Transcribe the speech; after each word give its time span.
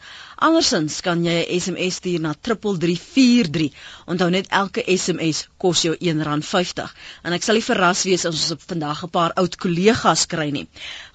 Andersins 0.47 0.95
kan 1.05 1.19
jy 1.25 1.37
'n 1.43 1.47
SMS 1.59 1.93
stuur 2.01 2.21
na 2.25 2.31
3343 2.49 3.69
onthou 4.05 4.29
net 4.29 4.47
elke 4.61 4.81
SMS 4.97 5.37
kos 5.57 5.81
jou 5.87 5.95
R1.50 5.95 6.87
en 7.23 7.33
ek 7.33 7.43
sal 7.43 7.55
nie 7.55 7.69
verras 7.69 8.03
wees 8.09 8.25
as 8.25 8.35
ons 8.35 8.53
vandag 8.67 9.03
'n 9.03 9.09
paar 9.09 9.31
oud 9.43 9.55
kollegas 9.55 10.25
kry 10.25 10.49
nie. 10.49 10.67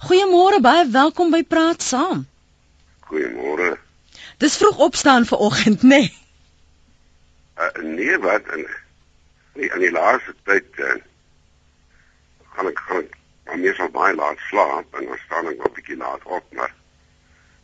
Goeiemôre 0.07 0.61
baie 0.61 0.89
welkom 0.89 1.31
by 1.31 1.43
praat 1.43 1.83
saam. 1.83 2.27
Goeiemôre. 3.11 3.77
Dis 4.39 4.57
vroeg 4.57 4.79
opstaan 4.79 5.27
vir 5.27 5.39
oggend, 5.39 5.83
nê? 5.83 5.89
Nee. 5.89 6.28
Uh, 7.59 7.83
nee, 7.83 8.19
wat 8.19 8.43
in 8.55 8.67
in, 9.55 9.73
in 9.75 9.81
die 9.81 9.91
laaste 9.91 10.35
tyd 10.47 10.79
uh, 10.79 10.95
gaan 12.55 12.71
ek 12.71 12.79
gaan 12.87 13.09
maar 13.49 13.59
meestal 13.59 13.91
baie 13.91 14.15
laat 14.15 14.39
slaap 14.49 14.95
en 14.99 15.07
dan 15.09 15.19
staan 15.25 15.49
ek 15.51 15.63
'n 15.65 15.75
bietjie 15.75 15.97
laat 15.97 16.25
op, 16.25 16.45
maar 16.53 16.75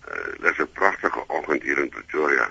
uh, 0.08 0.32
dis 0.40 0.58
'n 0.58 0.70
pragtige 0.72 1.24
oggend 1.28 1.62
hier 1.62 1.78
in 1.78 1.88
Pretoria. 1.88 2.50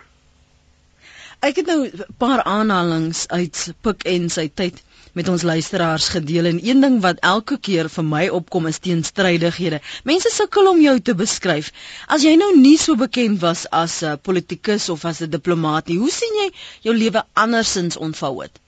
Ek 1.39 1.55
het 1.55 1.65
nou 1.65 1.87
'n 1.87 2.05
paar 2.17 2.43
aanhalings 2.43 3.27
uit 3.27 3.73
Pik 3.81 4.03
en 4.03 4.29
sy 4.29 4.47
tyd 4.53 4.83
met 5.13 5.29
ons 5.29 5.45
luisteraars 5.45 6.07
gedeel 6.09 6.49
en 6.49 6.59
een 6.65 6.81
ding 6.81 6.99
wat 7.01 7.21
elke 7.21 7.57
keer 7.67 7.89
vir 7.95 8.05
my 8.05 8.23
opkom 8.39 8.67
is 8.69 8.79
teenstrydighede. 8.83 9.79
Mense 10.09 10.29
sukkel 10.33 10.69
om 10.71 10.81
jou 10.81 10.95
te 10.99 11.15
beskryf. 11.15 11.71
As 12.07 12.25
jy 12.25 12.35
nou 12.39 12.51
nie 12.57 12.77
so 12.81 12.95
bekend 12.99 13.41
was 13.41 13.65
as 13.69 14.01
'n 14.03 14.19
politikus 14.21 14.89
of 14.89 15.05
as 15.05 15.21
'n 15.21 15.29
diplomaat 15.29 15.87
nie, 15.87 15.97
hoe 15.97 16.11
sien 16.11 16.33
jy 16.41 16.49
jou 16.81 16.95
lewe 16.95 17.23
andersins 17.33 17.97
ontvou 17.97 18.41
het? 18.41 18.59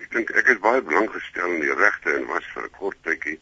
Ek 0.00 0.10
dink 0.10 0.30
ek 0.30 0.46
is 0.48 0.58
baie 0.58 0.82
belang 0.82 1.10
gestel 1.12 1.52
in 1.54 1.60
die 1.60 1.74
regte 1.74 2.16
en 2.16 2.26
was 2.26 2.44
vir 2.54 2.64
'n 2.64 2.76
kort 2.78 2.96
tydjie 3.02 3.38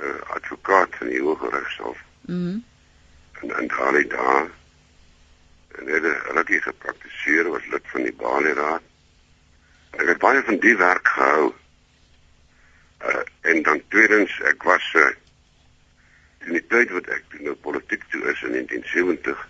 uh, 0.00 0.20
advokaat 0.36 1.00
in 1.00 1.08
die 1.08 1.20
Hooggeregshof. 1.20 1.98
Mhm. 2.26 2.38
Mm 2.38 2.64
en 3.44 3.56
en 3.56 3.68
daai 3.68 4.06
daar 4.06 4.50
en 5.78 5.86
het 5.86 6.04
rukkie 6.36 6.60
gepraktiseer 6.62 7.48
was 7.50 7.66
lid 7.66 7.86
van 7.92 8.02
die 8.02 8.12
Bali 8.12 8.52
Raad 8.52 8.82
ek 9.98 10.08
het 10.08 10.18
baie 10.22 10.42
van 10.42 10.58
die 10.62 10.76
werk 10.76 11.08
gehou. 11.16 11.52
Uh 13.04 13.22
en 13.44 13.62
dan 13.62 13.82
tweedens 13.92 14.32
ek 14.48 14.62
was 14.64 14.84
uh, 14.96 15.10
in 16.48 16.54
die 16.56 16.66
tyd 16.72 16.92
wat 16.96 17.10
ek 17.12 17.34
nou 17.44 17.52
politiek 17.66 18.06
toe 18.12 18.22
is 18.32 18.40
in 18.48 18.54
1970 18.56 19.42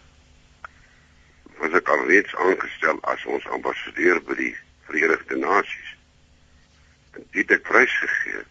was 1.60 1.76
ek 1.78 1.92
alreeds 1.94 2.34
aangestel 2.46 2.98
as 3.12 3.22
ons 3.36 3.46
ambassadeur 3.54 4.18
by 4.26 4.34
die 4.40 4.50
Verenigde 4.88 5.38
Nasies. 5.38 5.94
En 7.14 7.28
dit 7.38 7.54
het 7.54 7.62
prys 7.62 7.94
gegee 8.02 8.42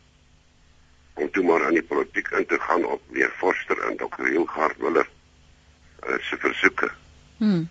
om 1.19 1.27
toe 1.35 1.43
maar 1.43 1.67
aan 1.67 1.75
die 1.75 1.85
politiek 1.91 2.31
in 2.39 2.47
te 2.47 2.59
gaan 2.63 2.87
op 2.87 3.03
weer 3.11 3.35
Forster 3.43 3.83
en 3.89 3.99
Dr. 3.99 4.31
Hilgard 4.31 4.79
Miller 4.79 5.09
uh, 6.07 6.17
se 6.23 6.39
versoeke. 6.39 6.89
Hmm 7.43 7.67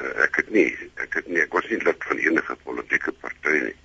uh, 0.00 0.24
ek 0.26 0.42
het 0.42 0.50
nie 0.50 0.68
ek 1.02 1.20
het 1.20 1.26
nie 1.30 1.40
ek 1.42 1.52
was 1.54 1.66
nie 1.70 1.80
lid 1.84 2.06
van 2.08 2.20
enige 2.28 2.56
politieke 2.64 3.12
party 3.12 3.56
nie. 3.68 3.76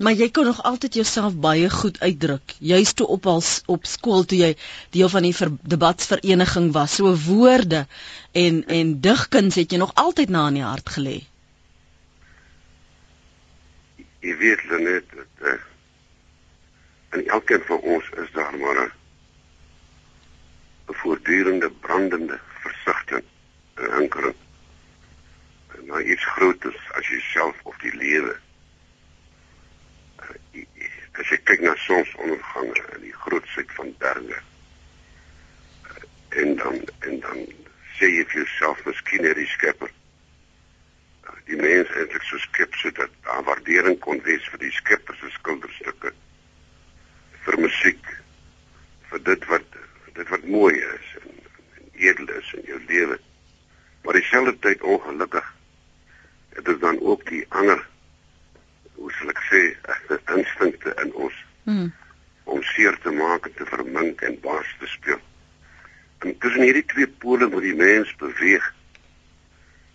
Maar 0.00 0.16
jy 0.16 0.30
kon 0.32 0.46
nog 0.48 0.62
altyd 0.64 0.94
jouself 0.96 1.34
baie 1.36 1.68
goed 1.70 1.98
uitdruk. 2.00 2.54
Juist 2.58 2.96
toe 2.96 3.06
op 3.06 3.26
al 3.26 3.42
op 3.66 3.84
skool 3.84 4.24
toe 4.24 4.38
jy 4.38 4.54
deel 4.96 5.10
van 5.12 5.26
die 5.26 5.34
debatsvereniging 5.74 6.70
was, 6.72 6.94
so 6.96 7.12
woorde 7.26 7.86
en 8.32 8.62
en 8.66 8.94
digkuns 9.04 9.58
het 9.60 9.72
jy 9.72 9.80
nog 9.82 9.92
altyd 9.94 10.32
na 10.32 10.46
in 10.48 10.56
die 10.60 10.64
hart 10.64 10.88
gelê. 10.96 11.18
Jy 14.24 14.36
weet 14.40 14.64
net 14.80 15.04
dat 15.18 15.52
uh, 15.52 15.58
in 17.18 17.28
elkeen 17.28 17.62
van 17.68 17.84
ons 17.96 18.08
is 18.24 18.32
daar 18.32 18.56
maar 18.56 18.80
'n 20.88 20.96
voortdurende 21.02 21.70
brandende 21.84 22.40
versigtiging 22.64 23.28
hinkering 23.96 24.38
na 25.88 26.00
iets 26.00 26.24
groter 26.34 26.76
as 26.98 27.06
jouself 27.08 27.56
of 27.62 27.76
die 27.82 27.94
lewe. 27.96 28.36
Eh, 30.20 30.66
as 31.20 31.28
jy 31.32 31.38
kyk 31.44 31.62
na 31.64 31.72
sonsondergange 31.84 32.82
en 32.94 33.02
die 33.04 33.16
grootsheid 33.24 33.72
van 33.76 33.90
berge 34.00 34.38
eh, 34.38 36.04
en 36.42 36.54
dan 36.60 36.78
en 37.08 37.18
dan 37.24 37.40
sê 37.98 38.08
jy 38.08 38.24
vir 38.30 38.38
jouself 38.42 38.84
miskien 38.86 39.26
het 39.28 39.36
die 39.36 39.48
skepper 39.52 39.90
eh, 39.90 41.38
die 41.50 41.58
mens 41.60 41.92
eintlik 41.96 42.24
so 42.28 42.40
skep 42.46 42.78
sodat 42.82 43.16
daar 43.26 43.44
waardering 43.48 43.98
kon 44.06 44.22
wees 44.28 44.46
vir 44.52 44.64
die 44.64 44.72
skepper 44.78 45.18
se 45.20 45.32
skilderstukke 45.36 46.14
vir 47.46 47.60
musiek 47.66 48.14
vir 49.10 49.26
dit 49.32 49.48
wat 49.52 49.80
dit 50.14 50.32
wat 50.32 50.48
mooi 50.56 50.76
is 50.78 51.12
en, 51.24 51.34
en 51.80 51.90
edel 52.08 52.32
is 52.38 52.54
in 52.60 52.68
jou 52.70 52.80
lewe 52.86 53.20
maar 54.02 54.14
dieselfde 54.18 54.58
tyd 54.58 54.82
ongelukkig 54.82 55.54
dit 56.62 56.80
dan 56.80 57.00
ook 57.00 57.26
die 57.28 57.44
ander 57.48 57.86
hoe 58.94 59.12
sal 59.12 59.32
ek 59.32 59.40
sê 59.48 59.60
instinkte 60.34 60.92
in 61.02 61.12
ons 61.14 61.36
hmm. 61.64 61.92
om 62.44 62.62
seer 62.72 62.98
te 63.04 63.12
maak 63.14 63.46
en 63.48 63.54
te 63.58 63.66
vermink 63.68 64.22
en 64.26 64.38
baas 64.44 64.74
te 64.80 64.88
speel. 64.90 65.20
En 66.20 66.36
tussen 66.38 66.66
hierdie 66.66 66.84
twee 66.92 67.08
pole 67.22 67.48
moet 67.48 67.64
die 67.64 67.76
mens 67.76 68.12
beweeg. 68.20 68.66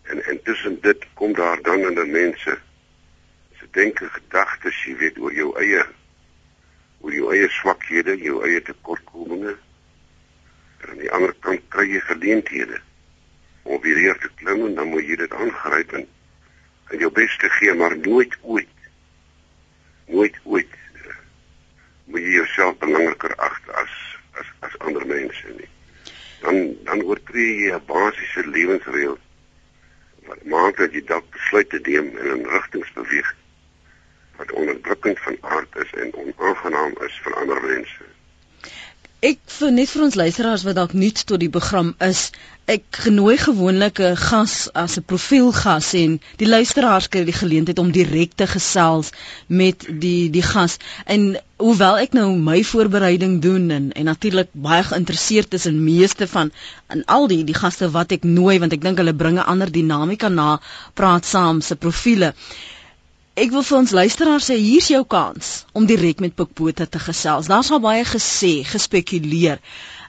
En 0.09 0.23
en 0.23 0.41
tussen 0.47 0.79
dit 0.81 1.05
kom 1.13 1.33
daar 1.33 1.61
dan 1.61 1.85
in 1.89 1.99
die 1.99 2.09
mense 2.11 2.57
se 3.59 3.69
denke 3.77 4.09
gedagtes 4.17 4.81
jy 4.85 4.95
weet 5.03 5.21
oor 5.21 5.33
jou 5.33 5.51
eie 5.61 5.85
oor 7.01 7.13
jou 7.13 7.31
eie 7.33 7.49
swakhede 7.59 8.17
jou 8.21 8.41
eie 8.45 8.61
tekortkominge 8.61 9.55
en 9.55 10.89
aan 10.91 11.01
die 11.01 11.11
ander 11.17 11.33
kant 11.45 11.63
kry 11.73 11.87
jy 11.89 12.01
geleenthede 12.09 12.81
om 13.65 13.81
weer 13.81 13.97
hier 13.97 14.17
te 14.21 14.29
klim 14.39 14.65
en 14.65 14.75
dan 14.77 14.91
moet 14.93 15.07
jy 15.09 15.15
dit 15.21 15.33
aangryp 15.33 15.93
en, 15.99 16.07
en 16.93 17.03
jou 17.03 17.11
bes 17.19 17.37
te 17.41 17.49
gee 17.57 17.73
maar 17.73 17.97
nooit 17.97 18.35
ooit 18.41 18.73
nooit 20.07 20.35
ooit 20.43 20.75
uh, 21.01 21.15
moet 22.05 22.21
jy 22.21 22.35
jouself 22.39 22.77
belangriker 22.83 23.33
ag 23.47 23.57
as 23.81 23.95
as 24.41 24.51
as 24.67 24.75
ander 24.85 25.05
mense 25.09 25.53
nie. 25.57 25.69
Dan 26.43 26.59
dan 26.85 27.01
oortree 27.09 27.55
jy 27.63 27.71
'n 27.73 27.85
basiese 27.89 28.45
lewensreël 28.47 29.17
wat 30.27 30.43
maak 30.53 30.77
dat 30.77 30.93
jy 30.93 31.01
dalk 31.09 31.25
besluite 31.33 31.79
neem 31.87 32.11
en 32.17 32.31
in 32.37 32.45
rigtings 32.53 32.93
beweeg 32.93 33.33
wat 34.37 34.51
onderdrukkend 34.51 35.19
van 35.25 35.37
aard 35.41 35.75
is 35.85 35.91
en 36.03 36.13
onaangenaam 36.13 36.93
is 37.07 37.19
vir 37.25 37.35
ander 37.41 37.61
mense 37.61 38.05
Ek 39.25 39.39
vir 39.57 39.71
net 39.73 39.89
vir 39.89 40.01
ons 40.05 40.15
luisteraars 40.19 40.63
wat 40.67 40.75
dalk 40.77 40.91
nuut 40.93 41.21
tot 41.29 41.41
die 41.41 41.49
program 41.53 41.87
is, 42.07 42.19
ek 42.73 42.97
genooi 43.05 43.37
gewoonlik 43.41 44.01
'n 44.07 44.17
gas 44.23 44.53
as 44.81 44.97
'n 44.99 45.05
profielgas 45.11 45.87
en 46.01 46.19
die 46.41 46.49
luisteraars 46.49 47.07
kry 47.13 47.23
die 47.25 47.37
geleentheid 47.39 47.79
om 47.83 47.89
direk 47.95 48.35
te 48.41 48.47
gesels 48.51 49.09
met 49.47 49.87
die 50.03 50.29
die 50.35 50.45
gas. 50.51 50.77
En 51.15 51.25
hoewel 51.57 51.97
ek 52.03 52.13
nou 52.13 52.27
my 52.49 52.59
voorbereiding 52.73 53.41
doen 53.41 53.71
en 53.71 53.91
en 53.91 54.05
natuurlik 54.11 54.49
baie 54.67 54.83
geïnteresseerd 54.83 55.53
is 55.53 55.65
in 55.65 55.83
meeste 55.83 56.27
van 56.27 56.51
in 56.93 57.05
al 57.17 57.27
die 57.27 57.43
die 57.49 57.59
gaste 57.63 57.89
wat 57.97 58.11
ek 58.11 58.23
nooi 58.23 58.59
want 58.59 58.77
ek 58.77 58.81
dink 58.81 58.97
hulle 59.01 59.13
bring 59.23 59.39
'n 59.39 59.49
ander 59.55 59.71
dinamika 59.71 60.29
na 60.29 60.61
praat 60.93 61.25
saam 61.25 61.61
se 61.61 61.75
profile. 61.75 62.33
Ek 63.35 63.49
wil 63.51 63.65
vir 63.67 63.75
ons 63.81 63.91
luisteraars 63.91 64.45
sê 64.47 64.55
hier's 64.55 64.85
jou 64.87 65.01
kans 65.11 65.47
om 65.75 65.83
direk 65.87 66.21
met 66.23 66.35
Pikbota 66.39 66.85
te 66.87 67.01
gesels. 67.03 67.49
Daar's 67.51 67.67
al 67.75 67.81
baie 67.83 68.05
gesê, 68.07 68.61
gespekuleer. 68.63 69.59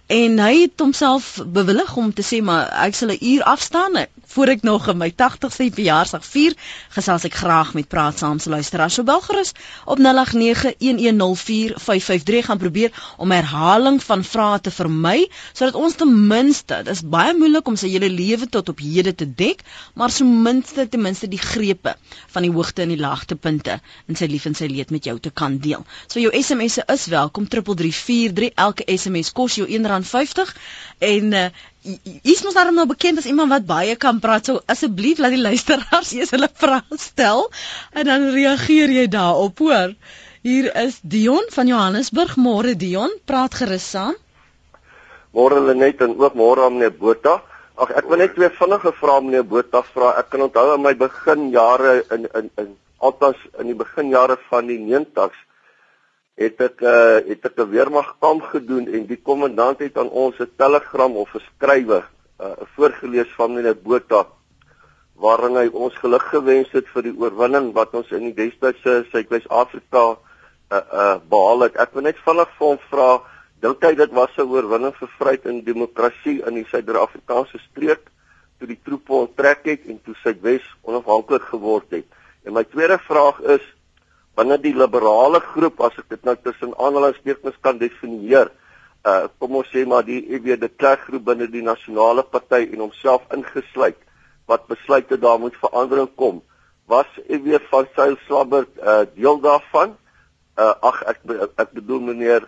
En 0.06 0.38
hy 0.38 0.60
het 0.60 0.78
homself 0.78 1.40
bewillig 1.46 1.96
om 1.96 2.12
te 2.14 2.22
sê 2.22 2.38
maar 2.42 2.68
ek 2.86 2.94
sal 2.94 3.10
'n 3.10 3.18
uur 3.20 3.42
afstaan 3.42 4.06
voor 4.36 4.46
ek 4.52 4.62
nog 4.62 4.94
my 4.94 5.10
80ste 5.10 5.72
verjaarsdag 5.72 6.24
vier, 6.26 6.54
gesels 6.92 7.24
ek 7.24 7.34
graag 7.34 7.74
met 7.74 7.88
praat 7.88 8.18
saam 8.18 8.38
se 8.38 8.50
luisteraars. 8.50 8.94
So 8.94 9.02
bel 9.02 9.20
gerus 9.24 9.52
op 9.84 9.98
0891104553 9.98 10.04
gaan 12.48 12.58
probeer 12.58 12.90
om 13.16 13.30
herhaling 13.30 14.02
van 14.02 14.24
vrae 14.24 14.60
te 14.60 14.70
vermy 14.70 15.28
sodat 15.52 15.74
ons 15.74 15.94
ten 15.94 16.26
minste, 16.26 16.82
dis 16.84 17.00
baie 17.02 17.34
moeilik 17.34 17.66
om 17.66 17.76
sy 17.76 17.88
hele 17.88 18.10
lewe 18.10 18.46
tot 18.48 18.68
op 18.68 18.78
hede 18.78 19.14
te 19.14 19.34
dek, 19.34 19.62
maar 19.94 20.10
so 20.10 20.24
minste 20.24 20.88
ten 20.88 21.02
minste 21.02 21.28
die 21.28 21.40
grepe 21.40 21.96
van 22.34 22.42
die 22.42 22.52
hoogte 22.52 22.82
en 22.82 22.88
die 22.92 23.00
laagtepunte 23.00 23.80
in 24.06 24.16
sy 24.16 24.26
lief 24.30 24.46
en 24.46 24.54
sy 24.54 24.66
leed 24.70 24.90
met 24.90 25.04
jou 25.04 25.18
te 25.18 25.30
kan 25.30 25.58
deel. 25.58 25.84
So 26.06 26.20
jou 26.20 26.42
SMS'e 26.42 26.82
is 26.92 27.06
welkom 27.06 27.48
3343 27.48 28.52
elke 28.54 28.84
SMS 28.98 29.32
kos 29.32 29.54
jou 29.56 29.68
R1.50 29.96 30.52
en 31.06 31.32
uh, 31.32 31.48
Is 32.26 32.40
mos 32.42 32.56
daarom 32.56 32.74
nou 32.74 32.86
bekend 32.90 33.20
as 33.20 33.28
iemand 33.30 33.52
wat 33.52 33.66
baie 33.66 33.94
kan 33.94 34.18
praat. 34.18 34.48
So 34.48 34.62
asseblief 34.72 35.20
laat 35.22 35.36
die 35.36 35.42
luisteraars 35.42 36.12
eers 36.18 36.32
hulle 36.34 36.48
vrae 36.50 36.98
stel 36.98 37.46
en 37.94 38.08
dan 38.10 38.30
reageer 38.34 38.90
jy 38.90 39.04
daarop, 39.12 39.62
hoor. 39.62 39.94
Hier 40.46 40.70
is 40.82 40.98
Dion 41.02 41.46
van 41.54 41.70
Johannesburg. 41.70 42.34
Môre 42.42 42.74
Dion, 42.78 43.14
praat 43.26 43.54
gerus 43.60 43.86
saam. 43.94 44.18
Môre 45.36 45.62
Lenet 45.62 46.02
en 46.02 46.16
ook 46.18 46.34
môre 46.38 46.66
aan 46.66 46.78
meneer 46.78 46.94
Botha. 46.98 47.38
Ag 47.78 47.92
ek 48.00 48.10
wil 48.10 48.22
net 48.24 48.34
twee 48.34 48.50
vinnige 48.58 48.94
vrae 48.98 49.22
meneer 49.22 49.46
Botha 49.46 49.84
vra. 49.92 50.16
Ek 50.18 50.32
kan 50.34 50.46
onthou 50.48 50.72
in 50.74 50.82
my 50.82 50.94
beginjare 50.98 52.00
in 52.16 52.26
in 52.34 52.50
in 52.62 52.74
althans 52.98 53.42
in 53.60 53.70
die 53.70 53.78
beginjare 53.78 54.40
van 54.50 54.70
die 54.70 54.78
90s 54.82 55.45
het 56.36 56.60
ek 56.60 56.82
uh, 56.84 57.18
het 57.24 57.44
ek 57.48 57.58
'n 57.58 57.70
weermagkamp 57.70 58.42
gedoen 58.52 58.86
en 58.88 59.06
die 59.06 59.20
kommandant 59.22 59.78
het 59.78 59.96
aan 59.98 60.10
ons 60.10 60.38
'n 60.38 60.52
telegram 60.56 61.16
of 61.16 61.34
'n 61.34 61.44
skrywe 61.56 62.04
uh, 62.40 62.52
voorgeles 62.76 63.30
van 63.36 63.54
meneer 63.54 63.76
Botha 63.76 64.26
waarin 65.16 65.56
hy 65.56 65.68
ons 65.72 65.94
geluk 65.96 66.26
gewens 66.32 66.72
het 66.76 66.88
vir 66.92 67.02
die 67.08 67.16
oorwinning 67.16 67.72
wat 67.72 67.94
ons 67.94 68.10
in 68.12 68.28
die 68.28 68.34
destydse 68.36 69.06
Suid-Afrika 69.12 70.04
uh, 70.10 70.76
uh, 70.76 71.16
behaal 71.30 71.60
het. 71.60 71.76
Ek 71.80 71.94
wil 71.96 72.02
net 72.02 72.20
vinnig 72.24 72.50
vir 72.58 72.66
hom 72.66 72.80
vra, 72.90 73.08
dink 73.64 73.84
hy 73.84 73.94
dit 73.94 74.12
was 74.12 74.36
'n 74.36 74.50
oorwinning 74.50 74.94
vir 74.94 75.08
vryheid 75.18 75.46
en 75.46 75.64
demokrasie 75.64 76.42
in 76.46 76.54
die 76.60 76.66
Suid-Afrikaanse 76.68 77.58
streek 77.70 78.12
toe 78.58 78.68
die 78.68 78.80
troepe 78.84 79.12
onttrek 79.12 79.64
het 79.64 79.88
en 79.88 80.00
toe 80.04 80.14
Suidwes 80.20 80.64
onafhanklik 80.82 81.48
geword 81.48 81.90
het? 81.90 82.04
En 82.44 82.52
my 82.52 82.64
tweede 82.64 82.98
vraag 82.98 83.40
is 83.40 83.64
binne 84.36 84.58
die 84.60 84.74
liberale 84.74 85.40
groep 85.40 85.80
as 85.80 85.96
ek 85.98 86.08
dit 86.14 86.24
nou 86.24 86.36
tussen 86.36 86.74
aanhalingstekens 86.78 87.60
kan 87.60 87.78
definieer 87.78 88.50
uh 89.06 89.28
kom 89.38 89.56
ons 89.60 89.70
sê 89.72 89.86
maar 89.86 90.04
die 90.04 90.22
EW 90.34 90.56
de 90.60 90.68
Klerk 90.68 91.06
groep 91.08 91.24
binne 91.30 91.46
die 91.46 91.62
nasionale 91.62 92.22
party 92.22 92.66
en 92.72 92.84
homself 92.88 93.22
ingesluit 93.32 93.98
wat 94.46 94.68
besluit 94.68 95.08
het 95.10 95.20
daar 95.20 95.38
moet 95.38 95.56
verandering 95.62 96.10
kom 96.16 96.42
was 96.86 97.06
EW 97.28 97.58
van 97.70 97.86
Sail 97.94 98.16
Slabbert 98.26 98.68
uh 98.78 99.04
deel 99.14 99.40
daarvan? 99.40 99.96
Uh 100.56 100.74
ag 100.80 101.02
ek 101.10 101.18
ek 101.58 101.72
bedoel 101.74 102.00
meneer 102.10 102.46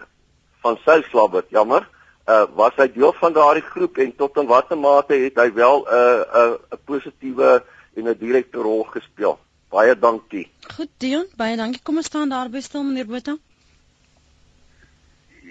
van 0.63 0.79
Sail 0.85 1.03
Slabbert 1.11 1.51
jammer. 1.51 1.89
Uh 2.27 2.47
was 2.55 2.77
hy 2.79 2.87
deel 2.95 3.13
van 3.19 3.35
daardie 3.35 3.67
groep 3.67 3.99
en 3.99 4.15
tot 4.17 4.39
in 4.39 4.47
watter 4.47 4.79
mate 4.79 5.19
het 5.19 5.37
hy 5.43 5.51
wel 5.59 5.83
'n 5.83 5.91
uh, 5.91 6.23
uh, 6.43 6.55
'n 6.73 6.81
positiewe 6.85 7.63
en 7.97 8.09
'n 8.09 8.19
direkte 8.19 8.63
rol 8.63 8.85
gespeel 8.85 9.39
Baie 9.69 9.99
dankie. 9.99 10.47
Goed 10.77 10.91
Dion, 10.97 11.27
baie 11.37 11.57
dankie. 11.57 11.83
Kom 11.85 12.01
ons 12.01 12.09
staan 12.09 12.33
daar 12.33 12.49
by 12.49 12.61
stil 12.65 12.87
meneer 12.89 13.09
Botha. 13.09 13.37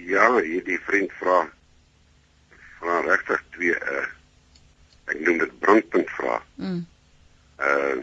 Ja, 0.08 0.30
hierdie 0.42 0.80
vriend 0.88 1.14
vra 1.20 1.44
vra 2.80 3.00
regtig 3.06 3.42
twee 3.56 3.74
uh 3.74 4.06
ek 5.08 5.20
noem 5.24 5.38
dit 5.40 5.54
brandpunt 5.64 6.10
vra. 6.18 6.38
Mm. 6.56 6.86
Uh 7.70 7.98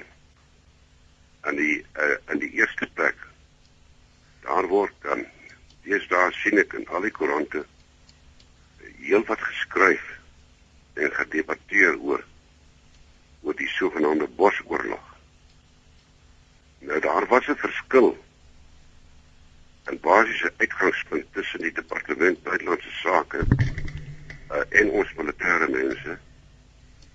en 1.50 1.58
die 1.60 1.78
uh 1.82 2.16
in 2.32 2.42
die 2.42 2.52
eerste 2.60 2.88
plek 2.98 3.18
daar 4.46 4.68
word 4.70 4.94
dan 5.02 5.24
dis 5.84 6.06
daar 6.12 6.32
sien 6.42 6.58
ek 6.62 6.76
in 6.78 6.86
al 6.88 7.04
die 7.04 7.12
koerante 7.14 7.64
heel 9.04 9.24
wat 9.28 9.42
geskryf 9.48 10.04
en 10.94 11.10
gedebatteer 11.18 11.98
oor 11.98 12.22
oor 13.42 13.58
die 13.58 13.68
sogenaamde 13.74 14.30
bosoorlog. 14.38 15.13
Nou 16.86 17.00
daar 17.00 17.26
was 17.26 17.46
'n 17.48 17.56
verskil 17.56 18.24
in 19.90 20.00
basiese 20.00 20.52
uitgangspunt 20.56 21.32
tussen 21.32 21.60
die 21.60 21.72
departement 21.72 22.42
buitelandse 22.42 22.90
sake 22.90 23.46
uh, 24.50 24.80
en 24.80 24.90
ons 24.90 25.14
militêre 25.14 25.68
mense. 25.68 26.18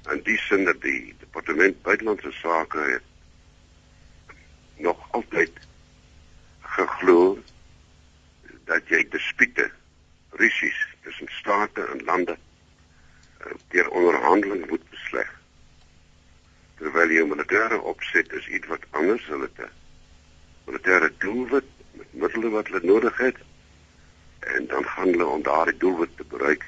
En 0.03 0.21
die 0.23 0.37
sin 0.37 0.63
dat 0.65 0.81
die 0.81 1.15
departement 1.19 1.81
buitelandse 1.81 2.31
sake 2.31 2.79
het 2.79 3.03
nog 4.75 5.07
altyd 5.11 5.59
geglo 6.59 7.37
dat 8.65 8.87
jy 8.87 9.07
dispute, 9.09 9.71
rusies 10.29 10.87
tussen 11.01 11.27
state 11.29 11.85
en 11.85 12.03
lande 12.03 12.37
uh, 12.37 13.53
deur 13.67 13.89
onderhandeling 13.89 14.69
moet 14.69 14.89
besleg 14.89 15.38
terwyl 16.79 17.11
jou 17.11 17.27
militêre 17.27 17.81
opset 17.91 18.33
is 18.39 18.47
iets 18.47 18.67
wat 18.71 18.85
anders 19.01 19.25
hulle 19.27 19.49
te 19.59 19.67
militêre 20.69 21.09
doelwit 21.23 21.69
met 21.93 22.13
middele 22.23 22.49
wat 22.55 22.67
hulle 22.71 22.85
nodig 22.87 23.17
het 23.17 23.39
en 24.55 24.67
dan 24.67 24.85
gaan 24.85 25.11
hulle 25.11 25.25
om 25.25 25.43
daardie 25.43 25.77
doelwit 25.77 26.15
te 26.17 26.25
bereik 26.33 26.65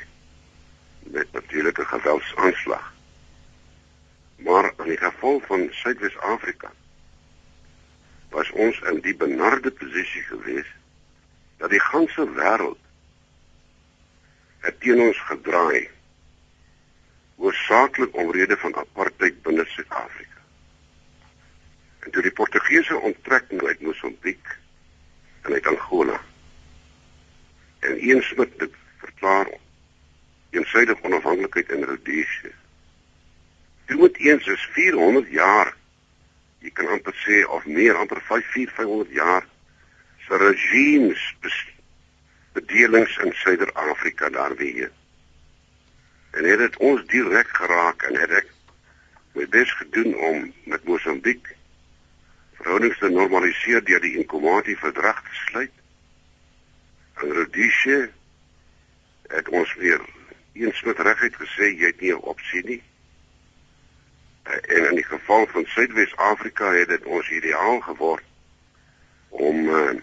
met 1.03 1.31
natuurlike 1.31 1.85
geweldsaanslag. 1.85 2.93
Maar 4.35 4.73
in 4.77 4.89
die 4.91 4.97
geval 4.97 5.39
van 5.45 5.67
Suidwes-Afrika 5.71 6.71
was 8.29 8.51
ons 8.51 8.79
in 8.91 8.99
die 9.05 9.15
benarde 9.15 9.71
posisie 9.71 10.23
gewees 10.23 10.67
dat 11.57 11.69
die 11.69 11.83
ganse 11.87 12.27
wêreld 12.35 12.79
het 14.59 14.79
teen 14.79 15.01
ons 15.01 15.19
gedraai 15.29 15.89
hoofsaaklik 17.41 18.15
omrede 18.15 18.57
van 18.57 18.75
apartheid 18.75 19.41
binne 19.41 19.65
Suid-Afrika. 19.65 20.41
En 21.99 22.11
toe 22.11 22.21
die 22.21 22.33
Portugese 22.37 22.97
onttrekking 22.97 23.61
nou 23.61 23.71
uit 23.71 23.81
Mosambiek 23.81 24.53
en 25.41 25.53
uit 25.53 25.67
Angola 25.67 26.21
en 27.79 27.97
eens 27.97 28.33
met 28.37 28.59
dit 28.59 28.73
verklaar 28.97 29.49
eensydig 30.49 31.01
onafhanklikheid 31.01 31.69
in 31.69 31.83
Rhodesië. 31.83 32.53
Dit 33.85 33.97
moet 33.97 34.17
eens 34.17 34.47
is 34.47 34.69
400 34.73 35.31
jaar 35.31 35.73
jy 36.61 36.69
kan 36.77 36.91
amper 36.93 37.15
sê 37.25 37.41
of 37.49 37.65
meer 37.65 37.97
amper 37.97 38.21
5400 38.21 39.13
jaar 39.17 39.47
se 40.27 40.37
regimes 40.37 41.23
bedelings 42.53 43.17
in 43.25 43.33
Suider-Afrika 43.33 44.29
daar 44.29 44.55
weer 44.55 44.91
en 46.31 46.43
het 46.43 46.59
dit 46.59 46.77
ons 46.77 47.05
direk 47.05 47.47
geraak 47.47 48.03
en 48.07 48.15
het 48.15 48.31
ek 48.41 48.51
my 49.35 49.47
bes 49.51 49.71
gedoen 49.79 50.15
om 50.15 50.53
met 50.63 50.83
Mosambiek 50.87 51.49
verhoudings 52.59 52.99
te 52.99 53.09
normaliseer 53.09 53.83
deur 53.83 54.03
die 54.03 54.17
Inkomati 54.19 54.75
verdrag 54.79 55.21
te 55.23 55.37
sluit. 55.45 55.71
En 57.23 57.33
Rhodesia 57.35 58.07
het 59.31 59.49
ons 59.49 59.73
weer 59.79 60.03
eens 60.53 60.81
met 60.87 60.99
regheid 60.99 61.35
gesê 61.39 61.71
jy 61.71 61.91
het 61.91 62.01
nie 62.01 62.13
'n 62.13 62.27
opsie 62.33 62.63
nie. 62.65 62.81
En 64.43 64.87
in 64.89 64.95
die 64.95 65.07
geval 65.07 65.47
van 65.47 65.65
Suidwes-Afrika 65.65 66.71
het 66.73 66.87
dit 66.87 67.03
ons 67.05 67.29
ideaal 67.29 67.79
geword 67.79 68.23
om 69.29 69.67
uh, 69.67 69.99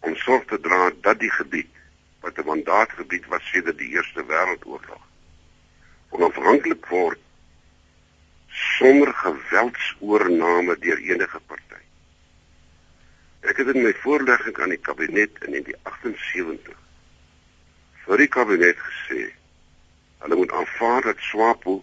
om 0.00 0.16
sorg 0.16 0.44
te 0.44 0.60
dra 0.60 0.90
dat 1.00 1.18
die 1.18 1.32
gebied 1.32 1.72
wat 2.20 2.38
'n 2.38 2.46
mandaatgebied 2.46 3.26
was 3.26 3.50
sedert 3.50 3.78
die 3.78 3.88
Eerste 3.88 4.24
Wêreldoorlog 4.24 5.12
onafhanklik 6.14 6.86
word 6.86 7.20
sonder 8.54 9.10
geweldsoorname 9.18 10.76
deur 10.78 11.00
enige 11.10 11.40
party. 11.50 11.80
Ek 13.50 13.58
het 13.60 13.72
in 13.74 13.82
my 13.82 13.92
voorlegging 14.02 14.60
aan 14.62 14.74
die 14.74 14.82
kabinet 14.88 15.42
in 15.48 15.58
die 15.66 15.76
78 15.82 16.76
vir 18.04 18.20
die 18.20 18.30
kabinet 18.36 18.78
gesê 18.84 19.24
hulle 20.24 20.38
moet 20.40 20.54
aanvaar 20.60 21.10
dat 21.10 21.26
SWAPO 21.30 21.74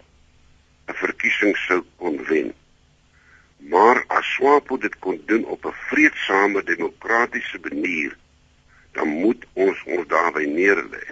'n 0.87 0.97
verkiesing 1.03 1.57
sou 1.67 1.81
kon 1.97 2.17
wen. 2.29 2.53
Maar 3.73 4.03
as 4.07 4.33
SWAPO 4.35 4.77
dit 4.77 4.95
kon 4.99 5.21
doen 5.25 5.43
op 5.45 5.65
'n 5.65 5.77
vredesame 5.89 6.63
demokratiese 6.63 7.59
manier, 7.67 8.17
dan 8.91 9.07
moet 9.07 9.45
ons 9.53 9.83
ons 9.85 10.07
daarby 10.07 10.45
neerlê. 10.45 11.03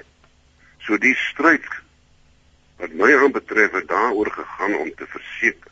So 0.79 0.97
die 0.97 1.15
stryd 1.15 1.67
wat 2.79 2.93
my 2.95 3.11
aanbetref 3.15 3.71
het 3.71 3.87
daaroor 3.87 4.31
gegaan 4.31 4.75
om 4.75 4.91
te 4.95 5.07
verseker 5.07 5.71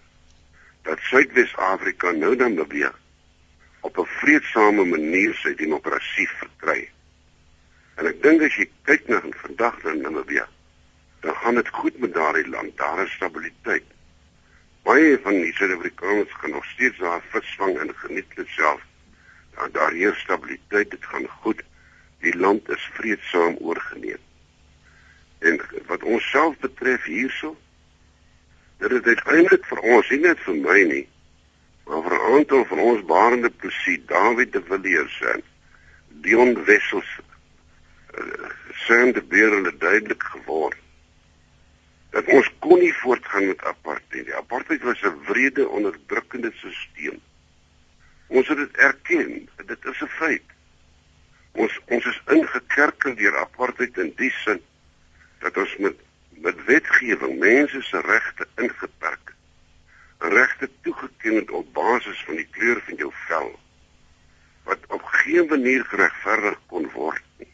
dat 0.87 0.99
Suidwes-Afrika 0.99 2.11
nou 2.11 2.35
dan 2.35 2.55
beweeg 2.55 2.95
op 3.79 3.97
'n 3.97 4.05
vredesame 4.19 4.83
manier 4.85 5.33
sy 5.33 5.55
demokrasie 5.55 6.29
verkry. 6.29 6.89
En 7.95 8.05
ek 8.05 8.21
dink 8.21 8.41
as 8.41 8.55
jy 8.55 8.69
kyk 8.83 9.07
na 9.07 9.21
vandag 9.43 9.83
in 9.83 10.01
Namibië, 10.01 10.45
dan 11.19 11.35
gaan 11.35 11.55
dit 11.55 11.69
goed 11.69 11.97
met 11.99 12.13
daardie 12.13 12.49
land. 12.49 12.77
Daar 12.77 13.03
is 13.03 13.11
stabiliteit. 13.11 13.83
Baie 14.83 15.19
van 15.23 15.41
die 15.41 15.53
Suid-Afrikaners 15.53 16.35
kan 16.41 16.49
nog 16.49 16.65
steeds 16.65 16.97
daar 16.97 17.23
visvang 17.29 17.79
en 17.79 17.95
geniet 17.95 18.35
dit 18.35 18.47
self. 18.47 18.81
Daar 19.55 19.71
daar 19.71 19.91
heers 19.91 20.19
stabiliteit, 20.19 20.91
dit 20.91 21.05
gaan 21.05 21.27
goed. 21.27 21.63
Die 22.19 22.37
land 22.37 22.69
is 22.69 22.89
vreedsaam 22.93 23.55
oorgeneem. 23.59 24.26
En 25.39 25.62
wat 25.86 26.03
ons 26.03 26.29
self 26.29 26.58
betref 26.58 27.03
hierso, 27.03 27.58
dit 28.77 28.91
is 28.91 29.06
uiteindelik 29.06 29.65
vir 29.65 29.79
ons, 29.79 30.10
nie 30.10 30.24
net 30.24 30.39
vir 30.46 30.58
my 30.63 30.79
nie, 30.91 31.06
maar 31.86 32.03
vir 32.08 32.15
'n 32.17 32.34
aantal 32.38 32.65
van 32.65 32.79
ons 32.79 33.06
barende 33.06 33.50
presie, 33.50 34.01
David 34.06 34.51
de 34.53 34.62
Villiers 34.62 35.22
en 35.34 35.44
Dion 36.08 36.63
Wessels, 36.65 37.12
uh, 38.17 38.50
sien 38.88 39.13
die 39.13 39.24
beelde 39.24 39.77
duidelik 39.77 40.24
geword 40.24 40.77
dat 42.10 42.25
ons 42.34 42.50
kon 42.60 42.79
nie 42.79 42.94
voortgaan 42.94 43.48
met 43.48 43.63
apartheid. 43.63 44.32
Apartheid 44.32 44.82
was 44.82 45.01
'n 45.01 45.17
wrede 45.27 45.67
onderdrukkende 45.67 46.51
stelsel. 46.56 47.20
Ons 48.27 48.48
het 48.48 48.58
dit 48.58 48.77
erken, 48.77 49.50
dit 49.65 49.86
is 49.86 50.01
'n 50.01 50.08
feit. 50.08 50.48
Ons 51.51 51.79
ons 51.86 52.06
is 52.06 52.22
ingekerker 52.27 53.15
deur 53.15 53.38
apartheid 53.38 53.98
in 53.98 54.13
die 54.15 54.32
sin 54.32 54.62
dat 55.39 55.58
ons 55.58 55.77
met 55.77 56.06
met 56.38 56.65
wetgewing 56.65 57.39
mense 57.39 57.82
se 57.82 58.01
regte 58.01 58.46
ingeperk 58.56 59.34
regte 60.17 60.70
toegeken 60.82 61.36
het 61.36 61.51
op 61.51 61.74
basis 61.74 62.24
van 62.25 62.36
die 62.36 62.48
kleur 62.51 62.82
van 62.86 62.96
jou 62.96 63.12
vel 63.27 63.50
wat 64.63 64.86
op 64.88 65.03
geen 65.03 65.48
manier 65.48 65.86
geregverdig 65.86 66.60
kon 66.67 66.89
word 66.94 67.24
nie. 67.38 67.51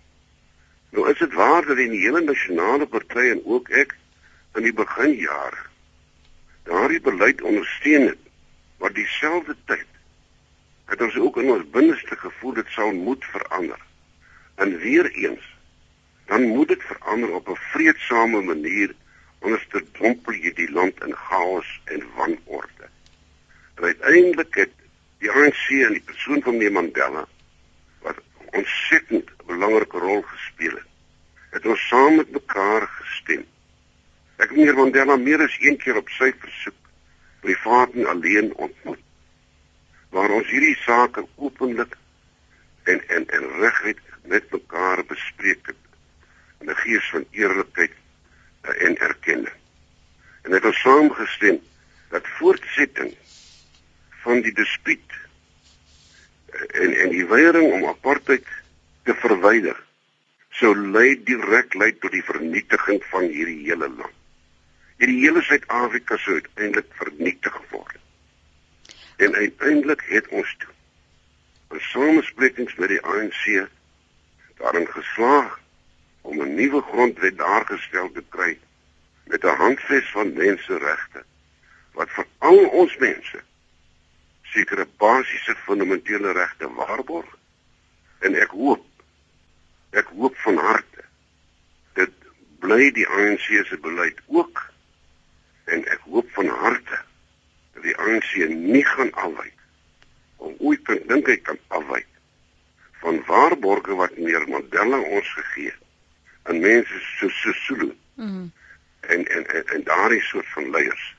Nou 0.90 1.10
is 1.12 1.20
dit 1.20 1.34
waar 1.34 1.66
dat 1.66 1.78
die 1.78 1.90
hele 2.00 2.22
nasionale 2.22 2.88
party 2.88 3.28
en 3.36 3.46
ook 3.46 3.70
ek 3.70 3.96
in 4.58 4.66
die 4.68 4.74
beginjare 4.74 5.70
daardie 6.64 7.02
beleid 7.02 7.42
ondersteun 7.42 8.08
het, 8.08 8.20
maar 8.80 8.94
dieselfde 8.94 9.56
tyd 9.66 9.90
het 10.86 11.02
ons 11.02 11.18
ook 11.18 11.38
in 11.38 11.52
ons 11.52 11.70
binneste 11.76 12.16
gevoel 12.18 12.54
dit 12.54 12.70
sal 12.72 12.94
moet 12.94 13.26
verander. 13.26 13.80
En 14.56 14.78
weer 14.78 15.10
eens, 15.12 15.44
dan 16.26 16.48
moet 16.48 16.68
dit 16.68 16.84
verander 16.84 17.34
op 17.34 17.48
'n 17.50 17.56
vredesame 17.72 18.42
manier 18.42 18.96
anders 19.40 19.68
te 19.70 19.84
dompel 19.92 20.34
jy 20.34 20.54
die 20.54 20.72
land 20.72 21.04
in 21.04 21.16
chaos 21.16 21.82
en 21.86 22.04
wanorde. 22.16 22.88
En 23.76 23.84
uiteindelik 23.84 24.56
het 24.56 24.72
die 25.20 25.32
ANC 25.32 25.70
en 25.70 25.92
die 25.92 26.06
persoon 26.06 26.42
van 26.42 26.58
meneer 26.58 26.72
Mandela 26.72 27.28
wat 28.02 28.18
ontsettend 28.52 29.30
'n 29.30 29.46
belangrike 29.46 29.98
rol 29.98 30.22
gespeel 30.22 30.76
het, 30.76 30.90
het 31.50 31.66
ons 31.66 31.88
saam 31.88 32.16
met 32.16 32.32
mekaar 32.32 32.88
gestem 32.88 33.46
Ek 34.44 34.50
het 34.50 34.58
meneer 34.58 34.76
Mandela 34.76 35.16
meer 35.16 35.42
as 35.46 35.56
een 35.62 35.78
keer 35.78 35.98
op 36.00 36.10
sy 36.18 36.32
versoek 36.42 36.90
privaat 37.44 37.94
en 38.00 38.08
alleen 38.12 38.50
ontmoet. 38.66 39.00
Waar 40.16 40.34
ons 40.36 40.50
hierdie 40.52 40.76
sake 40.82 41.24
openlik 41.36 41.96
en 42.92 43.00
en 43.18 43.28
en 43.38 43.46
reguit 43.62 44.02
met 44.34 44.52
mekaar 44.52 45.04
bespreek 45.08 45.72
het 45.72 45.83
in 46.64 46.72
'n 46.72 46.82
gees 46.86 47.10
van 47.10 47.26
eerlikheid 47.32 47.94
en 48.88 48.98
erkenning. 48.98 49.58
En 50.42 50.52
het 50.52 50.66
ons 50.66 50.80
saamgestem 50.80 51.60
dat 52.10 52.34
voortsetting 52.40 53.14
van 54.24 54.42
die 54.42 54.54
dispuut 54.54 55.20
en 56.82 56.98
en 57.04 57.10
die 57.10 57.26
weiering 57.26 57.72
om 57.74 57.86
apartheid 57.86 58.48
te 59.04 59.16
verwyder 59.26 59.84
sou 60.50 60.76
lei 60.78 61.24
direk 61.24 61.74
lei 61.74 61.92
tot 61.98 62.12
die 62.12 62.28
vernietiging 62.32 63.04
van 63.12 63.32
hierdie 63.38 63.64
hele 63.68 63.90
land 63.90 64.22
hierdie 65.04 65.24
hele 65.26 65.42
Suid-Afrika 65.44 66.18
sou 66.22 66.38
uiteindelik 66.38 66.94
vernietig 66.96 67.56
word. 67.72 67.98
En 69.20 69.36
uiteindelik 69.36 70.04
het 70.08 70.30
ons 70.32 70.56
toe 70.62 70.72
in 71.74 71.82
samesprekings 71.90 72.76
met 72.78 72.92
die 72.94 73.02
ANC 73.02 73.44
daarin 74.62 74.88
geslaag 74.88 75.58
om 76.24 76.42
'n 76.42 76.56
nuwe 76.56 76.82
grondwet 76.82 77.38
daargestel 77.38 78.12
te 78.12 78.24
kry 78.36 78.60
met 79.32 79.44
'n 79.44 79.56
handves 79.64 80.12
van 80.12 80.34
menseregte 80.34 81.24
wat 81.92 82.10
vir 82.10 82.28
al 82.38 82.60
ons 82.82 82.96
mense 82.98 83.40
sekere 84.54 84.88
basiese 84.98 85.56
fundamentele 85.56 86.32
regte 86.32 86.70
waarborg. 86.74 87.38
En 88.20 88.36
ek 88.36 88.50
hoop 88.50 88.86
ek 89.92 90.08
hoop 90.18 90.38
van 90.46 90.58
harte 90.58 91.04
dit 91.94 92.14
bly 92.60 92.92
die 92.92 93.08
ANC 93.08 93.46
se 93.70 93.78
beleid 93.82 94.22
ook. 94.26 94.64
En 95.66 95.86
ek 95.86 96.00
hoop 96.00 96.32
van 96.32 96.48
harte 96.48 97.00
dat 97.74 97.84
die 97.84 97.98
ANC 97.98 98.34
nie 98.50 98.86
gaan 98.86 99.14
afwyk 99.14 99.60
om 100.38 100.56
ooit 100.60 100.86
te 100.86 100.98
dink 101.08 101.28
hy 101.28 101.38
kan 101.38 101.60
afwyk 101.68 102.10
van 103.04 103.24
waarborge 103.28 103.96
wat 103.96 104.18
meer 104.18 104.48
Mandela 104.50 105.00
ons 105.00 105.30
gegee 105.38 105.72
het 105.72 105.83
aan 106.44 106.60
mense 106.60 107.00
so 107.18 107.30
Sesulu 107.30 107.96
mm. 108.16 108.52
en 109.00 109.28
en 109.28 109.48
en, 109.48 109.68
en 109.68 109.84
daardie 109.84 110.22
soort 110.22 110.48
van 110.48 110.70
leiers. 110.70 111.16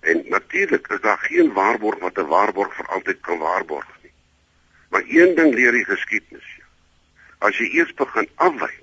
En 0.00 0.24
natuurlik 0.28 0.88
is 0.88 1.00
daar 1.00 1.18
geen 1.18 1.52
waarborg 1.52 1.98
wat 1.98 2.18
'n 2.18 2.26
waarborg 2.26 2.74
vir 2.74 2.86
altyd 2.86 3.20
kan 3.20 3.38
waarborg 3.38 3.88
nie. 4.02 4.12
Maar 4.88 5.02
een 5.06 5.34
ding 5.34 5.54
leer 5.54 5.72
die 5.72 5.84
geskiedenis 5.84 6.58
as 7.38 7.56
jy 7.56 7.70
eers 7.72 7.94
begin 7.94 8.28
afwyk 8.34 8.82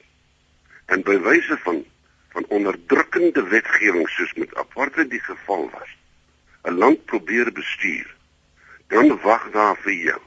en 0.86 1.04
bewyse 1.04 1.58
van 1.58 1.86
van 2.30 2.46
onderdrukkende 2.48 3.44
wetgewing 3.44 4.10
soos 4.10 4.34
met 4.34 4.56
apartheid 4.56 5.10
die 5.10 5.22
geval 5.22 5.70
was 5.70 5.90
'n 6.64 6.78
land 6.78 7.06
probeer 7.06 7.52
bestuur 7.52 8.16
dan 8.88 9.20
wag 9.22 9.50
daar 9.52 9.78
vir 9.78 9.94
jou. 9.94 10.22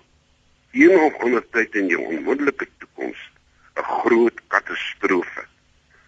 Een 0.73 0.99
of 1.00 1.14
ander 1.14 1.45
tyd 1.50 1.75
in 1.75 1.87
jou 1.87 2.02
onmiddellike 2.05 2.69
toekoms 2.79 3.29
'n 3.80 4.00
groot 4.00 4.40
katastrofe 4.49 5.44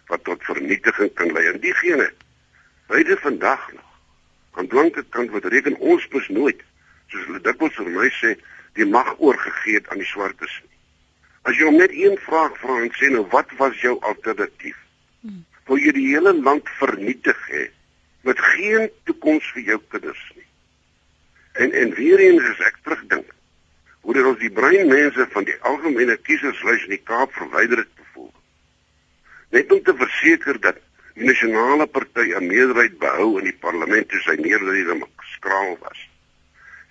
wat 0.07 0.23
tot 0.23 0.43
vernietiging 0.43 1.13
kan 1.13 1.31
lei. 1.31 1.45
En 1.51 1.59
diegene 1.59 2.11
beide 2.87 3.17
vandag 3.17 3.71
nog. 3.73 3.89
Aan 4.53 4.67
blanke 4.67 5.03
kant 5.09 5.31
wat 5.31 5.45
reken 5.45 5.77
ons 5.77 6.07
mos 6.11 6.27
nooit 6.27 6.61
soos 7.07 7.25
hulle 7.25 7.41
dikwels 7.41 7.75
vir 7.75 7.89
my 7.89 8.09
sê 8.21 8.37
die 8.73 8.85
mag 8.85 9.15
oorgegee 9.17 9.75
het 9.79 9.89
aan 9.89 10.01
die 10.01 10.11
swartes 10.15 10.61
as 11.43 11.57
jy 11.59 11.67
hom 11.67 11.79
net 11.79 11.91
een 11.95 12.15
vraag 12.23 12.55
vra 12.61 12.79
en 12.81 12.91
sê 12.97 13.09
nou 13.11 13.25
wat 13.33 13.51
was 13.59 13.75
jou 13.83 13.97
alternatief? 14.09 14.77
Hmm. 15.23 15.43
Wil 15.67 15.81
jy 15.83 15.93
die 15.97 16.07
hele 16.13 16.33
land 16.39 16.69
vernietig 16.79 17.39
hê 17.51 17.67
met 18.27 18.39
geen 18.53 18.89
toekoms 19.07 19.49
vir 19.55 19.73
jou 19.73 19.79
kinders 19.91 20.23
nie. 20.37 20.47
En 21.63 21.75
en 21.81 21.95
weer 21.99 22.23
eens 22.23 22.45
as 22.53 22.61
ek 22.69 22.79
terugdink 22.85 23.33
hoe 24.03 24.13
dit 24.13 24.25
ons 24.27 24.39
die 24.39 24.51
breinmense 24.51 25.25
van 25.31 25.45
die 25.47 25.55
algemene 25.69 26.17
kieserslys 26.27 26.87
in 26.87 26.95
die 26.97 27.03
Kaap 27.07 27.31
verwyder 27.37 27.83
het 27.85 27.91
gevoel. 28.01 28.31
Net 29.55 29.71
om 29.71 29.79
te 29.83 29.95
verseker 29.95 30.59
dat 30.59 30.81
die 31.15 31.27
nasionale 31.29 31.87
party 31.87 32.33
'n 32.33 32.47
meerderheid 32.47 32.97
behou 32.99 33.37
in 33.39 33.47
die 33.47 33.59
parlement 33.65 34.09
toe 34.09 34.19
sy 34.25 34.35
meerderheid 34.41 35.07
skraal 35.35 35.77
was. 35.79 35.99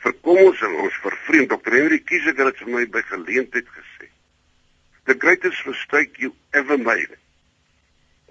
Vir 0.02 0.14
kom 0.26 0.38
ons 0.38 0.62
en 0.66 0.72
ons 0.84 1.02
vervreemd 1.02 1.50
Dr. 1.50 1.74
Henry 1.74 1.98
Kieser 1.98 2.34
het 2.46 2.58
vir 2.58 2.70
my 2.74 2.86
by 2.86 3.02
geleentheid 3.10 3.68
gesê. 3.68 4.08
The 5.04 5.14
greatest 5.18 5.66
mistake 5.66 6.18
you 6.18 6.32
ever 6.52 6.78
made 6.78 7.16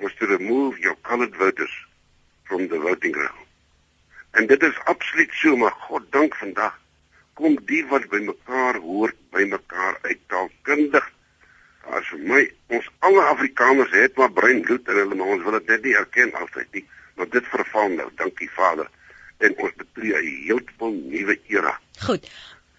was 0.01 0.13
to 0.19 0.25
remove 0.25 0.79
your 0.79 0.95
colored 1.03 1.35
voters 1.35 1.71
from 2.43 2.67
the 2.67 2.79
voting 2.79 3.13
ground. 3.13 3.47
En 4.31 4.47
dit 4.47 4.63
is 4.63 4.79
absoluut 4.83 5.33
so, 5.33 5.55
maar 5.55 5.75
God 5.87 6.11
dank 6.11 6.35
vandag 6.35 6.79
kom 7.39 7.57
die 7.69 7.81
wat 7.89 8.07
by 8.11 8.21
mekaar 8.27 8.79
hoort 8.83 9.17
by 9.31 9.45
mekaar 9.49 9.97
uittaalkundig. 10.05 11.05
As 11.97 12.07
vir 12.13 12.23
my, 12.29 12.41
ons 12.77 12.87
alle 13.07 13.23
Afrikaners 13.33 13.93
het 13.95 14.17
maar 14.19 14.31
bruin 14.31 14.61
bloed 14.61 14.87
in 14.87 14.99
hulle, 15.01 15.17
maar 15.17 15.35
ons 15.35 15.43
wil 15.43 15.57
dit 15.59 15.73
net 15.73 15.85
nie 15.87 15.97
erken 15.97 16.33
altyd 16.39 16.77
nie. 16.77 16.85
Maar 17.17 17.29
dit 17.33 17.51
verval 17.53 17.95
nou, 17.97 18.07
dankie 18.21 18.49
Vader. 18.55 18.89
En 19.41 19.55
ons 19.57 19.77
betree 19.77 20.13
'n 20.17 20.31
heeltemal 20.45 20.93
nuwe 21.13 21.39
era. 21.49 21.79
Goed. 22.05 22.29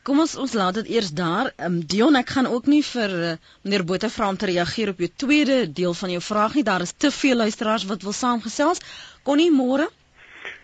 Kom 0.03 0.19
ons 0.19 0.33
ons 0.35 0.53
laat 0.59 0.75
dit 0.75 0.89
eers 0.97 1.11
daar. 1.15 1.53
Ehm 1.57 1.75
um, 1.75 1.81
Dion, 1.87 2.17
ek 2.19 2.31
gaan 2.35 2.47
ook 2.47 2.67
nie 2.67 2.83
vir 2.83 3.11
uh, 3.11 3.35
meneer 3.63 3.85
Botha 3.87 4.09
vra 4.11 4.29
om 4.29 4.37
te 4.37 4.49
reageer 4.51 4.89
op 4.89 4.99
jou 4.99 5.11
tweede 5.17 5.73
deel 5.73 5.95
van 5.95 6.11
jou 6.11 6.23
vraag 6.23 6.55
nie. 6.55 6.65
Daar 6.67 6.83
is 6.83 6.93
te 6.93 7.11
veel 7.11 7.37
luisteraars 7.37 7.85
wat 7.85 8.03
wil 8.03 8.13
saamgesels. 8.13 8.83
Konnie, 9.23 9.51
môre? 9.55 9.87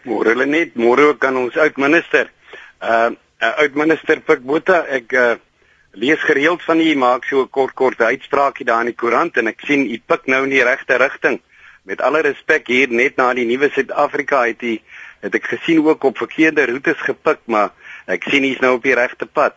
Môre 0.02 0.35
hulle 0.35 0.47
net, 0.47 0.75
môre 0.75 1.14
kan 1.18 1.37
ons 1.37 1.54
uitminister. 1.54 2.33
Ehm 2.83 3.12
uh, 3.12 3.26
uitminister 3.38 4.21
Pik 4.21 4.42
Botha, 4.42 4.83
ek 4.90 5.12
uh, 5.12 5.35
lees 5.99 6.23
gereeld 6.23 6.62
van 6.62 6.80
u 6.80 6.95
maak 6.97 7.25
so 7.25 7.42
'n 7.42 7.50
kort 7.50 7.75
kort 7.75 8.00
uitspraakie 8.00 8.66
daar 8.66 8.80
in 8.80 8.92
die 8.92 8.95
koerant 8.95 9.37
en 9.37 9.47
ek 9.47 9.61
sien 9.66 9.90
u 9.90 9.99
pik 10.07 10.26
nou 10.26 10.45
in 10.45 10.50
die 10.50 10.62
regte 10.62 10.97
rigting. 10.97 11.40
Met 11.83 12.00
alle 12.00 12.21
respek 12.21 12.66
hier 12.66 12.88
net 12.88 13.16
na 13.16 13.35
die 13.35 13.47
nuwe 13.47 13.71
Suid-Afrika 13.71 14.45
het 14.47 14.62
u 14.62 14.78
het 15.21 15.35
ek 15.35 15.45
gesien 15.45 15.87
ook 15.87 16.04
op 16.04 16.16
verkeerde 16.16 16.66
roetes 16.66 17.00
gepik, 17.00 17.38
maar 17.45 17.71
ek 18.07 18.23
sien 18.23 18.45
u's 18.45 18.61
nou 18.61 18.75
op 18.75 18.83
die 18.83 18.95
regte 18.95 19.26
pad. 19.26 19.57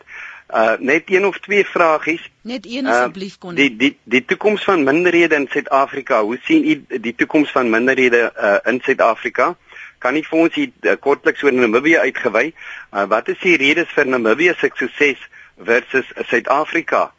Uh 0.50 0.76
net 0.78 1.02
een 1.06 1.26
of 1.26 1.38
twee 1.38 1.64
vragies. 1.64 2.30
Net 2.42 2.66
een 2.66 2.86
asseblief 2.86 3.38
kon. 3.38 3.50
Uh, 3.50 3.56
die 3.56 3.76
die 3.76 3.98
die 4.04 4.24
toekoms 4.24 4.64
van 4.64 4.84
minderhede 4.84 5.34
in 5.34 5.48
Suid-Afrika. 5.50 6.22
Hoe 6.22 6.38
sien 6.42 6.64
u 6.64 6.98
die 6.98 7.14
toekoms 7.14 7.50
van 7.50 7.70
minderhede 7.70 8.32
uh 8.36 8.72
in 8.72 8.80
Suid-Afrika? 8.82 9.56
Kan 10.02 10.18
u 10.18 10.22
vir 10.26 10.38
ons 10.44 10.54
hier 10.58 10.70
uh, 10.82 10.96
kortliks 10.98 11.42
oor 11.46 11.54
Namibië 11.54 11.98
uitgewy? 12.08 12.52
Uh, 12.90 13.06
wat 13.12 13.28
is 13.30 13.38
die 13.42 13.56
redes 13.56 13.90
vir 13.94 14.08
Namibië 14.10 14.56
se 14.58 14.70
sukses 14.74 15.20
versus 15.56 16.08
Suid-Afrika? 16.30 17.12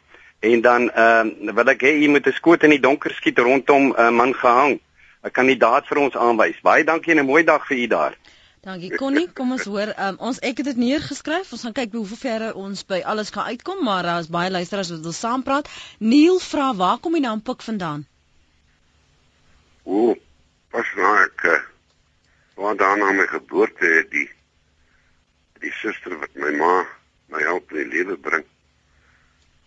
En 0.44 0.60
dan 0.60 0.90
ehm 0.90 1.30
uh, 1.48 1.54
wil 1.56 1.72
ek 1.72 1.86
hê 1.86 1.94
u 2.04 2.08
moet 2.12 2.26
'n 2.28 2.36
skoot 2.36 2.62
in 2.62 2.76
die 2.76 2.84
donker 2.86 3.14
skiet 3.16 3.38
rondom 3.38 3.92
'n 3.92 4.00
uh, 4.00 4.10
man 4.10 4.34
gehang. 4.34 4.80
'n 5.24 5.30
Kandidaat 5.30 5.88
vir 5.88 5.98
ons 5.98 6.16
aanwys. 6.16 6.60
Baie 6.62 6.84
dankie 6.84 7.12
en 7.12 7.24
'n 7.24 7.30
mooi 7.32 7.44
dag 7.44 7.66
vir 7.66 7.76
u 7.76 7.86
daar. 7.86 8.16
Dankie 8.64 8.96
Connie, 8.96 9.28
kom 9.32 9.50
ons 9.52 9.64
hoor. 9.68 9.90
Um, 10.00 10.16
ons 10.18 10.38
ek 10.40 10.56
het 10.56 10.66
dit 10.66 10.76
neergeskryf. 10.76 11.50
Ons 11.52 11.64
gaan 11.66 11.76
kyk 11.76 11.92
hoe 11.92 12.06
ver 12.16 12.54
ons 12.54 12.84
by 12.88 13.02
alles 13.04 13.30
kan 13.30 13.44
uitkom, 13.44 13.82
maar 13.84 14.02
daar 14.02 14.20
is 14.24 14.30
baie 14.32 14.50
luisteraars 14.50 14.90
wat 14.90 15.02
wil 15.04 15.12
saampraat. 15.12 15.68
Neil 15.98 16.38
vra, 16.38 16.74
"Waar 16.74 16.98
kom 16.98 17.14
jy 17.14 17.20
nou 17.20 17.38
pik 17.38 17.62
vandaan?" 17.62 18.06
O, 19.84 20.16
pas 20.70 20.86
nou 20.96 21.12
ek 21.24 21.44
uh, 21.44 21.60
waar 22.54 22.76
dan 22.76 22.98
na 22.98 23.12
my 23.12 23.26
geboorte 23.26 23.86
het 23.86 24.10
die 24.10 24.30
die 25.64 25.72
suster 25.72 26.18
wat 26.18 26.34
my 26.34 26.50
ma 26.56 26.86
my 27.32 27.40
help 27.42 27.72
in 27.72 27.76
die 27.76 27.92
lewe 27.96 28.16
bring. 28.16 28.44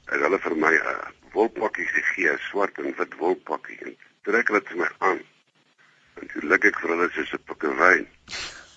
Het 0.08 0.22
hulle 0.22 0.40
vir 0.40 0.56
my 0.56 0.74
'n 0.74 0.92
uh, 0.94 1.08
wolpakkie 1.34 1.88
gegee, 1.88 2.32
'n 2.32 2.46
swart 2.50 2.78
en 2.78 2.94
wit 2.98 3.18
wolpakkie 3.18 3.80
en 3.86 3.98
trek 4.24 4.48
dit 4.48 4.68
vir 4.68 4.78
my 4.78 4.90
aan. 4.98 5.20
En 6.22 6.28
toe 6.28 6.44
lik 6.44 6.64
ek 6.66 6.80
vir 6.80 6.90
hulle 6.90 7.10
soos 7.12 7.34
'n 7.34 7.44
pikkewyn 7.46 8.08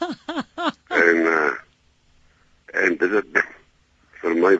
en 1.05 1.17
uh, 1.17 1.53
en 2.73 2.97
dit 2.97 3.11
het 3.11 3.41
vir 4.23 4.37
my 4.37 4.53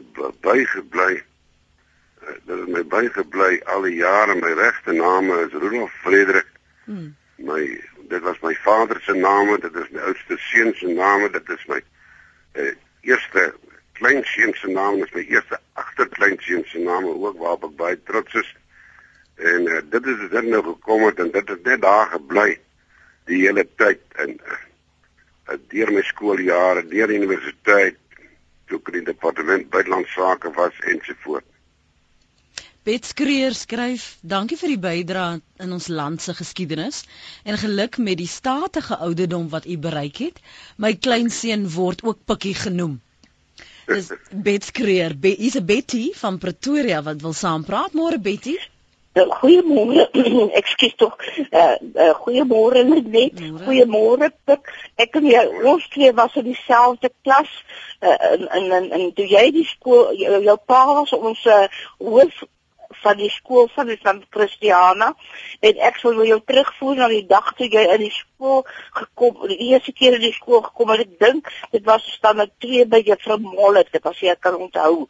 bygebly 0.45 1.13
uh, 1.17 2.35
dit 2.47 2.57
het 2.57 2.69
my 2.69 2.83
bygebly 2.95 3.61
al 3.75 3.87
die 3.89 3.97
jare 4.01 4.37
my 4.41 4.53
regte 4.59 4.93
naam 4.97 5.31
is 5.39 5.57
Rudolf 5.57 5.95
Frederik 6.05 6.49
hmm. 6.85 7.15
my 7.37 7.63
dit 8.13 8.23
was 8.27 8.39
my 8.43 8.55
vader 8.67 9.01
se 9.07 9.17
naam 9.17 9.51
dit 9.67 9.75
is 9.83 9.91
my 9.95 10.05
oudste 10.11 10.39
seun 10.51 10.73
se 10.83 10.95
naam 11.01 11.27
dit 11.33 11.53
is 11.57 11.67
my 11.73 11.81
uh, 11.81 12.73
eerste 13.11 13.45
kleinseun 13.99 14.55
se 14.63 14.73
naam 14.79 15.03
is 15.05 15.13
my 15.19 15.27
eerste 15.27 15.61
agterkleinseun 15.83 16.65
se 16.73 16.83
naam 16.89 17.07
ook 17.13 17.39
waarop 17.45 17.69
ek 17.71 17.77
baie 17.85 18.01
trots 18.11 18.41
is 18.43 18.57
en 19.53 19.69
uh, 19.69 19.85
dit 19.95 20.11
is 20.15 20.27
dit 20.35 20.51
nou 20.55 20.65
gekom 20.73 21.07
het 21.09 21.23
en 21.25 21.31
dit 21.37 21.55
het 21.55 21.71
net 21.73 21.87
daar 21.87 22.11
gebly 22.17 22.51
die 23.31 23.45
hele 23.47 23.67
tyd 23.79 24.03
en 24.25 24.37
uh, 24.39 24.59
deur 25.73 25.91
my 25.95 26.03
skooljare, 26.07 26.85
deur 26.91 27.13
universiteit, 27.15 27.99
toe 28.71 28.79
ek 28.79 28.91
in 28.93 29.01
die 29.01 29.09
departement 29.11 29.71
buitelandse 29.73 30.13
sake 30.15 30.53
was 30.59 30.77
ensovoorts. 30.93 31.47
Bet 32.83 33.05
Skreer 33.05 33.53
skryf: 33.53 34.17
"Dankie 34.23 34.57
vir 34.57 34.71
die 34.73 34.81
bydrae 34.81 35.41
in 35.61 35.73
ons 35.77 35.89
land 35.89 36.23
se 36.23 36.33
geskiedenis 36.35 37.03
en 37.45 37.59
geluk 37.61 37.99
met 37.99 38.17
die 38.17 38.27
statige 38.27 38.97
ouderdom 38.97 39.49
wat 39.53 39.67
u 39.67 39.77
bereik 39.79 40.17
het. 40.17 40.41
My 40.77 40.95
kleinseun 40.95 41.69
word 41.75 42.03
ook 42.03 42.25
Pikkie 42.25 42.55
genoem." 42.55 43.01
Dis 43.87 44.09
Bet 44.33 44.65
Skreer, 44.65 45.13
be, 45.19 45.37
is 45.37 45.59
'n 45.61 45.65
Betty 45.67 46.13
van 46.15 46.39
Pretoria 46.39 47.03
wat 47.03 47.21
wil 47.21 47.33
saampraat. 47.33 47.93
Môre 47.93 48.19
Betty. 48.19 48.57
Eh, 49.13 49.27
goeiemôre. 49.27 50.11
Ekskuus 50.61 50.95
tog. 50.95 51.17
Uh, 51.51 51.75
uh 51.95 52.15
goeiemôre 52.15 52.85
net. 52.87 53.41
Goeiemôre 53.65 54.31
Pik. 54.45 54.71
Ek 54.95 55.17
en 55.19 55.27
jy 55.27 55.41
ons 55.67 55.89
twee 55.91 56.13
was 56.15 56.37
in 56.39 56.47
dieselfde 56.47 57.11
klas. 57.27 57.51
Uh, 57.99 58.15
en 58.33 58.47
en 58.49 58.71
en, 58.79 58.87
en 58.91 59.13
toe 59.13 59.27
jy 59.27 59.51
die 59.51 59.67
skool 59.67 60.15
jou, 60.15 60.39
jou 60.47 60.57
pa 60.67 60.85
was 60.93 61.13
ons 61.19 61.43
uh, 61.51 61.67
hoof 61.99 62.39
van 63.03 63.17
die 63.17 63.31
skool 63.31 63.69
van 63.75 63.87
die 63.87 63.99
San 64.03 64.23
Christiana. 64.31 65.13
En 65.61 65.83
ek 65.89 66.01
sou 66.03 66.13
jou 66.27 66.41
terugvoer 66.47 66.97
na 66.97 67.09
die 67.13 67.25
dag 67.27 67.53
toe 67.59 67.69
jy 67.71 67.87
in 67.95 68.05
die 68.05 68.15
skool 68.15 68.65
gekom 68.99 69.47
die 69.49 69.59
eerste 69.71 69.93
keer 69.97 70.19
in 70.19 70.25
die 70.27 70.35
skool 70.37 70.63
gekom 70.67 70.93
het 70.95 71.07
ek 71.07 71.19
dink 71.23 71.51
dit 71.73 71.85
was 71.87 72.07
standaard 72.19 72.53
2 72.65 72.87
by 72.91 73.03
juffrou 73.07 73.39
Mollet 73.45 73.93
ek 73.95 74.11
as 74.11 74.23
jy 74.23 74.35
kan 74.41 74.59
onthou. 74.59 75.07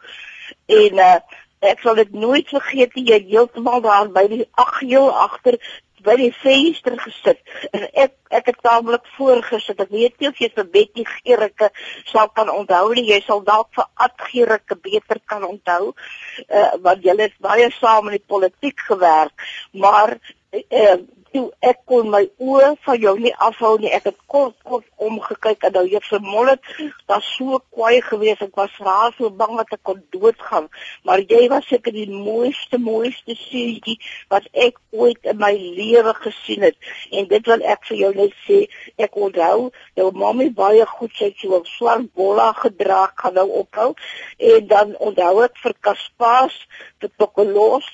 En 0.81 1.05
uh, 1.07 1.15
ek 1.61 1.83
sal 1.85 1.99
dit 2.01 2.13
nooit 2.17 2.49
vergeet 2.49 2.97
jy 2.97 3.21
heeltemal 3.29 3.83
daar 3.85 4.09
by 4.13 4.27
die 4.31 4.47
agheel 4.61 5.11
agter 5.13 5.59
by 6.05 6.17
die 6.21 6.33
venster 6.43 6.97
gesit 7.01 7.41
en 7.73 7.87
ek 8.05 8.17
ek 8.31 8.47
het 8.47 8.61
taamlik 8.63 9.07
voorgesit. 9.17 9.81
Ek 9.83 9.91
weet 9.91 10.21
nie 10.23 10.29
of 10.31 10.39
jy 10.39 10.49
vir 10.55 10.67
Betty 10.75 11.05
Gericke 11.09 11.71
sal 12.13 12.31
kan 12.35 12.51
onthou 12.53 12.93
nie. 12.95 13.09
Jy 13.11 13.21
sal 13.27 13.43
dalk 13.47 13.73
vir 13.75 13.89
Ad 14.07 14.15
Gericke 14.31 14.79
beter 14.79 15.19
kan 15.27 15.47
onthou 15.49 15.91
uh, 15.91 16.71
want 16.85 17.03
julle 17.03 17.27
het 17.27 17.39
baie 17.43 17.67
saam 17.81 18.11
in 18.11 18.21
die 18.21 18.29
politiek 18.35 18.87
gewerk. 18.87 19.35
Maar 19.75 20.15
uh, 20.55 20.97
toe 21.35 21.47
ek 21.65 21.83
kon 21.89 22.09
my 22.13 22.23
oë 22.43 22.71
van 22.85 22.99
jou 23.03 23.13
nie 23.21 23.33
afhou 23.47 23.73
nie. 23.81 23.91
Ek 23.95 24.09
het 24.09 24.17
kort 24.31 24.57
kort 24.67 24.87
omgekyk 25.03 25.67
en 25.69 25.77
nou 25.77 26.01
vermol 26.07 26.51
het. 26.51 26.71
Daar's 27.11 27.29
so 27.37 27.61
kwaai 27.75 28.01
gewees. 28.07 28.43
Ek 28.45 28.57
was 28.59 28.75
raas 28.83 29.17
so 29.19 29.31
bang 29.31 29.57
dat 29.59 29.75
ek 29.77 29.83
kon 29.87 30.01
doodgaan. 30.15 30.69
Maar 31.07 31.23
jy 31.31 31.47
was 31.53 31.69
seker 31.71 31.95
die 31.95 32.09
mooiste 32.11 32.81
mooiste 32.83 33.37
seentjie 33.39 33.99
wat 34.33 34.49
ek 34.53 34.81
ooit 34.91 35.31
in 35.33 35.39
my 35.43 35.53
lewe 35.55 36.15
gesien 36.23 36.67
het. 36.69 36.79
En 37.13 37.29
dit 37.31 37.53
wil 37.53 37.65
ek 37.75 37.87
vir 37.91 38.01
jou 38.05 38.13
net 38.19 38.35
sê. 38.47 38.61
Ek 38.99 39.17
onthou 39.17 39.71
jou 39.99 40.11
mammie 40.17 40.51
baie 40.55 40.87
goed 40.97 41.15
sy 41.19 41.31
het 41.31 41.39
so 41.43 41.59
'n 41.59 41.67
swart 41.77 42.13
bolla 42.15 42.53
gedra, 42.53 43.13
gaan 43.17 43.35
nou 43.35 43.49
ophou. 43.63 43.95
En 44.39 44.67
dan 44.67 44.97
onthou 44.97 45.45
ek 45.45 45.57
vir 45.63 45.75
Kaspaas, 45.81 46.55
vir 47.01 47.11
Tokolos, 47.19 47.87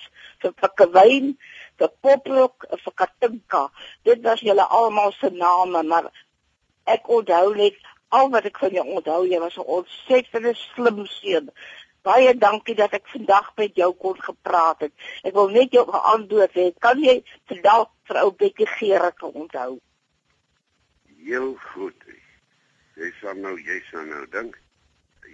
vir 0.43 0.53
Pakkewyn 0.53 1.37
vir 1.81 1.91
Poprok 2.03 2.67
of 2.71 2.83
vir 2.85 2.95
Katinka. 3.01 3.63
Dit 4.05 4.23
was 4.25 4.43
julle 4.45 4.67
almal 4.79 5.13
se 5.13 5.31
name, 5.31 5.83
maar 5.83 6.11
ek 6.95 7.09
onthou 7.09 7.55
net 7.57 7.79
al 8.17 8.31
wat 8.35 8.47
ek 8.51 8.61
van 8.63 8.77
jou 8.79 8.87
onthou. 8.99 9.23
Jy 9.27 9.41
was 9.41 9.57
'n 9.59 9.71
ontsettende 9.79 10.55
slim 10.55 11.07
seun. 11.07 11.51
Baie 12.03 12.35
dankie 12.39 12.75
dat 12.75 12.93
ek 12.93 13.09
vandag 13.09 13.53
met 13.57 13.75
jou 13.75 13.93
kon 13.95 14.21
gepraat 14.23 14.81
het. 14.81 14.93
Ek 15.23 15.35
wil 15.35 15.49
net 15.49 15.73
jou 15.73 15.85
geantwoord 15.91 16.53
hê. 16.55 16.73
Kan 16.79 17.03
jy 17.03 17.25
vandag 17.49 17.91
vir 18.07 18.23
ou 18.23 18.31
Bekkie 18.31 18.67
Gerard 18.67 19.23
onthou? 19.23 19.81
Heel 21.25 21.57
goed. 21.73 21.99
Jy 22.95 23.13
sal 23.21 23.35
nou, 23.35 23.59
jy 23.59 23.83
sal 23.91 24.05
nou 24.05 24.27
dink. 24.31 24.61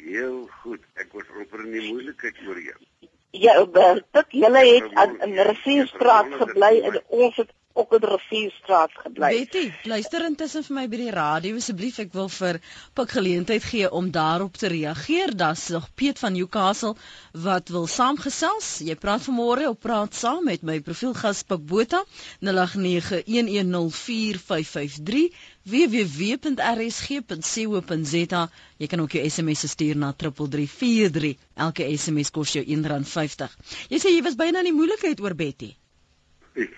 Heel 0.05 0.49
goed. 0.63 0.81
Ek 0.95 1.13
was 1.13 1.29
amper 1.37 1.61
in 1.61 1.73
die 1.73 1.93
moeilikheid 1.93 2.41
oor 2.49 2.59
jou 2.59 2.81
ja, 3.33 3.64
dit 4.12 4.25
julle 4.29 4.62
het 4.66 4.95
aan 4.95 5.16
in 5.25 5.38
Rivierstraat 5.49 6.35
gebly 6.40 6.81
en 6.85 7.01
ons 7.09 7.37
het 7.37 7.53
ook 7.73 7.93
in 7.93 8.09
Rivierstraat 8.09 8.91
gebly. 9.05 9.31
Betty, 9.39 9.73
luister 9.83 10.25
intussen 10.25 10.65
vir 10.67 10.75
my 10.77 10.89
by 10.93 10.97
die 11.01 11.11
radio 11.15 11.57
asseblief. 11.61 11.99
Ek 12.03 12.13
wil 12.17 12.29
vir 12.33 12.59
Pik 12.99 13.11
geleentheid 13.17 13.65
gee 13.65 13.91
om 13.91 14.11
daarop 14.13 14.57
te 14.61 14.69
reageer. 14.73 15.37
Das 15.37 15.69
nog 15.75 15.87
Piet 15.95 16.19
van 16.23 16.33
Newcastle 16.37 16.95
wat 17.33 17.69
wil 17.75 17.87
saamgesels. 17.87 18.69
Jy 18.85 18.95
praat 19.01 19.23
vanmôre 19.27 19.69
op 19.71 19.81
praat 19.81 20.15
saam 20.15 20.45
met 20.49 20.63
my 20.63 20.81
profielgas 20.81 21.43
Pik 21.49 21.67
Botha 21.67 22.05
0891104553 22.45 22.51
www.rsg.co.za. 25.63 28.43
Jy 28.83 28.87
kan 28.91 29.01
ook 29.01 29.15
jou 29.17 29.25
SMS 29.31 29.63
stuur 29.71 29.97
na 29.97 30.13
3343. 30.13 31.37
Elke 31.55 31.97
SMS 31.97 32.31
kos 32.35 32.53
jou 32.57 32.65
R1.50. 32.65 33.47
Jy 33.93 33.99
sê 34.03 34.09
jy 34.17 34.23
was 34.27 34.39
byna 34.41 34.59
in 34.65 34.71
die 34.73 34.79
moeilikheid 34.79 35.23
oor 35.23 35.35
Betty. 35.39 35.71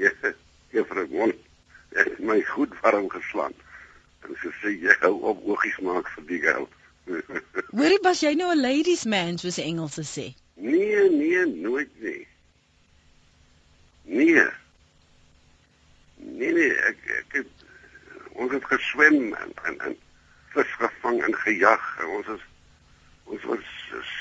Ja. 0.00 0.12
Juffrou 0.70 1.06
Mon 1.10 1.32
het 1.92 2.18
my 2.18 2.42
goed 2.42 2.72
warm 2.80 3.10
geslaan. 3.10 3.52
En 4.24 4.36
sy 4.40 4.52
sê 4.60 4.72
jy 4.84 4.94
hou 5.02 5.16
op 5.32 5.42
oogies 5.48 5.78
maak 5.84 6.08
vir 6.14 6.26
die 6.28 6.40
geld. 6.44 6.76
Hoorie, 7.76 7.98
was 8.06 8.22
jy 8.24 8.34
nou 8.38 8.52
'n 8.54 8.62
ladies 8.62 9.04
man 9.04 9.38
soos 9.38 9.58
die 9.58 9.66
Engelse 9.66 10.04
sê? 10.06 10.26
Nee, 10.54 11.08
nee, 11.10 11.44
nooit 11.46 11.90
nie. 12.00 12.26
Nee. 14.02 14.46
Nee 16.16 16.52
nee, 16.52 16.72
ek 16.88 17.04
ek 17.18 17.38
het 17.40 17.66
ons 18.32 18.52
het 18.52 18.64
geswem 18.64 19.34
en 19.34 19.52
en, 19.64 19.80
en 19.88 19.96
vis 20.54 20.76
gevang 20.82 21.22
en 21.28 21.34
gejag. 21.44 21.86
En 22.00 22.16
ons 22.18 22.34
is 22.36 22.44
ons 23.24 23.48
was 23.52 23.72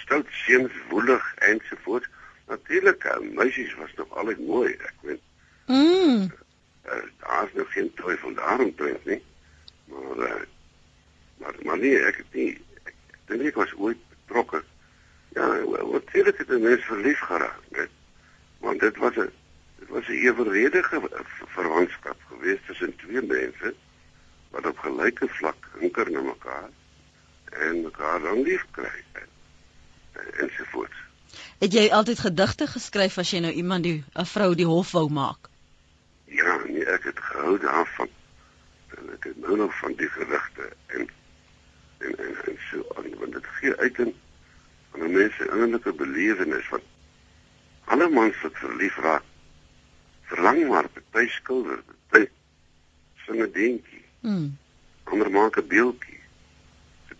stout 0.03 0.27
seuns 0.45 0.73
woelig 0.89 1.33
ensovoorts. 1.51 2.09
Natuurlik, 2.49 3.03
uh, 3.03 3.19
meisies 3.33 3.75
was 3.75 3.93
nog 3.95 4.15
altyd 4.17 4.39
mooi, 4.47 4.71
ek 4.73 4.93
weet. 5.01 5.21
Mm. 5.65 6.31
Uh, 6.85 6.93
daar's 7.19 7.53
nog 7.53 7.71
geen 7.71 7.93
twyfel 7.93 8.33
daarom 8.33 8.73
dink 8.75 9.05
nie. 9.05 9.23
Maar 9.85 10.17
uh, 10.17 10.41
maar 11.37 11.53
maar 11.63 11.77
nee, 11.77 11.99
ek 11.99 12.17
het 12.17 12.33
nie 12.33 12.49
ek 12.83 12.95
dink 13.25 13.43
ek 13.51 13.59
was 13.61 13.73
ooit 13.77 14.01
betrokke. 14.13 14.63
Ja, 15.37 15.45
wat 15.65 16.09
sê 16.09 16.23
dit 16.25 16.37
het 16.37 16.49
'n 16.49 16.61
mens 16.61 16.85
verlief 16.85 17.19
geraak, 17.19 17.61
net. 17.69 17.93
Want 18.65 18.79
dit 18.79 18.97
was 18.97 19.15
'n 19.15 19.29
dit 19.79 19.89
was 19.89 20.07
'n 20.07 20.21
eweredige 20.25 21.01
verwantskap 21.57 22.17
geweest 22.31 22.65
tussen 22.65 22.95
twee 22.95 23.21
mense 23.21 23.75
wat 24.49 24.65
op 24.65 24.77
gelyke 24.77 25.27
vlak 25.27 25.69
hinker 25.79 26.11
na 26.11 26.21
mekaar 26.21 26.69
en 27.49 27.81
mekaar 27.81 28.19
dan 28.21 28.41
lief 28.41 28.65
kry 28.71 29.03
en, 29.11 29.29
ensovoorts. 30.37 31.08
Het 31.59 31.73
jy 31.73 31.89
altyd 31.91 32.19
gedigte 32.19 32.67
geskryf 32.67 33.17
as 33.17 33.31
jy 33.31 33.39
nou 33.39 33.51
iemand 33.51 33.83
die 33.83 34.03
'n 34.15 34.25
vrou 34.25 34.55
die 34.55 34.65
hof 34.65 34.91
wou 34.91 35.09
maak? 35.09 35.49
Ja, 36.25 36.61
nee, 36.65 36.85
ek 36.85 37.03
het 37.03 37.19
gehou 37.19 37.59
daarvan. 37.59 38.09
En 38.97 39.13
ek 39.13 39.23
het 39.23 39.37
nou 39.37 39.57
nog 39.57 39.79
van 39.79 39.93
die 39.93 40.09
gerugte 40.09 40.73
en 40.87 41.09
en 41.97 42.17
en, 42.17 42.35
en 42.45 42.57
so 42.71 42.85
aan 42.95 43.15
want 43.19 43.33
dit 43.33 43.45
gee 43.45 43.75
uit 43.75 43.99
in 43.99 44.15
van 44.91 45.03
'n 45.03 45.11
mens 45.11 45.35
se 45.35 45.43
innerlike 45.43 45.93
belewenis 45.93 46.69
wat 46.69 46.81
alle 47.85 48.09
mans 48.09 48.41
wat 48.41 48.53
verlief 48.53 48.97
raak 48.97 49.23
verlang 50.29 50.67
maar 50.67 50.89
by 51.11 51.25
skilder, 51.27 51.81
by 52.13 52.27
singe 53.25 53.47
dingetjie. 53.51 54.05
Mm. 54.21 54.57
Ander 55.03 55.31
maak 55.31 55.57
'n 55.57 55.67
beeldjie. 55.67 56.19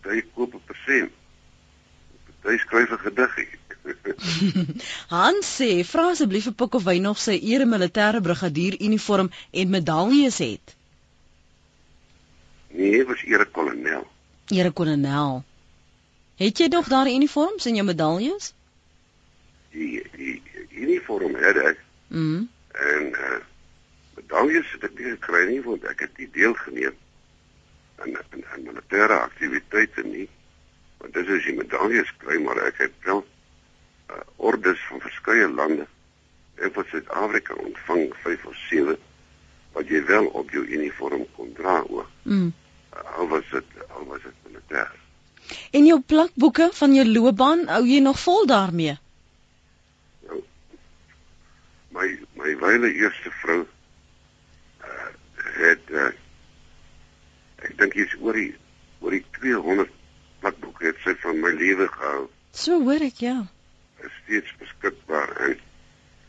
Party 0.02 0.22
koop 0.34 0.54
'n 0.54 0.62
persent. 0.66 1.12
Party 2.42 2.58
skryf 2.58 2.92
'n 2.92 3.00
gediggie. 3.08 3.59
Hans 5.16 5.50
sê, 5.60 5.70
vra 5.88 6.10
asseblief 6.12 6.50
vir 6.50 6.56
Pik 6.62 6.78
of 6.80 6.88
hy 6.90 6.98
nog 7.04 7.20
sy 7.22 7.38
ere 7.54 7.66
militêre 7.66 8.22
brigadier 8.22 8.78
uniform 8.80 9.32
en 9.52 9.76
medaljes 9.76 10.40
het. 10.44 10.76
Nee, 12.70 13.04
was 13.06 13.24
ere 13.26 13.46
kolonel. 13.46 14.06
Ere 14.54 14.72
kolonel. 14.72 15.44
Het 16.40 16.64
jy 16.64 16.68
nog 16.72 16.88
daardie 16.88 17.16
uniforms 17.16 17.66
en 17.66 17.76
jou 17.76 17.86
medaljes? 17.86 18.54
Die 19.74 20.04
die 20.16 20.42
uniform 20.72 21.36
het 21.36 21.58
ek 21.74 21.86
Mm. 22.10 22.50
en 22.72 23.04
uh 23.14 23.40
medaljes 24.16 24.72
het 24.72 24.84
ek 24.84 24.96
nie 24.98 25.12
gekry 25.12 25.44
nie 25.50 25.62
want 25.62 25.84
ek 25.86 26.00
het 26.00 26.18
nie 26.18 26.30
deelgeneem 26.34 26.96
aan 28.02 28.16
aan 28.18 28.46
aan 28.54 28.64
militêre 28.66 29.20
aktiwiteite 29.20 30.04
nie. 30.04 30.26
Want 30.98 31.14
dis 31.14 31.30
as 31.36 31.46
jy 31.46 31.54
medaljes 31.58 32.10
kry, 32.18 32.40
maar 32.42 32.58
ek 32.66 32.82
het 32.86 32.96
wel 33.06 33.22
uh 34.10 34.22
ordes 34.36 34.80
van 34.90 35.02
verskeie 35.02 35.50
lande 35.50 35.88
en 36.56 36.74
van 36.74 36.86
Suid-Afrika 36.92 37.54
ontvang 37.54 38.14
5 38.24 38.46
of 38.46 38.56
7 38.70 38.98
wat 39.74 39.88
jy 39.88 40.06
wel 40.06 40.26
op 40.26 40.50
jou 40.52 40.66
uniform 40.66 41.26
kon 41.36 41.52
dra 41.54 41.84
ook. 41.88 42.10
Mm. 42.24 42.54
Uh, 42.94 43.18
al 43.18 43.28
was 43.28 43.52
dit 43.52 43.84
al 43.90 44.06
was 44.06 44.24
dit 44.24 44.34
militêr. 44.48 44.96
En 45.72 45.86
jou 45.86 46.00
plakboeke 46.02 46.70
van 46.74 46.94
jou 46.94 47.06
loopbaan, 47.08 47.68
hou 47.68 47.86
jy 47.86 48.00
nog 48.00 48.20
vol 48.20 48.46
daarmee? 48.46 48.98
my 52.00 52.08
my 52.36 52.56
wyle 52.62 52.90
eerste 52.94 53.32
vrou 53.42 53.62
uh, 53.62 55.12
het 55.60 55.92
uh, 55.92 56.10
ek 57.66 57.78
dink 57.82 57.98
jy's 57.98 58.14
oor 58.24 58.38
die 58.38 58.52
oor 59.04 59.16
die 59.16 59.24
200 59.40 59.96
plakboeke 60.44 60.92
het 60.92 61.02
sy 61.06 61.16
van 61.24 61.42
my 61.44 61.52
lewe 61.60 61.90
gehou 61.96 62.28
So 62.60 62.80
hoor 62.86 63.04
ek 63.06 63.24
ja. 63.24 63.38
Is 64.06 64.16
steeds 64.24 64.56
beskikbaar 64.62 65.36
en 65.48 65.60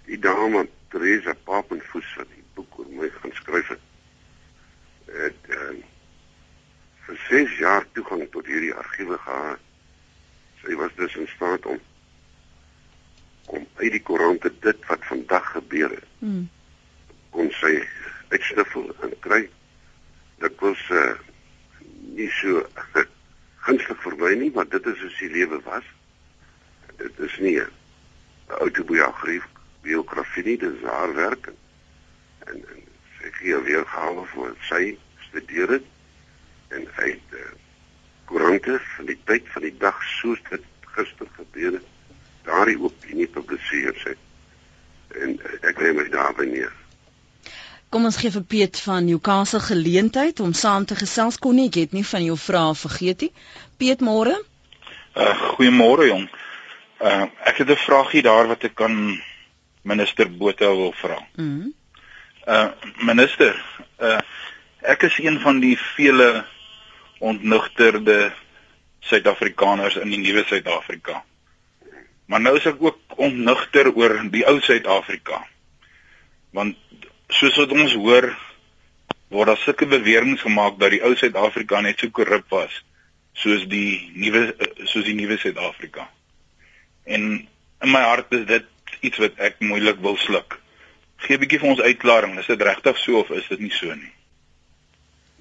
die 0.09 0.19
dame 0.19 0.67
Teresa 0.91 1.35
Papenfoos 1.45 2.15
wat 2.19 2.31
die 2.35 2.45
boek 2.55 2.79
oor 2.79 2.91
my 2.99 3.11
gaan 3.19 3.35
skryf 3.39 3.73
het 3.75 3.87
het 5.21 5.51
uh, 5.55 5.75
vir 7.07 7.21
6 7.29 7.59
jaar 7.59 7.87
toegang 7.93 8.27
tot 8.35 8.47
hierdie 8.47 8.75
argiewe 8.75 9.19
gehad 9.27 9.67
sy 10.63 10.77
was 10.79 10.95
dus 10.99 11.17
in 11.17 11.31
staat 11.37 11.67
om 11.67 11.81
om 13.51 13.67
uit 13.81 13.93
die 13.97 14.03
koerante 14.07 14.53
dit 14.63 14.87
wat 14.87 15.07
vandag 15.11 15.53
gebeur 15.57 15.91
het 15.91 16.09
Mm. 16.21 16.49
kon 17.33 17.49
sy 17.57 17.79
uitsniffel 18.29 18.91
en 19.07 19.15
kry. 19.25 19.41
Dit 20.43 20.59
was 20.61 20.83
uh, 20.93 21.15
nie 22.17 22.29
so 22.41 22.61
gunstig 23.67 24.03
vir 24.05 24.17
my 24.21 24.35
nie, 24.43 24.51
maar 24.55 24.69
dit 24.69 24.87
is 24.93 25.01
hoe 25.01 25.13
die 25.19 25.31
lewe 25.39 25.61
was. 25.65 25.87
Dit 27.01 27.19
is 27.29 27.39
nie 27.43 27.57
'n 27.61 27.71
autobiografie 28.61 29.41
biografie 29.83 30.45
nie, 30.45 30.59
dit 30.59 30.75
is 30.75 30.85
haar 30.85 31.15
werk 31.15 31.47
en, 31.47 31.57
en, 32.47 32.57
en 32.75 32.83
sy 33.21 33.31
gee 33.39 33.61
weer 33.69 33.87
gawe 33.95 34.25
vir 34.35 34.57
sy 34.69 34.83
studeer 35.29 35.77
dit 35.77 35.87
en 36.77 36.85
het 36.99 37.37
uh, 37.39 37.47
koerante 38.31 38.77
van 38.97 39.09
die 39.11 39.19
tyd 39.31 39.49
van 39.55 39.67
die 39.67 39.77
dag 39.79 40.03
soos 40.21 40.43
dit 40.51 40.67
gister 40.97 41.31
gebeur 41.39 41.79
het 41.79 41.89
daardie 42.49 42.79
opinie 42.79 43.29
publiseer 43.39 43.97
sy 44.05 44.15
en 45.23 45.39
uh, 45.39 45.57
ek 45.71 45.81
lê 45.83 45.95
my 45.97 46.07
daarby 46.13 46.51
neer 46.53 46.77
Kom 47.91 48.05
ons 48.07 48.21
gee 48.23 48.31
vir 48.31 48.45
Piet 48.47 48.79
van 48.85 49.09
Newcastle 49.09 49.59
geleentheid 49.65 50.39
om 50.45 50.53
saam 50.55 50.85
te 50.87 50.95
gesels 50.95 51.41
kon 51.43 51.57
nie. 51.59 51.65
Ek 51.73 51.79
het 51.81 51.97
nie 51.97 52.05
van 52.07 52.23
jou 52.23 52.37
vrae 52.39 52.77
vergeet 52.79 53.25
nie. 53.25 53.31
Piet, 53.83 54.05
môre? 54.07 54.37
Uh 55.19 55.33
goeiemôre 55.57 56.07
jong. 56.07 56.29
Uh 57.01 57.27
ek 57.49 57.63
het 57.63 57.71
'n 57.71 57.77
vragie 57.77 58.23
daar 58.23 58.47
wat 58.47 58.65
ek 58.65 58.81
aan 58.81 59.23
minister 59.83 60.29
Botha 60.31 60.67
wil 60.67 60.93
vra. 60.93 61.19
Mhm. 61.37 61.69
Uh 62.47 62.71
minister, 62.99 63.57
uh 63.99 64.21
ek 64.81 65.03
is 65.03 65.19
een 65.19 65.41
van 65.41 65.61
die 65.61 65.79
vele 65.79 66.45
ontnugterde 67.19 68.33
Suid-Afrikaners 69.01 69.97
in 69.97 70.09
die 70.09 70.19
nuwe 70.19 70.45
Suid-Afrika. 70.45 71.25
Maar 72.27 72.41
nou 72.41 72.57
is 72.57 72.67
ek 72.67 72.77
ook 72.79 72.99
ontnugter 73.17 73.93
oor 73.95 74.21
die 74.31 74.45
ou 74.47 74.61
Suid-Afrika. 74.61 75.47
Want 76.51 76.77
soos 77.29 77.57
wat 77.57 77.73
ons 77.73 77.95
hoor 77.95 78.31
word 79.31 79.47
daar 79.47 79.57
sulke 79.57 79.87
beweringe 79.87 80.37
gemaak 80.37 80.79
dat 80.79 80.91
die 80.91 81.03
ou 81.03 81.15
Suid-Afrika 81.17 81.81
net 81.81 81.99
so 81.99 82.11
korrup 82.11 82.49
was 82.49 82.85
soos 83.33 83.67
die 83.71 84.11
nuwe 84.15 84.55
soos 84.85 85.05
die 85.05 85.15
nuwe 85.15 85.39
Suid-Afrika. 85.39 86.09
En 87.11 87.49
in 87.81 87.91
my 87.91 88.03
hart 88.07 88.33
is 88.33 88.47
dit 88.47 88.67
iets 89.01 89.19
wat 89.19 89.39
ek 89.49 89.59
moeilik 89.59 89.99
wil 90.05 90.17
sluk. 90.17 90.59
Gee 91.25 91.37
'n 91.37 91.43
bietjie 91.43 91.59
vir 91.63 91.71
ons 91.75 91.81
uitklaring, 91.81 92.39
is 92.39 92.47
dit 92.47 92.63
regtig 92.63 92.99
so 92.99 93.19
of 93.21 93.31
is 93.31 93.49
dit 93.49 93.61
nie 93.61 93.73
so 93.75 93.95
nie? 93.95 94.13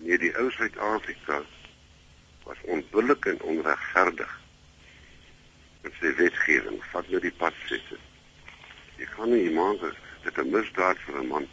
Nee, 0.01 0.17
die 0.17 0.31
ou 0.41 0.49
Suid-Afrika 0.51 1.43
was 2.43 2.57
onbillik 2.63 3.25
en 3.25 3.41
onregverdig. 3.41 4.33
Met 5.83 5.93
sy 6.01 6.13
wetgewing, 6.15 6.81
vat 6.91 7.09
nou 7.09 7.21
die 7.21 7.35
padsette. 7.43 7.99
Jy 8.97 9.07
kan 9.15 9.31
nie 9.31 9.53
maak 9.53 9.85
dit 10.23 10.37
'n 10.37 10.51
misdaad 10.55 10.97
vir 11.05 11.21
'n 11.21 11.27
man 11.27 11.47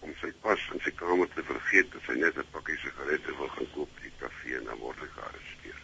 om 0.00 0.14
sy 0.20 0.32
pas 0.40 0.68
in 0.72 0.80
sy 0.80 0.90
kamer 0.90 1.28
te 1.34 1.42
vergeet 1.42 1.94
as 1.94 2.06
hy 2.06 2.16
net 2.24 2.38
'n 2.38 2.52
pakkie 2.52 2.78
sigarette 2.82 3.36
wil 3.36 3.48
gaan 3.48 3.70
koop 3.74 3.90
by 3.94 4.02
die 4.08 4.18
kafee 4.24 4.56
en 4.56 4.64
dan 4.64 4.78
word 4.78 4.98
hy 4.98 5.10
gearresteer. 5.14 5.80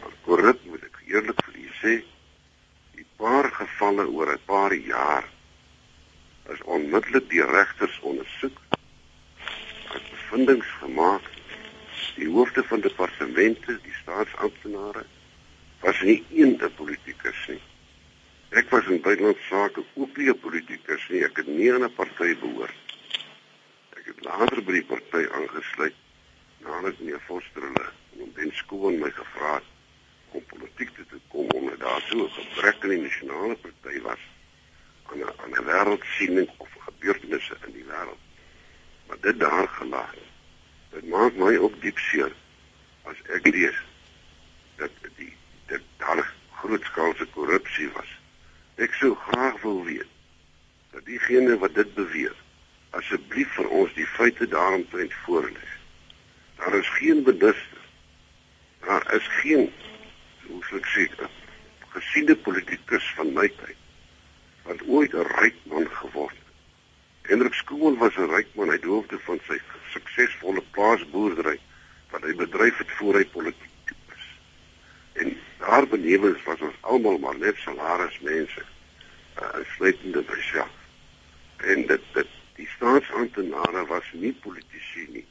Maar 0.00 0.14
korrup 0.26 0.64
moet 0.64 0.84
ek 0.84 1.00
eerlik 1.06 1.42
vir 1.46 1.58
u 1.62 1.68
sê, 1.80 1.94
die 2.98 3.06
paar 3.16 3.50
gevalle 3.60 4.06
oor 4.06 4.32
'n 4.32 4.44
paar 4.46 4.74
jaar 4.74 5.24
is 6.54 6.62
onmiddellik 6.62 7.30
deur 7.30 7.50
regters 7.50 8.00
ondersoek. 8.00 8.58
Het 9.92 10.04
bevindings 10.10 10.70
gemaak. 10.80 11.24
Die 12.16 12.28
hoofde 12.28 12.62
van 12.64 12.80
departemente, 12.80 13.78
die 13.82 13.94
staatsamptenare 14.02 15.04
was 15.80 16.00
nie 16.00 16.24
een 16.30 16.58
'n 16.62 16.74
politikus 16.74 17.46
nie. 17.48 17.62
Ek 18.50 18.70
was 18.70 18.86
in 18.86 19.00
buitelandse 19.00 19.46
sake 19.48 19.84
ook 19.94 20.16
nie 20.16 20.28
'n 20.30 20.40
politikus 20.40 21.08
nie. 21.08 21.24
Ek 21.24 21.36
het 21.36 21.46
nie 21.46 21.72
aan 21.72 21.84
'n 21.84 21.94
party 21.94 22.36
behoort. 22.40 22.78
Ek 23.96 24.06
het 24.06 24.24
later 24.24 24.62
by 24.62 24.72
die 24.72 24.84
party 24.84 25.26
aangesluit 25.32 25.94
nadat 26.58 26.98
meneer 26.98 27.20
Foster 27.20 27.62
hulle 27.62 27.86
en 28.18 28.32
Ben 28.34 28.52
Skoon 28.52 28.98
my 28.98 29.10
gevra 29.10 29.54
het 29.54 29.77
om 30.32 30.44
politiek 30.46 30.90
te, 30.94 31.06
te 31.06 31.20
kom 31.28 31.50
omdat 31.50 31.80
daar 31.80 32.02
so 32.08 32.24
'n 32.24 32.30
gebrek 32.30 32.82
in 32.82 32.88
die 32.88 33.02
nasionale 33.02 33.56
party 33.56 34.00
was 34.00 34.22
aan 35.10 35.18
'n 35.18 35.32
aan 35.42 35.52
'n 35.58 35.64
wêreldsiening 35.64 36.48
of 36.56 36.68
gebeurtenisse 36.78 37.56
in 37.66 37.72
die 37.72 37.84
wêreld. 37.84 38.22
Maar 39.06 39.20
dit 39.20 39.40
daar 39.40 39.68
gelaat. 39.68 40.20
Dit 40.90 41.08
maak 41.08 41.34
my 41.34 41.56
ook 41.56 41.80
diep 41.80 41.98
seer 41.98 42.32
as 43.02 43.16
ek 43.28 43.46
lees 43.46 43.78
dat 44.76 44.90
die 45.16 45.36
dat 45.66 45.80
daar 45.96 46.32
grootskaalse 46.52 47.26
korrupsie 47.26 47.88
was. 47.88 48.10
Ek 48.74 48.92
sou 48.94 49.14
graag 49.14 49.60
wil 49.62 49.84
weet 49.84 50.12
dat 50.90 51.04
diegene 51.04 51.58
wat 51.58 51.74
dit 51.74 51.94
beweer 51.94 52.36
asseblief 52.90 53.50
vir 53.54 53.68
ons 53.68 53.92
die 53.94 54.06
feite 54.06 54.48
daaromtrent 54.48 55.14
voorlê. 55.24 55.66
Daar 56.56 56.74
is 56.74 56.88
geen 56.88 57.22
minister. 57.22 57.82
Daar 58.86 59.14
is 59.14 59.26
geen 59.40 59.72
hoe 60.48 60.64
sou 60.68 60.78
ek 60.78 60.88
sê, 60.94 61.04
'n 61.08 61.28
gesiene 61.94 62.36
politikus 62.46 63.06
van 63.16 63.32
my 63.38 63.48
tyd 63.60 63.76
wat 64.68 64.82
ooit 64.94 65.14
'n 65.14 65.30
ryk 65.40 65.58
man 65.72 65.88
geword 66.00 66.36
het. 66.36 66.54
Hendrik 67.30 67.54
Skoon 67.54 67.96
was 68.02 68.16
'n 68.16 68.30
ryk 68.36 68.48
man, 68.54 68.70
hy 68.70 68.78
hoofde 68.82 69.18
van 69.18 69.40
sy 69.48 69.58
suksesvolle 69.92 70.62
plaasboerdery 70.76 71.58
wat 72.10 72.22
hy 72.22 72.34
bedryf 72.34 72.78
het 72.78 72.90
voor 72.98 73.14
hy 73.20 73.24
politiek 73.24 73.74
toe 73.84 73.96
is. 74.16 74.26
En 75.12 75.36
daar 75.58 75.86
benewens 75.86 76.42
was 76.44 76.60
ons 76.60 76.78
almal 76.80 77.18
maar 77.18 77.38
net 77.38 77.56
salarismense, 77.56 78.64
uh, 79.42 79.58
insluitende 79.60 80.24
myself. 80.28 80.76
En 81.56 81.86
dit 81.86 82.02
dit 82.12 82.34
die 82.54 82.68
staatsamptenare 82.76 83.86
was 83.86 84.04
nie 84.12 84.32
politici 84.32 85.06
nie. 85.10 85.26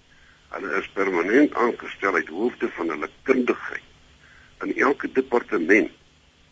Hulle 0.49 0.77
is 0.80 0.88
permanent 0.88 1.56
aangestel 1.56 2.15
uit 2.15 2.27
hoofde 2.27 2.69
van 2.69 2.89
hulle 2.89 3.10
kundigheid 3.23 3.87
in 4.65 4.76
elke 4.76 5.10
departement. 5.12 5.91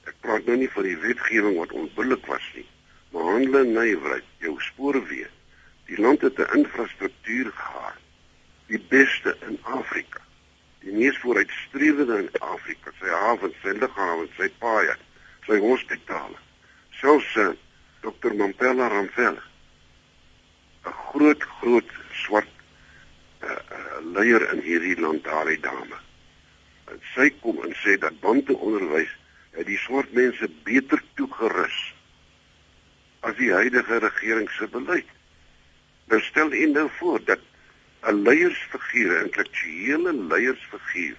Ek 0.06 0.18
praat 0.22 0.46
nou 0.46 0.58
nie 0.60 0.70
van 0.70 0.86
die 0.86 0.98
wetgewing 1.02 1.58
wat 1.58 1.74
onbillik 1.74 2.26
was 2.30 2.46
nie, 2.58 2.68
maar 3.13 3.39
en 3.39 3.74
nywerheid, 3.74 4.28
jou 4.44 4.56
spoorweë. 4.62 5.32
Die 5.89 5.98
land 6.02 6.22
het 6.22 6.38
'n 6.38 6.58
infrastruktuur 6.58 7.52
gehad, 7.52 8.00
die 8.68 8.82
beste 8.89 9.38
in 9.48 9.58
Afrika. 9.63 10.22
Die 10.80 10.91
mees 10.91 11.18
vooruitstrewende 11.18 12.18
in 12.18 12.30
Afrika, 12.41 12.91
sy 13.00 13.10
hawens, 13.10 13.56
sy 13.62 13.74
lughawens, 13.74 14.32
sy 14.38 14.50
paaie, 14.60 14.96
sy 15.46 15.58
hospitale. 15.60 16.38
Selfs 16.91 17.36
uh, 17.36 17.54
Dr. 18.02 18.34
Mampela 18.34 18.88
Ramphele, 18.88 19.41
'n 20.86 20.94
groot 21.10 21.44
groot 21.44 21.89
swart 22.12 22.50
uh, 23.41 23.50
uh, 23.50 23.98
leier 24.13 24.54
in 24.54 24.62
hierdie 24.62 25.00
land, 25.00 25.24
daardie 25.24 25.60
dame 25.60 26.05
sy 27.13 27.30
kom 27.41 27.62
en 27.65 27.74
sê 27.82 27.98
dat 28.02 28.19
bande 28.24 28.56
onderwys 28.56 29.12
het 29.56 29.67
die 29.69 29.80
swart 29.80 30.12
mense 30.13 30.50
beter 30.67 31.02
toegerus 31.19 31.78
as 33.26 33.36
die 33.39 33.52
huidige 33.54 34.00
regering 34.04 34.50
se 34.54 34.67
beleid. 34.69 35.08
Nou 36.12 36.19
stel 36.21 36.54
u 36.54 36.65
nou 36.71 36.89
voor 37.00 37.19
dat 37.26 37.39
'n 38.06 38.21
leiersfiguur, 38.28 39.12
'n 39.12 39.26
intellektuele 39.26 40.13
leiersfiguur 40.13 41.17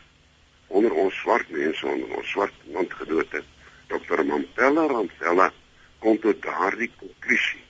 onder 0.67 0.93
ons 0.93 1.15
swart 1.15 1.49
mense 1.51 1.87
onder 1.87 2.17
ons 2.17 2.31
swart 2.31 2.55
landgenote, 2.65 3.43
Dr. 3.87 4.25
Mandela 4.25 4.87
Ramphele 4.87 5.51
kom 5.99 6.19
tot 6.21 6.43
daardie 6.43 6.91
konklusie. 6.99 7.63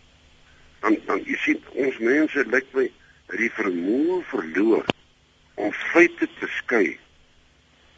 Dan 0.80 0.96
dan 1.06 1.22
jy 1.24 1.36
sien 1.36 1.60
ons 1.72 1.98
mense 1.98 2.44
lyk 2.44 2.68
my 2.72 2.90
dat 3.26 3.38
die 3.38 3.50
vermoë 3.50 4.22
verloor 4.30 4.84
om 5.54 5.72
feite 5.72 6.28
te 6.38 6.46
skei 6.46 6.98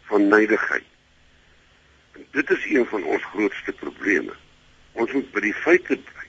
van 0.09 0.29
nydigheid. 0.29 0.85
En 2.13 2.27
dit 2.31 2.51
is 2.51 2.65
een 2.71 2.87
van 2.87 3.05
ons 3.05 3.25
grootste 3.25 3.73
probleme. 3.73 4.35
Ons 4.93 5.13
moet 5.13 5.31
by 5.33 5.43
die 5.45 5.55
feite 5.55 5.97
bly. 5.97 6.27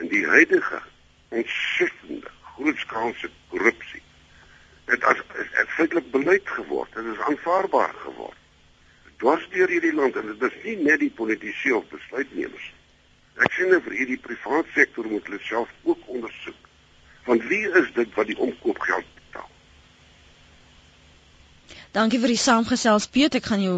En 0.00 0.08
die 0.12 0.24
huidige 0.26 0.80
ontsettende 1.28 2.32
grootskaalse 2.56 3.30
korrupsie 3.52 4.02
het 4.86 5.04
as 5.04 5.20
feitelik 5.76 6.10
beleid 6.10 6.48
geword. 6.48 6.94
Dit 6.94 7.12
is 7.12 7.22
aanvaarbaar 7.28 7.94
geword. 8.04 8.38
Dwars 9.16 9.48
deur 9.50 9.68
hierdie 9.72 9.94
land 9.94 10.16
en 10.16 10.26
dit 10.32 10.42
is 10.50 10.56
nie 10.62 10.76
net 10.84 11.00
die 11.00 11.12
politici 11.20 11.72
of 11.72 11.88
besluitnemers. 11.92 12.68
Ek 13.44 13.52
sien 13.56 13.72
nou 13.72 13.80
vir 13.84 13.96
hierdie 14.00 14.20
private 14.20 14.72
sektor 14.76 15.08
moet 15.08 15.26
hulle 15.28 15.40
self 15.44 15.72
ook 15.84 16.08
ondersoek. 16.18 16.68
Want 17.26 17.44
wie 17.50 17.64
is 17.80 17.88
dit 17.96 18.12
wat 18.14 18.30
die 18.30 18.38
omkoopgeld 18.38 19.08
Dankie 21.96 22.18
vir 22.20 22.28
die 22.28 22.36
saamgesels 22.36 23.06
Piet. 23.08 23.38
Ek 23.38 23.46
gaan 23.48 23.62
jou 23.64 23.76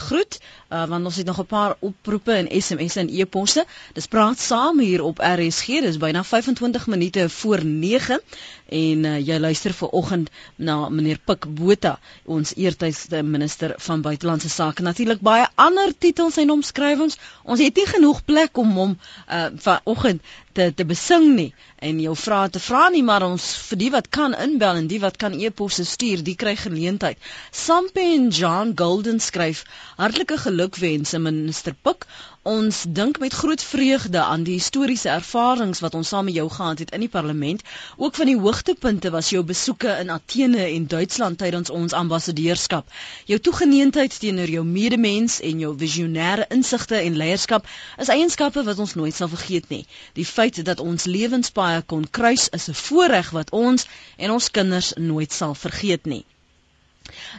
groet 0.00 0.38
uh, 0.40 0.86
want 0.88 1.04
ons 1.04 1.16
het 1.20 1.26
nog 1.28 1.40
'n 1.42 1.46
paar 1.46 1.74
oproepe 1.84 2.32
en 2.32 2.48
SMS'e 2.48 3.00
en 3.00 3.10
e-posse. 3.12 3.64
Dis 3.92 4.06
praat 4.06 4.38
saam 4.40 4.80
hier 4.80 5.02
op 5.02 5.20
RSG. 5.20 5.82
Dis 5.84 5.98
byna 6.00 6.24
25 6.24 6.86
minute 6.86 7.28
voor 7.28 7.64
9 7.64 8.20
en 8.68 9.04
uh, 9.04 9.18
jy 9.26 9.38
luister 9.38 9.72
ver 9.74 9.88
oggend 9.88 10.30
na 10.56 10.88
meneer 10.88 11.20
Pik 11.24 11.44
Botha, 11.54 11.98
ons 12.24 12.54
eertydste 12.56 13.22
minister 13.22 13.74
van 13.76 14.00
buitelandse 14.00 14.48
sake. 14.48 14.82
Natuurlik 14.82 15.20
baie 15.20 15.46
ander 15.54 15.92
titels 15.98 16.36
en 16.36 16.50
omskrywings. 16.50 17.18
Ons 17.44 17.60
het 17.60 17.76
nie 17.76 17.86
genoeg 17.86 18.24
plek 18.24 18.56
om 18.56 18.72
hom 18.72 18.98
uh, 19.28 19.46
vanoggend 19.56 20.22
te 20.58 20.66
te 20.74 20.84
besing 20.90 21.26
nie 21.36 21.50
en 21.88 21.98
jou 22.02 22.14
vrae 22.18 22.50
te 22.54 22.60
vra 22.62 22.88
nie, 22.90 23.02
maar 23.06 23.22
ons 23.26 23.44
vir 23.68 23.78
die 23.82 23.90
wat 23.94 24.08
kan 24.16 24.34
inbel 24.46 24.80
en 24.80 24.88
die 24.90 24.98
wat 25.04 25.18
kan 25.22 25.36
e-posse 25.38 25.84
stuur, 25.86 26.24
die 26.26 26.34
kry 26.40 26.56
geleentheid. 26.58 27.20
Sampe 27.64 28.02
en 28.16 28.26
John 28.40 28.72
Golden 28.80 29.22
skryf: 29.22 29.62
"Hartlike 30.00 30.38
gelukwense 30.46 31.22
minister 31.28 31.76
Pik. 31.86 32.08
Ons 32.48 32.76
dink 32.96 33.18
met 33.20 33.32
groot 33.32 33.62
vreugde 33.62 34.20
aan 34.24 34.44
die 34.46 34.54
historiese 34.56 35.08
ervarings 35.14 35.80
wat 35.84 35.96
ons 35.98 36.08
saam 36.12 36.24
met 36.28 36.36
jou 36.38 36.46
gehad 36.52 36.78
het 36.82 36.92
in 36.96 37.02
die 37.04 37.10
parlement. 37.16 37.60
Ook 37.96 38.14
van 38.14 38.30
die 38.30 38.36
hoogtepunte 38.44 39.10
was 39.16 39.28
jou 39.34 39.42
besoeke 39.50 39.96
in 40.04 40.12
Athene 40.14 40.62
en 40.68 40.86
Duitsland 40.94 41.38
tydens 41.42 41.70
ons 41.80 41.96
ambassadeurskap. 41.98 42.88
Jou 43.32 43.38
toegeneentheid 43.48 44.16
teenoor 44.22 44.54
jou 44.54 44.64
medemens 44.70 45.36
en 45.50 45.60
jou 45.64 45.74
visionêre 45.84 46.48
insigte 46.58 46.96
en 47.02 47.20
leierskap 47.24 47.68
is 48.06 48.14
eienskappe 48.16 48.64
wat 48.70 48.80
ons 48.86 48.96
nooit 49.02 49.20
sal 49.20 49.28
vergeet 49.34 49.68
nie. 49.74 49.84
Die 50.16 50.28
feit 50.32 50.62
dat 50.70 50.80
ons 50.80 51.04
lewenspaaie 51.04 51.84
kon 51.94 52.08
kruis 52.20 52.48
is 52.60 52.70
'n 52.72 52.80
voorreg 52.86 53.30
wat 53.40 53.52
ons 53.52 53.86
en 54.16 54.30
ons 54.38 54.50
kinders 54.50 54.94
nooit 54.96 55.32
sal 55.42 55.54
vergeet 55.66 56.06
nie. 56.06 56.24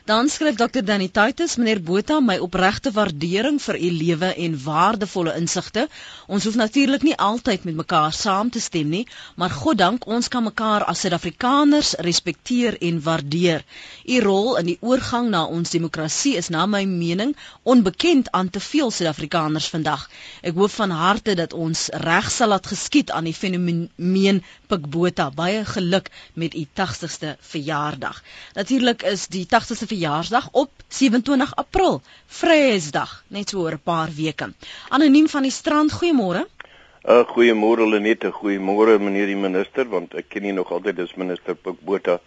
Dan 0.06 0.30
skryf 0.30 0.56
Dr. 0.56 0.82
Danny 0.82 1.08
Titus, 1.10 1.56
meneer 1.58 1.82
Botha, 1.82 2.20
my 2.20 2.38
opregte 2.42 2.92
waardering 2.92 3.60
vir 3.62 3.78
u 3.78 3.90
lewe 3.92 4.30
en 4.46 4.56
waardevolle 4.64 5.36
insigte. 5.38 5.88
Ons 6.28 6.48
hoef 6.48 6.56
natuurlik 6.56 7.04
nie 7.06 7.16
altyd 7.16 7.64
met 7.68 7.76
mekaar 7.76 8.14
saam 8.14 8.50
te 8.50 8.60
stem 8.60 8.90
nie, 8.90 9.06
maar 9.36 9.54
God 9.54 9.78
dank 9.78 10.08
ons 10.08 10.28
kan 10.28 10.44
mekaar 10.44 10.86
as 10.90 11.04
Suid-Afrikaners 11.06 11.94
respekteer 12.08 12.78
en 12.90 13.02
waardeer. 13.04 13.66
U 14.06 14.20
rol 14.26 14.58
in 14.62 14.72
die 14.72 14.78
oorgang 14.82 15.30
na 15.30 15.46
ons 15.46 15.76
demokrasie 15.76 16.36
is 16.42 16.50
na 16.50 16.66
my 16.66 16.84
mening 16.86 17.36
onbekend 17.64 18.32
aan 18.32 18.50
te 18.50 18.60
veel 18.60 18.92
Suid-Afrikaners 18.92 19.70
vandag. 19.70 20.08
Ek 20.42 20.58
hoop 20.58 20.74
van 20.80 20.92
harte 20.92 21.36
dat 21.36 21.54
ons 21.54 21.88
reg 22.06 22.32
sal 22.32 22.54
laat 22.56 22.68
geskied 22.68 23.12
aan 23.12 23.30
die 23.30 23.38
fenomeen 23.38 24.44
Pikbota. 24.70 25.32
Baie 25.34 25.66
geluk 25.66 26.10
met 26.34 26.54
u 26.54 26.64
80ste 26.80 27.34
verjaardag. 27.52 28.22
Natuurlik 28.54 29.04
is 29.04 29.28
die 29.28 29.46
80ste 29.50 29.88
verjaarsdag 29.90 30.50
op 30.52 30.70
27 30.88 31.56
April, 31.56 32.02
Vrydag, 32.28 33.24
net 33.28 33.50
so 33.50 33.66
oor 33.66 33.78
'n 33.78 33.84
paar 33.84 34.10
weke. 34.16 34.54
Anoniem 34.90 35.28
van 35.28 35.44
die 35.44 35.52
strand, 35.52 35.92
goeiemôre. 35.92 36.46
Uh 37.04 37.24
goeiemôre 37.34 37.88
Lenette, 37.90 38.32
goeiemôre 38.32 39.00
meneer 39.00 39.26
die 39.26 39.40
minister, 39.40 39.90
want 39.90 40.14
ek 40.14 40.30
ken 40.30 40.44
nie 40.44 40.54
nog 40.54 40.72
altyd 40.72 41.00
as 41.00 41.16
minister 41.16 41.56
Pikbota. 41.56 42.20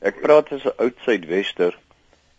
Ek 0.00 0.20
praat 0.22 0.52
as 0.52 0.64
'n 0.64 0.76
oud 0.76 0.96
Suidwester 1.04 1.78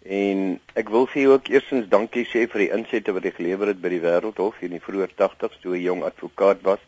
en 0.05 0.59
ek 0.73 0.89
wil 0.89 1.05
vir 1.07 1.21
jou 1.21 1.33
ook 1.33 1.49
eersins 1.49 1.89
dankie 1.89 2.25
sê 2.25 2.47
vir 2.49 2.59
die 2.63 2.71
insette 2.77 3.13
wat 3.13 3.23
jy 3.23 3.31
gelewer 3.31 3.67
het 3.67 3.81
by 3.81 3.89
die 3.89 4.01
Wêreldhof 4.01 4.61
in 4.61 4.71
die 4.71 4.81
vroeë 4.85 5.09
80's 5.17 5.59
toe 5.61 5.75
'n 5.75 5.81
jong 5.81 6.03
advokaat 6.03 6.61
was. 6.61 6.79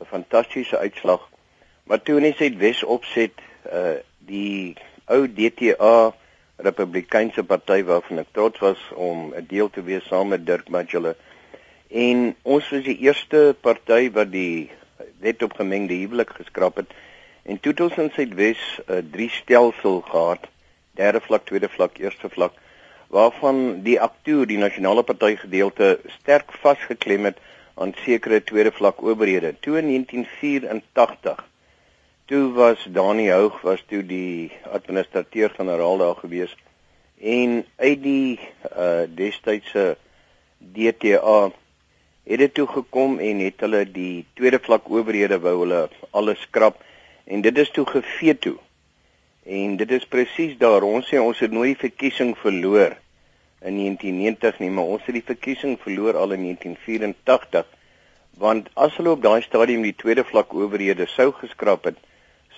'n 0.00 0.04
Fantastiese 0.04 0.78
uitslag. 0.78 1.31
Maar 1.84 2.02
toe 2.02 2.16
in 2.16 2.28
die 2.28 2.36
Suidwes 2.38 2.82
opset, 2.84 3.42
uh 3.66 3.98
die 4.22 4.76
ou 5.10 5.26
DTA 5.26 6.14
Republikeinse 6.62 7.42
party 7.42 7.82
waarvan 7.84 8.22
ek 8.22 8.30
trots 8.36 8.62
was 8.62 8.80
om 8.94 9.32
'n 9.34 9.46
deel 9.48 9.70
te 9.70 9.82
wees 9.82 10.06
saam 10.06 10.28
met 10.28 10.46
Dirk 10.46 10.68
Majulle. 10.68 11.16
En 11.90 12.36
ons 12.42 12.70
was 12.70 12.84
die 12.84 12.98
eerste 12.98 13.56
party 13.60 14.10
wat 14.10 14.30
die 14.32 14.70
wet 15.20 15.42
op 15.42 15.58
gemengde 15.58 15.94
huwelik 15.94 16.30
geskraap 16.30 16.76
het. 16.76 16.90
En 17.42 17.60
toe 17.60 17.72
het 17.72 17.80
ons 17.80 17.98
in 17.98 18.10
Suidwes 18.14 18.62
'n 18.86 18.92
uh, 18.92 19.02
drie 19.10 19.30
stelsel 19.30 20.00
gehad. 20.00 20.46
Derde 20.94 21.20
vlak, 21.20 21.44
tweede 21.44 21.68
vlak, 21.68 21.98
eerste 21.98 22.28
vlak 22.28 22.52
waarvan 23.12 23.82
die 23.84 24.00
aktuur 24.00 24.46
die 24.48 24.58
nasionale 24.58 25.02
party 25.02 25.36
gedeelte 25.36 26.00
sterk 26.08 26.52
vasgeklem 26.62 27.24
het 27.28 27.40
aan 27.74 27.92
sekere 28.04 28.40
tweede 28.44 28.72
vlak 28.72 29.02
owerhede. 29.02 29.54
Toe 29.60 29.78
in 29.78 29.86
1984 29.86 31.44
toe 32.32 32.52
was 32.52 32.86
Dani 32.88 33.28
Houg 33.28 33.60
was 33.60 33.82
toe 33.88 34.00
die 34.08 34.52
administrateur-generaal 34.72 35.98
daar 35.98 36.14
gewees. 36.16 36.52
En 37.20 37.64
uit 37.76 38.02
die 38.02 38.38
uh 38.72 39.02
destydse 39.14 39.96
DTA 40.56 41.50
het 42.24 42.38
dit 42.40 42.54
toe 42.54 42.66
gekom 42.66 43.18
en 43.18 43.42
het 43.44 43.60
hulle 43.60 43.82
die 43.84 44.24
tweede 44.38 44.60
vlak 44.64 44.88
owerhede 44.88 45.38
wou 45.44 45.52
hulle 45.58 45.80
alles 46.10 46.40
skrap. 46.46 46.78
En 47.24 47.44
dit 47.44 47.58
is 47.58 47.70
toe 47.70 47.84
gevee 47.86 48.38
toe. 48.38 48.56
En 49.44 49.76
dit 49.76 49.90
is 49.90 50.06
presies 50.08 50.54
daar. 50.58 50.86
Ons 50.88 51.10
sê 51.12 51.20
ons 51.20 51.42
het 51.44 51.52
nooit 51.52 51.74
die 51.74 51.82
verkiesing 51.82 52.32
verloor 52.40 52.96
in 53.60 53.76
1990 53.76 54.62
nie, 54.62 54.70
maar 54.70 54.88
ons 54.94 55.04
het 55.04 55.18
die 55.18 55.26
verkiesing 55.34 55.76
verloor 55.84 56.16
al 56.16 56.32
in 56.38 56.48
1984 56.48 57.68
want 58.40 58.72
as 58.86 58.96
hulle 58.96 59.12
op 59.12 59.20
daai 59.20 59.44
stadium 59.44 59.84
die 59.84 59.94
tweede 60.04 60.24
vlak 60.24 60.56
owerhede 60.56 61.04
sou 61.12 61.28
geskraap 61.42 61.90
het 61.90 62.00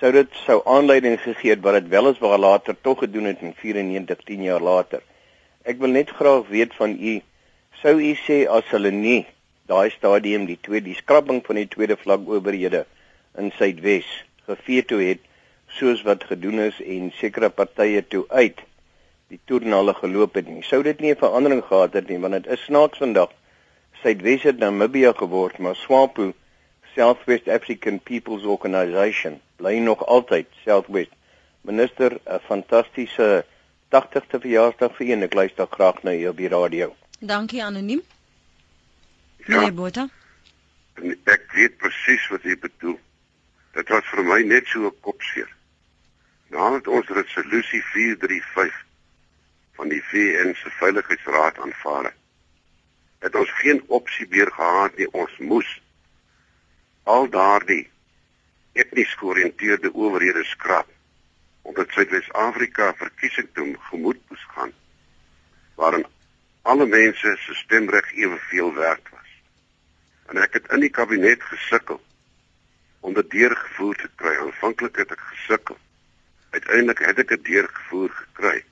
sou 0.00 0.12
dit 0.12 0.28
sou 0.46 0.60
aanleiding 0.64 1.20
gegee 1.20 1.50
het 1.50 1.62
wat 1.62 1.74
dit 1.80 1.88
wel 1.88 2.10
is 2.10 2.18
waar 2.18 2.38
later 2.38 2.76
tog 2.80 2.98
gedoen 2.98 3.24
het 3.24 3.40
in 3.40 3.54
94 3.54 4.24
10 4.24 4.42
jaar 4.42 4.60
later. 4.60 5.02
Ek 5.62 5.78
wil 5.78 5.88
net 5.88 6.10
graag 6.10 6.48
weet 6.48 6.74
van 6.74 6.98
u 7.00 7.20
Sou 7.84 7.98
u 8.00 8.14
sê 8.16 8.36
as 8.48 8.68
hulle 8.72 8.88
nie 8.96 9.26
daai 9.68 9.90
stadium 9.92 10.46
die 10.48 10.56
tweede 10.66 10.86
die 10.86 10.96
skrapping 10.96 11.40
van 11.44 11.58
die 11.58 11.66
tweede 11.68 11.96
vlak 12.00 12.22
owerhede 12.30 12.84
in 13.42 13.50
Suidwes 13.58 14.06
geveto 14.46 15.00
het 15.02 15.20
soos 15.78 16.04
wat 16.06 16.24
gedoen 16.30 16.62
is 16.64 16.78
en 16.80 17.10
sekere 17.18 17.50
partye 17.50 18.00
toe 18.14 18.22
uit 18.30 18.62
die 19.32 19.40
toernalle 19.50 19.92
geloop 19.98 20.38
het 20.40 20.48
nie. 20.48 20.62
Sou 20.62 20.80
dit 20.86 21.00
nie 21.04 21.12
'n 21.12 21.20
verandering 21.24 21.60
gehad 21.66 21.98
het 21.98 22.08
nie 22.08 22.20
want 22.24 22.38
dit 22.38 22.48
is 22.56 22.64
snaaks 22.64 23.04
vandag. 23.04 23.36
Suidwes 24.00 24.48
het 24.48 24.58
Namibia 24.58 25.12
geword, 25.12 25.58
maar 25.58 25.76
SWAPO, 25.76 26.32
Southwest 26.94 27.48
African 27.48 28.00
People's 28.00 28.44
Organisation, 28.44 29.40
bly 29.56 29.78
nog 29.78 30.06
altyd 30.06 30.46
Southwest. 30.64 31.10
Minister, 31.60 32.20
'n 32.24 32.40
fantastiese 32.46 33.44
80ste 33.88 34.40
verjaarsdag 34.40 34.96
vir 34.96 35.06
een. 35.06 35.22
Ek 35.22 35.34
luister 35.34 35.66
graag 35.70 36.02
na 36.02 36.12
u 36.12 36.28
op 36.28 36.36
die 36.36 36.48
radio. 36.48 36.94
Dankie 37.20 37.64
anoniem. 37.64 38.02
Ja. 39.46 39.60
Nee, 39.60 39.72
Botha. 39.72 40.08
En 40.94 41.18
ek 41.24 41.52
weet 41.52 41.76
presies 41.76 42.28
wat 42.28 42.42
jy 42.42 42.58
bedoel. 42.58 42.98
Dit 43.72 43.88
was 43.88 44.06
vir 44.12 44.24
my 44.24 44.42
net 44.42 44.66
so 44.66 44.86
'n 44.86 45.00
kopseer. 45.00 45.50
Nadat 46.48 46.86
ons 46.86 47.08
resolusie 47.08 47.82
435 47.82 48.84
van 49.76 49.88
die 49.88 50.02
VN 50.02 50.54
se 50.54 50.70
Veiligheidsraad 50.70 51.58
aanvaar 51.58 52.04
het, 52.04 52.18
het 53.18 53.34
ons 53.34 53.50
geen 53.50 53.82
opsie 53.86 54.26
meer 54.30 54.52
gehad 54.52 54.96
nie. 54.96 55.12
Ons 55.12 55.38
moes 55.38 55.82
al 57.04 57.28
daardie 57.30 57.90
etnies 58.72 59.14
georiënteerde 59.20 59.92
owerhede 59.92 60.44
skrap 60.44 60.88
omdat 61.62 61.92
Suid-Afrika 61.96 62.94
verkiesing 62.94 63.48
toe 63.52 63.76
gemoed 63.90 64.20
moes 64.28 64.44
gaan 64.54 64.72
waarin 65.74 66.06
alle 66.62 66.86
mense 66.86 67.36
se 67.36 67.54
stemreg 67.54 68.12
eweveel 68.12 68.74
werd 68.74 69.08
was. 69.10 69.30
En 70.26 70.40
ek 70.40 70.52
het 70.52 70.70
in 70.72 70.80
die 70.80 70.90
kabinet 70.90 71.42
gesukkel 71.42 72.00
om 73.00 73.12
dit 73.14 73.30
deurgevoer 73.30 73.96
te 74.00 74.08
kry. 74.16 74.32
Aanvanklik 74.40 74.96
het 74.96 75.12
ek 75.12 75.24
gesukkel. 75.32 75.76
Uiteindelik 76.56 77.02
het 77.04 77.20
ek 77.20 77.34
dit 77.34 77.44
deurgevoer 77.44 78.14
gekry. 78.20 78.62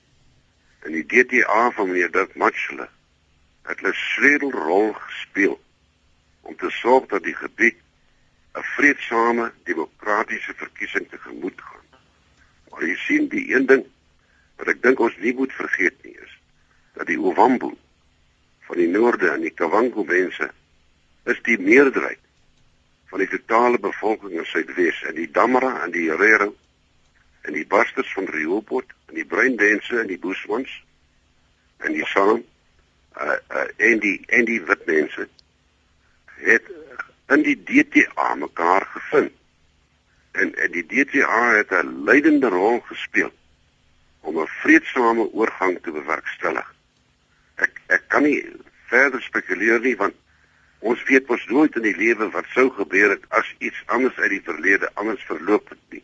En 0.87 0.97
die 0.97 1.05
DTA 1.05 1.69
van 1.77 1.91
meneer 1.91 2.09
Dirk 2.11 2.33
Matschele 2.35 2.89
het 3.69 3.81
'n 3.81 3.93
sleutelrol 3.93 4.93
gespeel 4.93 5.61
om 6.41 6.55
te 6.57 6.69
sorg 6.69 7.05
dat 7.13 7.23
die 7.23 7.35
gebied 7.35 7.77
'n 8.53 8.63
vreedsame 8.75 9.51
demokratiese 9.63 10.53
verkiesing 10.55 11.09
tegemoet 11.09 11.61
gaan. 11.61 11.85
Maar 12.69 12.83
jy 12.87 12.95
sien 12.95 13.27
die 13.27 13.55
een 13.55 13.65
ding 13.65 13.85
wat 14.57 14.67
ek 14.67 14.81
dink 14.81 14.99
ons 14.99 15.15
nie 15.17 15.33
moet 15.33 15.53
vergeet 15.53 16.03
nie 16.03 16.15
is 16.25 16.33
dat 16.93 17.07
die 17.09 17.19
Ovambo 17.19 17.71
van 18.67 18.77
die 18.77 18.87
noorde 18.87 19.31
en 19.33 19.41
die 19.41 19.53
Kavango 19.53 20.03
mense 20.03 20.51
is 21.25 21.41
die 21.47 21.57
meerderheid 21.57 22.21
van 23.09 23.19
die 23.19 23.29
totale 23.29 23.79
bevolking 23.79 24.37
in 24.37 24.45
Suidwes 24.45 25.01
en 25.09 25.17
die 25.17 25.29
Damara 25.31 25.73
en 25.83 25.91
die 25.91 26.07
Herero 26.09 26.53
en 27.43 27.53
die 27.57 27.65
Basters 27.67 28.13
van 28.13 28.29
Rehoboth 28.31 28.93
en 29.09 29.19
die 29.19 29.25
Bruindense 29.25 29.99
en 29.99 30.07
die 30.07 30.19
Boesmans 30.19 30.71
en 31.83 31.93
die 31.97 32.05
San 32.13 32.43
uh, 33.17 33.37
uh 33.49 33.67
en 33.89 33.99
die 33.99 34.15
en 34.27 34.45
die 34.45 34.61
wit 34.69 34.85
mense 34.89 35.27
het 36.45 36.71
in 37.27 37.43
die 37.43 37.55
DTA 37.63 38.35
mekaar 38.35 38.85
gevind. 38.85 39.31
En 40.31 40.55
en 40.55 40.71
die 40.71 40.85
DTA 40.85 41.55
het 41.55 41.71
'n 41.71 42.03
leidende 42.03 42.49
rol 42.49 42.79
gespeel 42.79 43.31
om 44.19 44.39
'n 44.39 44.47
vreedsame 44.47 45.31
oorgang 45.31 45.79
te 45.81 45.91
bewerkstellig. 45.91 46.73
Ek 47.55 47.81
ek 47.87 48.03
kan 48.07 48.23
nie 48.23 48.45
verder 48.87 49.21
spekuleer 49.21 49.79
nie 49.79 49.95
want 49.95 50.15
ons 50.79 51.03
weet 51.03 51.27
mos 51.27 51.45
nooit 51.45 51.75
in 51.75 51.81
die 51.81 51.97
lewe 51.97 52.29
wat 52.29 52.45
sou 52.53 52.69
gebeur 52.69 53.09
het 53.09 53.29
as 53.29 53.55
iets 53.57 53.83
anders 53.85 54.17
uit 54.17 54.29
die 54.29 54.43
verlede 54.43 54.89
anders 54.93 55.23
verloop 55.23 55.69
het 55.69 55.83
nie. 55.89 56.03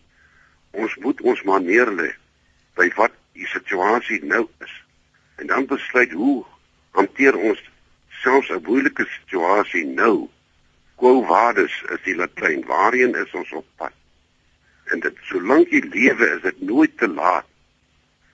Ons 0.72 0.96
moet 0.96 1.22
ons 1.22 1.42
maar 1.44 1.62
neerlê 1.62 2.14
by 2.76 2.88
wat 2.96 3.12
die 3.34 3.48
situasie 3.48 4.24
nou 4.24 4.48
is 4.60 4.76
en 5.36 5.48
dan 5.48 5.66
besluit 5.66 6.12
hoe 6.12 6.46
hanteer 6.92 7.36
ons 7.38 7.62
selfs 8.22 8.50
'n 8.50 8.64
moeilike 8.64 9.06
situasie 9.06 9.86
nou. 9.86 10.30
Quo 11.00 11.22
vadis 11.24 11.76
is 11.96 12.02
die 12.04 12.14
Latyn. 12.20 12.66
Waarheen 12.68 13.14
is 13.16 13.32
ons 13.32 13.52
op 13.56 13.68
pad? 13.80 13.94
En 14.92 15.00
dit 15.00 15.22
solank 15.30 15.72
jy 15.72 15.80
lewe 15.94 16.28
is 16.28 16.42
dit 16.44 16.58
nooit 16.68 16.92
te 17.00 17.08
laat. 17.08 17.48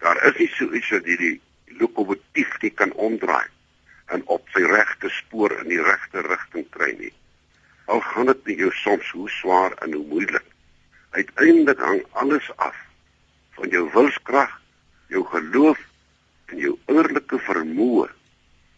Daar 0.02 0.18
is 0.26 0.40
nie 0.40 0.48
so 0.56 0.74
iets 0.74 0.90
dat 0.96 1.06
jy 1.06 1.18
die 1.20 1.36
lokomotief 1.78 2.56
nie 2.64 2.72
kan 2.74 2.96
omdraai 3.08 3.46
en 4.16 4.26
op 4.34 4.50
sy 4.56 4.66
regte 4.72 5.12
spoor 5.14 5.54
in 5.60 5.70
die 5.76 5.82
regte 5.86 6.26
rigting 6.26 6.66
kry 6.74 6.90
nie. 6.98 7.14
Al 7.86 8.02
gaan 8.02 8.32
dit 8.32 8.42
met 8.50 8.66
jou 8.66 8.74
soms 8.82 9.14
hoe 9.14 9.30
swaar 9.30 9.78
en 9.86 9.94
hoe 9.94 10.06
moeilik. 10.10 10.50
Uiteindelik 11.14 11.86
hang 11.86 12.02
alles 12.18 12.50
af 12.58 12.82
van 13.60 13.70
jou 13.78 13.86
wilskrag, 13.94 14.58
jou 15.14 15.22
geloof 15.38 15.86
en 16.50 16.66
jou 16.66 16.74
innerlike 16.90 17.38
vermoë 17.46 18.10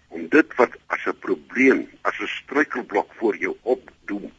om 0.08 0.28
dit 0.30 0.56
wat 0.56 0.74
as 0.88 1.06
'n 1.06 1.20
probleem, 1.20 1.90
as 2.02 2.20
'n 2.20 2.28
struikelblok 2.28 3.14
voor 3.14 3.38
jou 3.38 3.56
opdoem, 3.62 4.32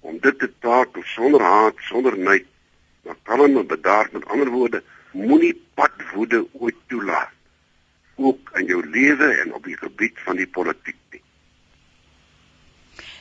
om 0.00 0.18
dit 0.18 0.38
te 0.38 0.50
takel 0.58 1.02
sonder 1.02 1.42
haat, 1.42 1.76
sonder 1.78 2.18
nait, 2.18 2.46
maar 3.02 3.16
kalm 3.22 3.56
en 3.56 3.66
bedaard 3.66 4.12
met 4.12 4.26
ander 4.26 4.50
woorde, 4.50 4.82
moenie 5.12 5.62
padwoede 5.74 6.46
ooit 6.52 6.76
toelaat 6.86 7.30
ook 8.20 8.50
in 8.54 8.64
jou 8.64 8.90
lewe 8.90 9.28
en 9.44 9.54
op 9.54 9.64
die 9.64 9.76
gebied 9.76 10.18
van 10.24 10.36
die 10.36 10.46
politiek 10.46 10.96
nie. 11.10 11.22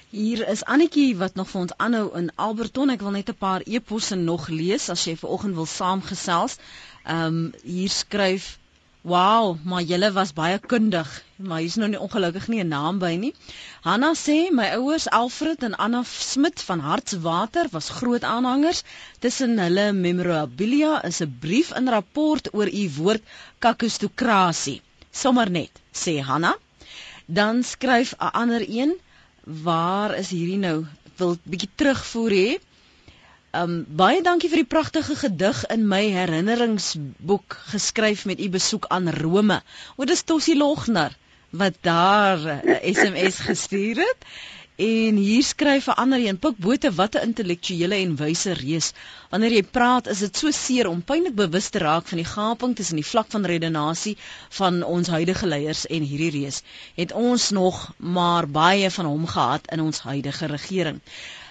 Hier 0.09 0.47
is 0.47 0.63
Annetjie 0.65 1.15
wat 1.17 1.35
nog 1.39 1.49
vir 1.51 1.61
ons 1.61 1.75
aanhou 1.77 2.07
in 2.17 2.31
Alberton. 2.35 2.89
Ek 2.89 3.03
wil 3.05 3.15
net 3.15 3.29
'n 3.29 3.37
paar 3.37 3.61
eposse 3.61 4.15
nog 4.15 4.47
lees 4.49 4.89
as 4.89 5.05
jy 5.05 5.15
vanoggend 5.15 5.55
wil 5.55 5.65
saamgesels. 5.65 6.57
Ehm 7.05 7.25
um, 7.25 7.53
hier 7.63 7.89
skryf 7.89 8.58
Wow, 9.01 9.55
maar 9.63 9.81
julle 9.87 10.11
was 10.11 10.33
baie 10.35 10.57
kundig, 10.59 11.07
maar 11.39 11.61
hier's 11.63 11.77
nou 11.79 11.87
nie 11.87 11.99
ongelukkig 12.03 12.47
nie 12.51 12.59
'n 12.63 12.67
naam 12.67 12.97
by 12.99 13.11
nie. 13.15 13.33
Hanna 13.85 14.09
sê 14.21 14.51
my 14.51 14.65
ouers 14.75 15.07
Alfred 15.19 15.63
en 15.63 15.77
Anna 15.85 16.03
Smit 16.03 16.61
van 16.61 16.79
Hartswater 16.79 17.69
was 17.71 17.89
groot 17.89 18.23
aanhangers. 18.23 18.83
Tussen 19.19 19.57
hulle 19.57 19.93
memorabilia 19.93 20.99
is 21.11 21.21
'n 21.21 21.37
brief 21.39 21.71
in 21.71 21.87
rapport 21.87 22.53
oor 22.53 22.67
u 22.67 22.89
woord 22.97 23.23
kakostokrasie. 23.59 24.81
Sommer 25.11 25.49
net, 25.49 25.71
sê 25.93 26.19
Hanna. 26.19 26.57
Dan 27.25 27.63
skryf 27.63 28.13
'n 28.19 28.31
ander 28.33 28.65
een, 28.67 28.99
waar 29.45 30.15
is 30.15 30.29
hierdie 30.29 30.57
nou? 30.57 30.85
Wil 31.15 31.37
bietjie 31.43 31.69
terugvoer 31.75 32.31
hê. 32.31 32.59
Um 33.57 33.71
baie 33.97 34.21
dankie 34.21 34.49
vir 34.49 34.59
die 34.61 34.69
pragtige 34.69 35.15
gedig 35.17 35.63
in 35.73 35.87
my 35.89 36.03
herinneringsboek 36.13 37.55
geskryf 37.71 38.27
met 38.29 38.39
u 38.39 38.49
besoek 38.53 38.85
aan 38.93 39.09
Rome. 39.09 39.63
O, 39.97 40.05
dis 40.05 40.21
Tossie 40.21 40.53
Logner 40.57 41.15
wat 41.49 41.79
daar 41.81 42.37
'n 42.37 42.93
SMS 42.93 43.39
gestuur 43.49 43.97
het. 43.97 44.27
En 44.75 45.15
hier 45.15 45.43
skryf 45.43 45.87
'n 45.87 45.97
ander 46.03 46.19
een, 46.25 46.39
Pik 46.39 46.57
Botha, 46.57 46.91
wat 46.91 47.15
'n 47.15 47.25
intellektuele 47.29 47.95
en 47.95 48.15
wyse 48.15 48.53
reus. 48.53 48.91
Wanneer 49.29 49.51
jy 49.51 49.63
praat, 49.63 50.07
is 50.07 50.19
dit 50.19 50.37
so 50.37 50.51
seer 50.51 50.87
om 50.87 51.01
pynlik 51.03 51.35
bewus 51.35 51.69
te 51.69 51.77
raak 51.77 52.07
van 52.07 52.17
die 52.17 52.31
gaping 52.35 52.75
tussen 52.75 52.95
die 52.95 53.11
vlak 53.11 53.27
van 53.29 53.45
redenasie 53.45 54.17
van 54.49 54.83
ons 54.83 55.07
huidige 55.07 55.47
leiers 55.47 55.87
en 55.87 56.01
hierdie 56.03 56.43
reus. 56.43 56.61
Het 56.95 57.11
ons 57.11 57.49
nog 57.49 57.93
maar 57.97 58.47
baie 58.47 58.91
van 58.91 59.05
hom 59.05 59.27
gehad 59.27 59.71
in 59.71 59.81
ons 59.81 59.99
huidige 59.99 60.45
regering. 60.45 61.01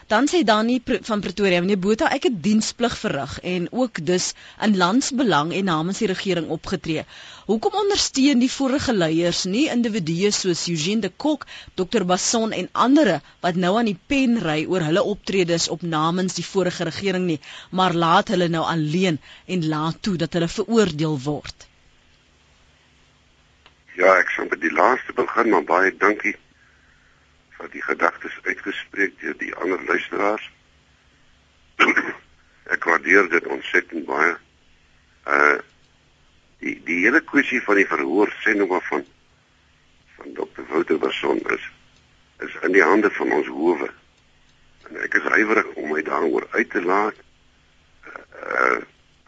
Dan 0.08 0.24
sê 0.24 0.38
Dani 0.40 0.80
van 1.04 1.20
Pretoria, 1.20 1.60
meneer 1.60 1.80
Botha, 1.84 2.06
ek 2.16 2.30
het 2.30 2.36
diensplig 2.44 2.94
verrig 2.96 3.32
en 3.44 3.66
ook 3.76 3.98
dus 4.10 4.30
in 4.64 4.76
landsbelang 4.80 5.50
en 5.52 5.68
namens 5.68 6.00
die 6.00 6.08
regering 6.08 6.48
opgetree. 6.54 7.02
Hoekom 7.50 7.76
ondersteun 7.82 8.40
die 8.40 8.48
vorige 8.48 8.94
leiers 8.96 9.42
nie 9.44 9.66
individue 9.74 10.30
soos 10.32 10.64
Eugene 10.72 11.04
de 11.04 11.12
Kok, 11.24 11.44
Dr 11.76 12.08
Basson 12.08 12.56
en 12.56 12.70
ander 12.72 13.12
wat 13.44 13.60
nou 13.60 13.74
aan 13.76 13.92
die 13.92 13.98
pen 14.14 14.40
ry 14.46 14.64
oor 14.64 14.88
hulle 14.88 15.04
optredes 15.12 15.68
op 15.76 15.84
namens 15.84 16.40
die 16.40 16.48
vorige 16.54 16.88
regering 16.88 17.28
nie, 17.28 17.40
maar 17.68 17.92
laat 17.92 18.32
hulle 18.32 18.48
nou 18.48 18.64
alleen 18.64 19.20
en 19.44 19.68
laat 19.68 20.00
toe 20.00 20.16
dat 20.24 20.32
hulle 20.32 20.48
veroordeel 20.48 21.20
word? 21.28 21.68
Ja, 24.00 24.16
ek 24.16 24.32
sal 24.32 24.48
met 24.48 24.64
die 24.64 24.72
laaste 24.72 25.12
begin, 25.12 25.52
maar 25.52 25.68
baie 25.68 25.92
dankie 26.00 26.38
wat 27.58 27.72
die 27.72 27.82
gedagtes 27.82 28.38
uitgespreek 28.42 29.18
deur 29.20 29.36
die 29.38 29.54
ander 29.54 29.82
luisteraars. 29.84 30.50
Ek 32.74 32.84
waardeer 32.84 33.28
dit 33.30 33.46
ontsettend 33.46 34.06
baie. 34.06 34.36
Uh 35.26 35.58
die 36.58 36.74
die 36.82 37.04
hele 37.04 37.20
kwessie 37.22 37.60
van 37.62 37.78
die 37.78 37.86
verhoor 37.86 38.32
sê 38.42 38.50
nou 38.58 38.66
maar 38.66 38.82
van 38.88 39.04
van 40.16 40.32
Dr. 40.34 40.64
Wouter 40.70 40.98
Basson 40.98 41.38
is 41.54 41.68
is 42.46 42.56
in 42.66 42.74
die 42.74 42.82
hande 42.82 43.10
van 43.14 43.30
ons 43.36 43.46
howe. 43.46 43.86
En 44.88 44.98
ek 45.04 45.14
is 45.20 45.28
huiwerig 45.34 45.70
om 45.78 45.92
my 45.92 46.02
daaroor 46.02 46.48
uit 46.50 46.70
te 46.70 46.82
laat. 46.82 47.22
Uh, 48.06 48.22
uh 48.54 48.78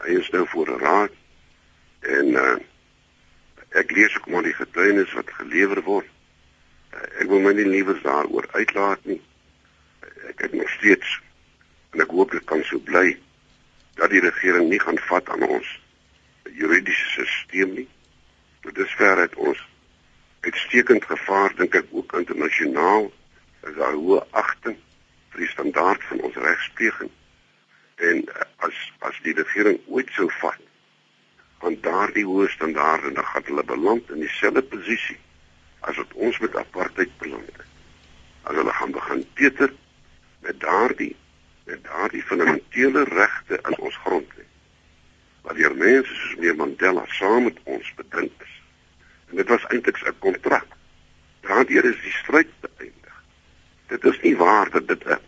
hy 0.00 0.16
is 0.16 0.30
nou 0.34 0.46
voor 0.48 0.70
'n 0.74 0.82
raad 0.82 1.14
en 2.18 2.34
uh 2.42 2.56
ek 3.82 3.90
lees 3.94 4.16
ook 4.16 4.26
maar 4.26 4.42
die 4.42 4.56
getuienis 4.58 5.12
wat 5.12 5.30
gelewer 5.38 5.82
word 5.86 6.08
ek 6.92 7.26
wil 7.28 7.42
my 7.44 7.52
nie 7.56 7.68
liewer 7.68 7.98
daaroor 8.02 8.48
uitlaat 8.52 9.04
nie. 9.04 9.20
Ek 10.30 10.46
het 10.46 10.52
nog 10.52 10.70
steeds 10.78 11.18
en 11.94 12.02
ek 12.04 12.14
hoop 12.14 12.30
dit 12.34 12.44
kan 12.44 12.62
so 12.66 12.78
bly 12.78 13.18
dat 13.98 14.10
die 14.10 14.22
regering 14.24 14.68
nie 14.70 14.80
gaan 14.80 14.98
vat 15.10 15.28
aan 15.30 15.46
ons 15.48 15.70
juridiese 16.50 17.26
stelsel 17.26 17.74
nie. 17.78 17.88
Dit 18.66 18.78
is 18.78 18.94
ver 18.98 19.22
uit 19.24 19.34
ons 19.34 19.60
uitstekend 20.40 21.04
gevaar 21.04 21.54
dink 21.56 21.74
ek 21.76 21.88
ook 21.92 22.14
internasionaal 22.16 23.10
is 23.68 23.74
daar 23.76 23.96
hoë 23.96 24.20
agting 24.42 24.76
vir 25.32 25.42
die 25.44 25.50
standaard 25.52 26.04
van 26.08 26.22
ons 26.28 26.38
regspleging 26.44 27.10
en 28.10 28.22
as 28.68 28.78
as 29.08 29.18
die 29.26 29.34
regering 29.36 29.80
ooit 29.92 30.12
sou 30.16 30.28
vat 30.40 30.62
aan 31.66 31.76
daardie 31.84 32.24
hoë 32.24 32.48
standaarde 32.54 33.12
dan 33.18 33.28
gaan 33.32 33.46
hulle 33.50 33.66
beland 33.72 34.14
in 34.14 34.24
dieselfde 34.24 34.64
posisie 34.72 35.18
as 35.80 35.96
wat 35.96 36.12
ons 36.14 36.38
met 36.38 36.56
apartheid 36.56 37.18
beland 37.18 37.46
het. 37.46 37.66
As 38.42 38.56
hulle 38.56 38.72
gaan 38.72 38.92
begin 38.92 39.24
teeter 39.34 39.72
met 40.40 40.60
daardie 40.60 41.16
met 41.64 41.84
daardie 41.84 42.22
fundamentele 42.22 43.04
regte 43.04 43.58
in 43.68 43.78
ons 43.78 43.96
grondwet. 43.96 44.48
Wat 45.42 45.56
deur 45.56 45.74
mense 45.76 46.14
soos 46.14 46.34
meneer 46.36 46.56
Mandela 46.56 47.04
saam 47.06 47.46
met 47.46 47.58
ons 47.64 47.92
bedink 47.96 48.42
is. 48.42 48.54
En 49.30 49.36
dit 49.36 49.48
was 49.48 49.66
eintlik 49.68 50.00
'n 50.06 50.18
kontrak. 50.18 50.66
Daardeur 51.40 51.84
is 51.84 52.00
die 52.02 52.16
stryd 52.22 52.50
beëindig. 52.60 53.16
Dit 53.86 54.04
is 54.04 54.20
nie 54.20 54.36
waar 54.36 54.70
dat 54.70 54.88
dit 54.88 55.04
'n 55.04 55.18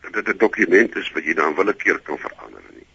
dat 0.00 0.12
dit 0.12 0.28
'n 0.28 0.38
dokument 0.38 0.96
is 0.96 1.12
wat 1.12 1.24
jy 1.24 1.34
dan 1.34 1.54
willekeur 1.54 1.98
kan 1.98 2.18
verander 2.18 2.62
nie. 2.74 2.86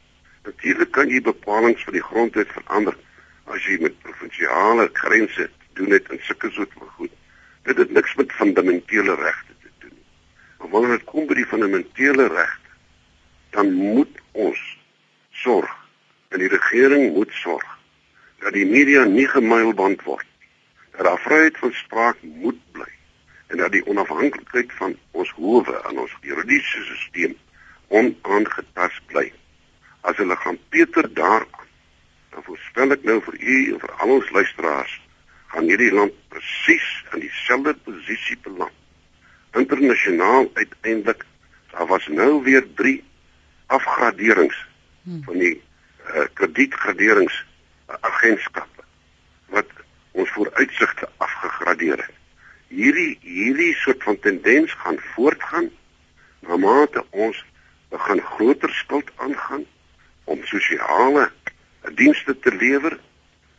Natuurlik 0.43 0.91
kan 0.91 1.07
jy 1.09 1.21
bepalinge 1.21 1.83
van 1.83 1.93
die 1.93 2.03
grondwet 2.03 2.51
verander 2.51 2.95
as 3.43 3.65
jy 3.65 3.81
met 3.81 3.99
provinsiale 3.99 4.89
grense 4.93 5.49
doen 5.75 5.91
het 5.95 6.09
in 6.09 6.21
sulke 6.27 6.51
soort 6.51 6.73
van 6.77 6.87
goed. 6.97 7.13
Dit 7.67 7.77
het 7.77 7.91
niks 7.91 8.15
met 8.15 8.31
fundamentele 8.31 9.15
regte 9.15 9.53
te 9.61 9.69
doen 9.79 9.93
nie. 9.93 10.07
Maar 10.59 10.69
wanneer 10.69 10.97
dit 10.97 11.07
kom 11.09 11.27
by 11.27 11.37
die 11.39 11.47
fundamentele 11.49 12.27
regte, 12.27 12.73
dan 13.55 13.71
moet 13.73 14.21
ons 14.31 14.61
sorg 15.31 15.71
en 16.29 16.41
die 16.43 16.51
regering 16.51 17.13
moet 17.15 17.31
sorg 17.31 17.67
dat 18.43 18.53
die 18.53 18.65
media 18.67 19.05
nie 19.09 19.27
gemuilband 19.27 20.03
word. 20.03 20.27
Dat 20.95 21.07
daar 21.07 21.19
vryheid 21.19 21.57
van 21.57 21.71
spraak 21.73 22.21
moet 22.21 22.59
bly 22.71 22.91
en 23.47 23.57
dat 23.57 23.71
die 23.71 23.85
onafhanklikheid 23.85 24.71
van 24.79 24.95
ons 25.11 25.31
howe 25.37 25.81
en 25.89 25.99
ons 26.03 26.13
juridiese 26.21 26.83
stelsel 27.05 27.35
onaangetast 27.87 29.05
bly. 29.11 29.29
As 30.01 30.17
hulle 30.17 30.35
gaan 30.35 30.57
Peter 30.69 31.07
daaraan, 31.13 31.69
dan 32.33 32.43
voorspel 32.43 32.95
ek 32.95 33.05
nou 33.07 33.19
vir 33.27 33.37
u 33.39 33.57
en 33.73 33.81
vir 33.83 33.93
al 34.03 34.13
ons 34.17 34.31
luisteraars, 34.37 34.95
gaan 35.55 35.69
hierdie 35.71 35.91
land 35.95 36.15
presies 36.27 36.87
in 37.15 37.23
dieselfde 37.23 37.73
posisie 37.87 38.35
beland. 38.43 38.75
Internasionaal 39.55 40.49
uiteindelik, 40.53 41.23
daar 41.71 41.87
was 41.87 42.07
nou 42.11 42.43
weer 42.43 42.65
3 42.75 42.99
afgraderings 43.71 44.57
hmm. 45.03 45.23
van 45.23 45.39
die 45.39 45.55
uh, 45.55 46.27
kredietgraderings 46.33 47.39
uh, 47.87 47.95
agentskappe 48.01 48.83
wat 49.55 49.71
ons 50.11 50.29
vooruitsigte 50.35 51.09
afgegradeer 51.23 52.03
het 52.03 52.13
hierdie 52.75 53.17
hierdie 53.21 53.73
soort 53.81 54.03
van 54.03 54.19
tendens 54.19 54.73
gaan 54.83 54.97
voortgaan 55.15 55.69
na 56.47 56.57
mate 56.57 57.03
ons 57.09 57.41
begin 57.93 58.21
groter 58.35 58.73
skuld 58.81 59.11
aangaan 59.15 59.65
om 60.23 60.45
sosiale 60.49 61.29
dienste 61.95 62.39
te 62.39 62.53
lewer 62.55 62.99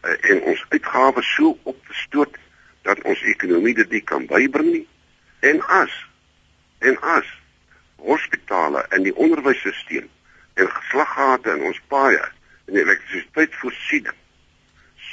uh, 0.07 0.31
en 0.31 0.43
ons 0.53 0.65
uitgawes 0.69 1.35
so 1.35 1.59
op 1.63 1.87
te 1.87 1.95
stoot 2.03 2.39
dat 2.83 3.03
ons 3.03 3.23
ekonomie 3.35 3.75
dit 3.75 3.91
nie 3.91 4.05
kan 4.13 4.27
bybring 4.27 4.71
nie 4.73 4.87
en 5.53 5.63
as 5.81 5.95
en 6.79 7.01
as 7.17 7.33
hospitale 7.97 8.85
en 8.89 9.03
die 9.03 9.17
onderwysstelsel 9.17 10.07
en 10.55 10.71
geslaggate 10.79 11.57
in 11.59 11.67
ons 11.73 11.83
paaie 11.89 12.23
en 12.67 12.79
elektrisiteitsvoorsiening 12.83 14.23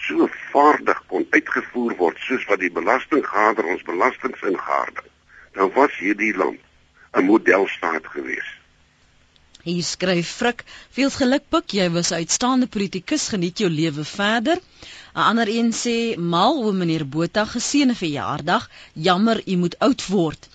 so 0.04 0.28
vaardig 0.52 1.00
kon 1.08 1.26
uitgevoer 1.36 1.96
word 2.00 2.20
soos 2.28 2.44
wat 2.50 2.62
die 2.64 2.72
belastinggader 2.78 3.68
ons 3.74 3.86
belastings 3.88 4.42
ingaarde, 4.50 5.06
dan 5.56 5.72
was 5.78 5.96
hierdie 6.02 6.34
land 6.36 6.60
'n 7.14 7.26
modelstaat 7.30 8.08
gewees. 8.16 8.50
Hier 9.64 9.84
skryf 9.88 10.28
Frik, 10.38 10.62
veel 10.96 11.12
geluk 11.16 11.44
pik, 11.54 11.74
jy 11.78 11.86
was 11.96 12.10
'n 12.12 12.18
uitstaande 12.22 12.68
politikus, 12.68 13.28
geniet 13.34 13.62
jou 13.64 13.70
lewe 13.72 14.04
verder. 14.04 14.60
'n 15.16 15.24
Ander 15.30 15.48
een 15.48 15.72
sê, 15.72 16.18
"Mal 16.18 16.60
o 16.64 16.72
meneer 16.80 17.06
Botha, 17.14 17.46
geseënde 17.46 17.96
verjaardag. 17.96 18.70
Jammer 18.94 19.42
u 19.48 19.56
moet 19.62 19.80
oud 19.80 20.06
word." 20.08 20.50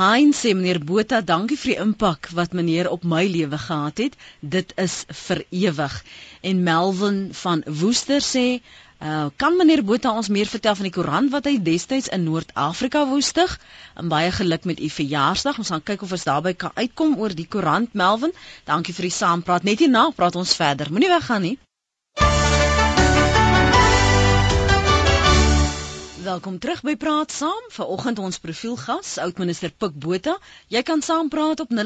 Hein 0.00 0.34
sê 0.40 0.54
meneer 0.54 0.84
Botha, 0.84 1.20
dankie 1.20 1.56
vir 1.62 1.72
die 1.72 1.80
impak 1.86 2.28
wat 2.34 2.52
meneer 2.52 2.90
op 2.90 3.02
my 3.02 3.24
lewe 3.26 3.58
gehad 3.58 3.98
het. 3.98 4.14
Dit 4.40 4.72
is 4.76 5.04
vir 5.08 5.44
ewig. 5.50 6.04
En 6.42 6.62
Melvin 6.62 7.28
van 7.32 7.62
Woester 7.66 8.20
sê, 8.20 8.60
Uh, 9.00 9.30
kan 9.40 9.54
meneer 9.56 9.80
Botha 9.80 10.10
ons 10.12 10.28
meer 10.28 10.48
vertel 10.52 10.74
van 10.76 10.84
die 10.84 10.92
koerant 10.92 11.30
wat 11.32 11.46
hy 11.48 11.54
destyds 11.64 12.10
in 12.12 12.26
Noord-Afrika 12.26 13.06
woestig? 13.08 13.54
En 13.96 14.12
baie 14.12 14.28
geluk 14.36 14.66
met 14.68 14.80
u 14.80 14.90
verjaarsdag. 14.92 15.62
Ons 15.62 15.72
gaan 15.72 15.86
kyk 15.92 16.04
of 16.04 16.12
ons 16.12 16.26
daarby 16.28 16.52
kan 16.52 16.76
uitkom 16.76 17.16
oor 17.16 17.32
die 17.32 17.48
koerant 17.48 17.96
Melvin. 17.96 18.36
Dankie 18.68 18.92
vir 18.98 19.08
die 19.08 19.16
saampraat. 19.16 19.64
Net 19.64 19.80
hierna 19.80 20.10
praat 20.16 20.36
ons 20.36 20.52
verder. 20.60 20.92
Moenie 20.92 21.08
weggaan 21.16 21.48
nie. 21.48 21.56
Welkom 26.20 26.58
terug 26.60 26.82
by 26.84 26.96
Praat 27.00 27.32
Saam. 27.32 27.62
Vanoggend 27.72 28.18
ons 28.20 28.36
profielgas, 28.44 29.14
oudminister 29.24 29.72
Pik 29.72 29.94
Botha. 29.96 30.34
Jy 30.68 30.82
kan 30.84 31.00
saampraat 31.00 31.60
op 31.64 31.70
0891104553 31.72 31.80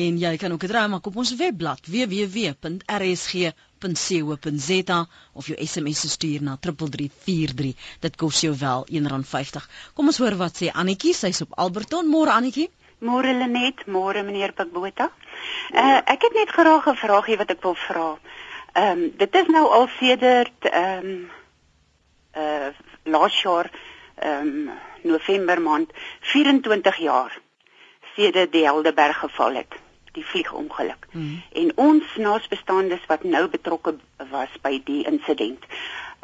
en 0.00 0.18
jy 0.18 0.32
kan 0.42 0.50
ook 0.50 0.64
dit 0.66 0.74
raai 0.74 0.90
maak 0.90 1.06
op 1.06 1.16
ons 1.22 1.30
webblad 1.38 1.86
www.rsg.co.za 1.86 2.58
of 5.32 5.46
jou 5.52 5.58
SMS 5.66 6.02
stuur 6.16 6.42
na 6.42 6.56
3343. 6.58 7.78
Dit 8.02 8.18
kos 8.18 8.42
jou 8.42 8.54
wel 8.58 8.82
R1.50. 8.90 9.70
Kom 9.94 10.10
ons 10.10 10.18
hoor 10.18 10.34
wat 10.42 10.58
sê 10.58 10.74
Annetjie, 10.74 11.14
sy's 11.14 11.46
op 11.46 11.54
Alberton. 11.54 12.10
Môre 12.10 12.34
Annetjie. 12.34 12.66
Môre 12.98 13.30
Lenet, 13.38 13.86
môre 13.86 14.26
meneer 14.26 14.50
Pik 14.58 14.74
Botha. 14.74 15.06
Uh, 15.70 16.02
ek 16.02 16.18
het 16.26 16.34
net 16.34 16.50
graag 16.50 16.90
'n 16.90 16.98
vraagie 16.98 17.38
wat 17.38 17.50
ek 17.54 17.62
wil 17.62 17.78
vra. 17.86 18.18
Ehm 18.72 18.98
um, 18.98 19.12
dit 19.16 19.34
is 19.34 19.46
nou 19.46 19.66
al 19.68 19.88
sedert 19.98 20.68
ehm 20.70 21.06
um, 21.06 21.30
uh 22.36 22.68
laas 23.02 23.42
jaar 23.42 23.70
ehm 24.14 24.46
um, 24.46 24.70
November 25.02 25.60
maand 25.60 25.92
24 26.20 26.96
jaar 26.96 27.38
sedert 28.14 28.52
die 28.52 28.64
Helderberg 28.64 29.18
geval 29.18 29.54
het 29.54 29.74
die 30.12 30.26
vliegongeluk. 30.26 31.06
Mm. 31.10 31.42
En 31.52 31.72
ons 31.74 32.16
naasbestaandes 32.16 33.06
wat 33.06 33.22
nou 33.22 33.48
betrokke 33.48 33.96
was 34.30 34.52
by 34.62 34.80
die 34.84 35.04
insident. 35.06 35.64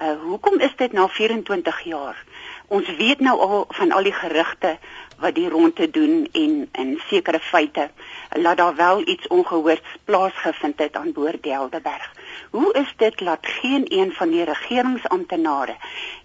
Uh 0.00 0.16
hoekom 0.22 0.60
is 0.60 0.76
dit 0.76 0.92
nou 0.92 1.08
24 1.10 1.80
jaar? 1.80 2.24
Ons 2.66 2.96
weet 2.96 3.20
nou 3.20 3.38
al 3.40 3.64
van 3.68 3.92
al 3.92 4.02
die 4.02 4.12
gerugte 4.12 4.78
wat 5.18 5.34
die 5.34 5.48
ronde 5.48 5.90
doen 5.90 6.28
en 6.32 6.68
en 6.72 6.96
sekere 7.08 7.40
feite 7.40 7.90
laat 8.28 8.56
daar 8.56 8.74
wel 8.76 9.08
iets 9.08 9.26
ongehoords 9.26 9.96
plaasgevind 10.04 10.78
het 10.78 10.96
aan 10.96 11.12
boord 11.12 11.42
die 11.42 11.52
Helderberg. 11.52 12.12
Hoe 12.50 12.72
is 12.72 12.94
dit 12.96 13.20
laat 13.20 13.46
geen 13.46 13.84
een 13.88 14.12
van 14.12 14.30
die 14.30 14.44
regeringsamptenare 14.44 15.76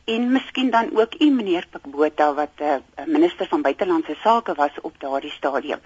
en 0.06 0.32
miskien 0.32 0.72
dan 0.72 0.90
ook 0.98 1.14
u 1.20 1.30
meneer 1.30 1.68
Pikbota 1.70 2.34
wat 2.34 2.56
'n 2.58 2.64
uh, 2.64 2.74
eh, 2.74 3.06
minister 3.06 3.48
van 3.48 3.62
buitelandse 3.62 4.16
sake 4.24 4.54
was 4.54 4.72
op 4.82 4.96
daardie 5.00 5.32
stadium 5.32 5.80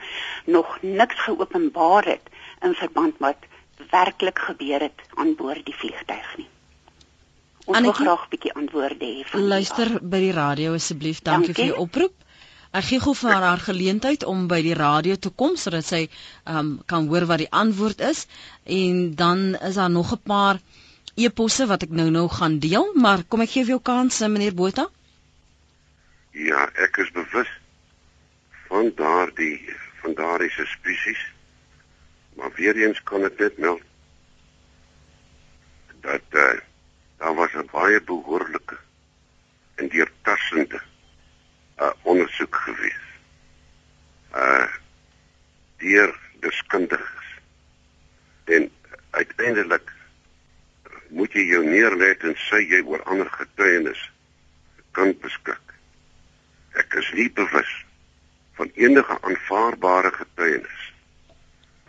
nog 0.45 0.77
niks 0.81 1.23
geopenbaar 1.23 2.05
het 2.05 2.25
in 2.61 2.73
verband 2.73 3.19
met 3.19 3.37
werklik 3.89 4.39
gebeur 4.39 4.79
het 4.79 4.99
aan 5.13 5.35
boord 5.35 5.65
die 5.65 5.75
vliegtuig 5.75 6.37
nie. 6.37 6.47
Ons 7.65 7.77
Anneke, 7.77 8.03
wil 8.03 8.05
graag 8.05 8.25
'n 8.25 8.29
bietjie 8.29 8.53
antwoorde 8.53 9.05
hê. 9.05 9.39
Luister 9.39 9.87
by 10.01 10.19
die 10.19 10.31
radio 10.31 10.73
asseblief. 10.73 11.21
Dankie, 11.21 11.45
Dankie 11.45 11.53
vir 11.53 11.73
die 11.73 11.81
oproep. 11.81 12.13
Ek 12.75 12.83
gee 12.89 12.99
gou 12.99 13.13
vir 13.15 13.37
haar 13.39 13.61
geleentheid 13.63 14.23
om 14.27 14.47
by 14.51 14.57
die 14.65 14.75
radio 14.75 15.15
te 15.15 15.29
kom 15.41 15.53
sodat 15.55 15.85
sy 15.87 16.01
um, 16.43 16.71
kan 16.91 17.05
hoor 17.07 17.23
wat 17.29 17.39
die 17.39 17.51
antwoord 17.63 18.01
is 18.03 18.25
en 18.77 19.13
dan 19.15 19.53
is 19.69 19.77
daar 19.79 19.93
nog 19.93 20.11
'n 20.11 20.23
paar 20.27 20.59
e-posse 21.15 21.67
wat 21.69 21.85
ek 21.87 21.93
nou-nou 21.95 22.27
gaan 22.29 22.59
deel, 22.59 22.91
maar 22.95 23.23
kom 23.23 23.41
ek 23.41 23.53
gee 23.53 23.63
vir 23.63 23.75
jou 23.77 23.83
kans, 23.91 24.21
eh, 24.21 24.27
meneer 24.27 24.53
Botha? 24.53 24.89
Ja, 26.31 26.67
ek 26.75 26.97
is 26.97 27.11
bewus 27.15 27.51
van 28.67 28.91
daardie 28.95 29.59
van 30.01 30.13
daardie 30.13 30.51
suspicies. 30.51 31.23
Maar 32.35 32.51
weer 32.55 32.75
eens 32.75 32.99
kan 33.03 33.23
ek 33.23 33.39
net 33.39 33.57
meld 33.57 33.81
dat 36.01 36.27
uh, 36.31 36.59
daar 37.17 37.35
was 37.35 37.55
'n 37.55 37.69
baie 37.71 38.01
behoorlike 38.01 38.77
en 39.75 39.87
deurtassende 39.89 40.81
uh, 41.81 41.91
ondersoek 42.03 42.55
gewees. 42.55 43.05
Uh 44.35 44.67
deur 45.77 46.19
deskundiges. 46.39 47.27
En 48.45 48.71
uiteindelik 49.09 49.91
moet 51.09 51.33
jy 51.33 51.43
jou 51.51 51.63
neerlet 51.65 52.23
en 52.23 52.35
sê 52.47 52.61
jy 52.63 52.79
oor 52.87 53.03
ander 53.11 53.29
getuienis 53.29 54.01
kan 54.95 55.11
beskik. 55.21 55.75
Ek 56.79 56.95
is 57.01 57.11
nie 57.19 57.27
bewus 57.31 57.71
van 58.55 58.71
enige 58.79 59.17
aanvaarbare 59.21 60.11
getuienis 60.15 60.91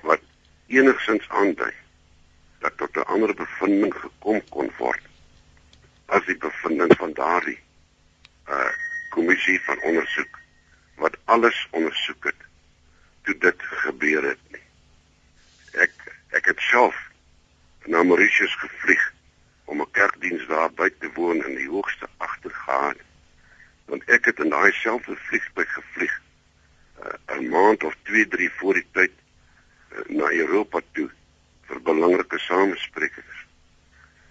wat 0.03 0.23
enigsins 0.67 1.29
aandui 1.29 1.73
dat 2.61 2.77
tot 2.77 2.97
'n 2.97 3.09
ander 3.15 3.35
bevinding 3.35 3.95
gekom 3.95 4.43
kon 4.51 4.71
word 4.79 5.05
as 6.07 6.27
die 6.27 6.39
bevinding 6.39 6.97
van 6.99 7.13
daardie 7.13 7.61
uh 8.49 8.73
kommissie 9.17 9.61
van 9.65 9.81
ondersoek 9.81 10.39
wat 11.01 11.17
alles 11.25 11.59
ondersoek 11.71 12.25
het 12.25 12.47
toe 13.25 13.37
dit 13.39 13.63
gebeur 13.83 14.29
het 14.29 14.43
nie. 14.53 14.65
Ek 15.85 15.93
ek 16.37 16.51
het 16.53 16.61
self 16.69 16.97
na 17.89 18.03
Mauritius 18.03 18.55
gevlieg 18.61 19.03
om 19.65 19.81
'n 19.81 19.91
kerkdiens 19.99 20.47
daar 20.47 20.73
by 20.81 20.89
te 21.01 21.11
woon 21.15 21.45
in 21.49 21.57
die 21.57 21.69
hoogste 21.69 22.09
agtergaan. 22.17 22.97
Want 23.85 24.05
ek 24.17 24.25
het 24.25 24.39
in 24.45 24.53
daai 24.53 24.73
selfde 24.73 25.17
vliegtuig 25.29 25.73
gevlieg 25.73 26.15
uh, 27.01 27.39
'n 27.39 27.49
maand 27.49 27.85
of 27.85 27.95
2, 28.03 28.29
3 28.29 28.51
voor 28.59 28.75
die 28.75 28.89
tyd 28.93 29.13
uh, 29.17 30.05
na 30.09 30.31
Europa 30.31 30.81
toe 30.93 31.11
vir 31.69 31.83
belangrike 31.83 32.39
samesprekings. 32.39 33.47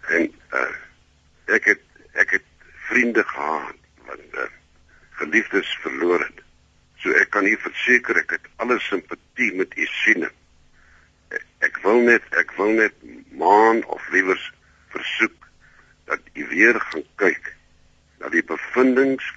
En 0.07 0.33
uh 0.51 0.73
ek 1.45 1.65
het 1.65 1.81
ek 2.13 2.29
het 2.29 2.47
vriende 2.89 3.23
gehad 3.23 3.77
wat 4.05 4.21
uh, 4.33 4.47
geliefdes 5.19 5.77
verloor 5.83 6.19
het. 6.19 6.41
So 7.03 7.13
ek 7.21 7.29
kan 7.35 7.47
u 7.47 7.55
verseker 7.61 8.17
ek 8.23 8.37
het 8.37 8.49
alle 8.63 8.79
simpatie 8.79 9.51
met 9.59 9.75
u 9.77 9.87
sien. 10.03 10.27
Ek 11.65 11.79
wil 11.83 12.01
net 12.07 12.25
ek 12.39 12.55
wil 12.59 12.75
net 12.79 12.95
maan 13.31 13.83
of 13.91 14.09
liewers 14.13 14.51
versoek 14.93 15.49
dat 16.05 16.19
u 16.33 16.47
weer 16.47 16.79
gaan 16.89 17.05
kyk 17.21 17.51
na 18.19 18.29
die 18.33 18.43
bevindinge 18.43 19.33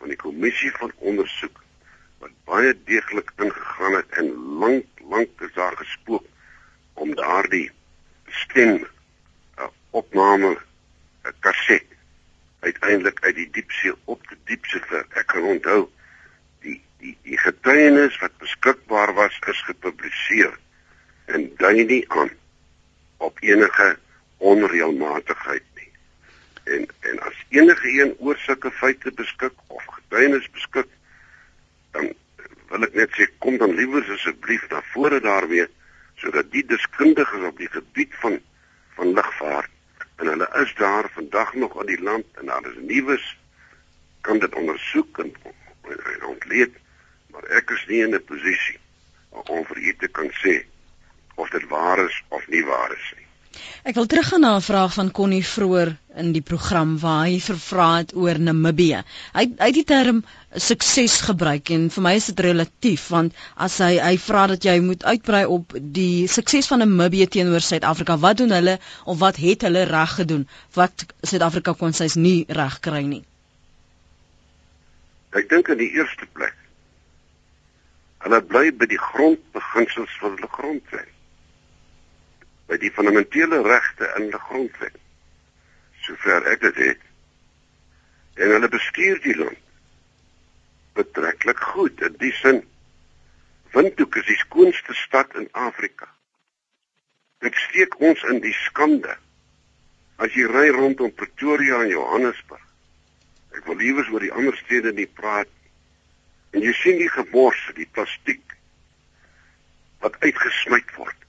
van 0.00 0.12
die 0.12 0.20
kommissie 0.20 0.72
van 0.78 0.92
ondersoek 0.98 1.62
wat 2.22 2.34
baie 2.48 2.74
deeglik 2.88 3.30
ingegaan 3.42 3.96
het 3.98 4.18
en 4.22 4.32
lank 4.62 5.04
lank 5.12 5.46
is 5.46 5.54
daar 5.54 5.76
gespook 5.76 6.26
om 6.94 7.14
daardie 7.18 7.68
stem 8.42 8.82
uh, 8.82 9.68
opname 9.90 10.52
'n 10.54 10.58
uh, 11.26 11.32
kaset 11.40 11.91
uiteindelik 12.62 13.18
uit 13.26 13.34
die 13.36 13.48
diepsee 13.58 13.94
op 14.04 14.22
die 14.30 14.38
diepsee 14.50 14.82
vir 14.90 15.06
ek 15.18 15.26
kan 15.34 15.48
onthou 15.54 15.80
die 16.66 16.78
die 17.02 17.16
die 17.26 17.38
getuienis 17.38 18.18
wat 18.22 18.38
beskikbaar 18.42 19.14
was 19.18 19.38
is 19.50 19.64
gepubliseer 19.70 20.54
en 21.34 21.48
dui 21.58 21.84
nie 21.84 22.04
aan 22.08 22.30
op 23.22 23.38
enige 23.40 23.96
onreëlmatigheid 24.52 25.64
nie. 25.78 25.90
En 26.64 26.86
en 27.10 27.20
as 27.28 27.44
enige 27.48 27.92
een 28.00 28.14
oor 28.18 28.38
sulke 28.44 28.70
feite 28.70 29.12
beskik 29.18 29.54
of 29.66 29.84
getuienis 29.96 30.48
beskik, 30.50 30.88
dan 31.94 32.10
wil 32.70 32.86
ek 32.88 32.96
net 32.98 33.18
sê 33.18 33.28
kom 33.44 33.58
dan 33.62 33.74
liewer 33.78 34.06
asseblief 34.16 34.64
na 34.70 34.82
vore 34.94 35.20
daarmee 35.20 35.68
sodat 36.22 36.50
die 36.54 36.64
deskundiges 36.66 37.46
op 37.50 37.58
die 37.58 37.70
gebied 37.70 38.14
van 38.22 38.38
hulle 40.42 40.64
is 40.64 40.74
daar 40.74 41.10
vandag 41.10 41.54
nog 41.54 41.80
in 41.80 41.86
die 41.86 42.02
land 42.02 42.24
en 42.32 42.46
daar 42.46 42.66
is 42.66 42.76
nuus 42.76 43.38
kan 44.20 44.38
dit 44.38 44.54
ondersoek 44.54 45.18
en, 45.18 45.34
en 45.82 46.24
ontleed 46.26 46.74
maar 47.30 47.44
ek 47.44 47.70
is 47.70 47.86
nie 47.86 48.02
in 48.02 48.14
'n 48.14 48.24
posisie 48.24 48.78
om 49.30 49.64
vir 49.64 49.78
u 49.78 49.94
te 49.96 50.08
kan 50.08 50.30
sê 50.42 50.64
of 51.34 51.50
dit 51.50 51.66
waar 51.68 51.98
is 51.98 52.24
of 52.28 52.48
nie 52.48 52.64
waar 52.64 52.92
is 52.92 53.12
nie. 53.16 53.21
Ek 53.82 53.96
wil 53.98 54.06
teruggaan 54.06 54.40
na 54.44 54.56
'n 54.56 54.64
vraag 54.64 54.92
van 54.94 55.10
Connie 55.10 55.46
vroeër 55.46 55.90
in 56.22 56.32
die 56.32 56.42
program 56.50 56.98
waar 56.98 57.24
hy 57.26 57.40
vervra 57.40 57.86
het 57.96 58.14
oor 58.14 58.38
Namibië. 58.38 59.02
Hy 59.34 59.44
hy 59.58 59.68
het 59.70 59.74
die 59.78 59.84
term 59.84 60.22
sukses 60.66 61.20
gebruik 61.26 61.70
en 61.76 61.88
vir 61.90 62.02
my 62.06 62.12
is 62.20 62.28
dit 62.30 62.40
relatief 62.46 63.08
want 63.14 63.34
as 63.66 63.78
hy 63.78 63.98
hy 63.98 64.16
vra 64.26 64.46
dat 64.52 64.64
jy 64.64 64.76
moet 64.80 65.04
uitbrei 65.04 65.44
op 65.56 65.76
die 65.98 66.28
sukses 66.28 66.70
van 66.72 66.84
Namibië 66.84 67.26
teenoor 67.26 67.60
Suid-Afrika. 67.60 68.18
Wat 68.18 68.36
doen 68.36 68.50
hulle 68.50 68.78
of 69.04 69.18
wat 69.18 69.36
het 69.36 69.62
hulle 69.68 69.84
reg 69.90 70.16
gedoen 70.20 70.48
wat 70.74 71.06
Suid-Afrika 71.22 71.72
kon 71.72 71.92
sês 71.92 72.16
nie 72.16 72.44
reg 72.48 72.80
kry 72.80 73.02
nie? 73.02 73.24
Ek 75.32 75.48
dink 75.48 75.68
in 75.68 75.78
die 75.78 75.92
eerste 75.96 76.28
plek 76.32 76.56
hulle 78.22 78.38
bly 78.46 78.70
by 78.70 78.86
die 78.86 79.02
grondbeginsels 79.10 80.20
van 80.20 80.36
hulle 80.36 80.52
grondwet 80.52 81.08
by 82.72 82.78
die 82.80 82.92
fundamentele 82.96 83.60
regte 83.66 84.08
in 84.16 84.30
die 84.32 84.38
grondwet. 84.48 84.94
Sover 86.06 86.46
ek 86.48 86.62
dit 86.64 86.78
het. 86.86 87.02
En 88.40 88.54
hulle 88.54 88.70
bestuur 88.72 89.20
die 89.20 89.36
land 89.36 89.60
betreklik 90.96 91.60
goed. 91.74 92.00
In 92.00 92.16
die 92.20 92.32
sin 92.40 92.62
Windhoek 93.72 94.16
is 94.20 94.26
die 94.28 94.38
skoonste 94.40 94.96
stad 94.96 95.36
in 95.40 95.48
Afrika. 95.56 96.08
Dit 97.44 97.56
steek 97.68 97.96
ons 98.04 98.20
in 98.28 98.40
die 98.44 98.56
skande 98.64 99.16
as 100.20 100.32
jy 100.36 100.44
ry 100.48 100.66
rondom 100.72 101.12
Pretoria 101.16 101.80
en 101.84 101.92
Johannesburg. 101.92 102.64
Ek 103.56 103.64
wil 103.68 103.80
liewers 103.80 104.12
oor 104.12 104.24
die 104.24 104.32
ander 104.32 104.56
stede 104.60 104.92
nie 104.96 105.08
praat 105.08 105.48
nie. 105.48 105.72
En 106.56 106.68
jy 106.68 106.76
sien 106.80 107.00
die 107.00 107.12
gebors, 107.12 107.64
die 107.76 107.88
plastiek 107.96 108.56
wat 110.04 110.16
uitgesmy 110.24 110.80
word 110.96 111.21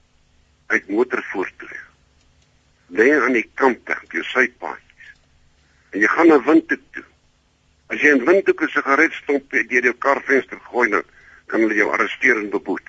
uit 0.66 0.88
motorvoertuie. 0.88 1.82
Lê 2.86 3.08
aan 3.20 3.36
die 3.36 3.48
kante 3.54 3.96
op 4.02 4.12
jou 4.12 4.24
sypaadjies. 4.24 5.12
En 5.92 6.00
jy 6.00 6.10
gaan 6.16 6.30
na 6.32 6.40
Windhoek 6.42 6.82
toe. 6.96 7.04
As 7.92 8.00
jy 8.00 8.14
in 8.16 8.24
Windhoek 8.24 8.62
'n 8.62 8.74
sigaretstomp 8.74 9.50
deur 9.50 9.88
jou 9.90 9.94
karvenster 10.06 10.60
gooi, 10.70 10.90
dan 10.90 11.04
kan 11.46 11.60
hulle 11.60 11.74
jou 11.74 11.90
arresteer 11.92 12.36
en 12.36 12.50
beboet. 12.50 12.88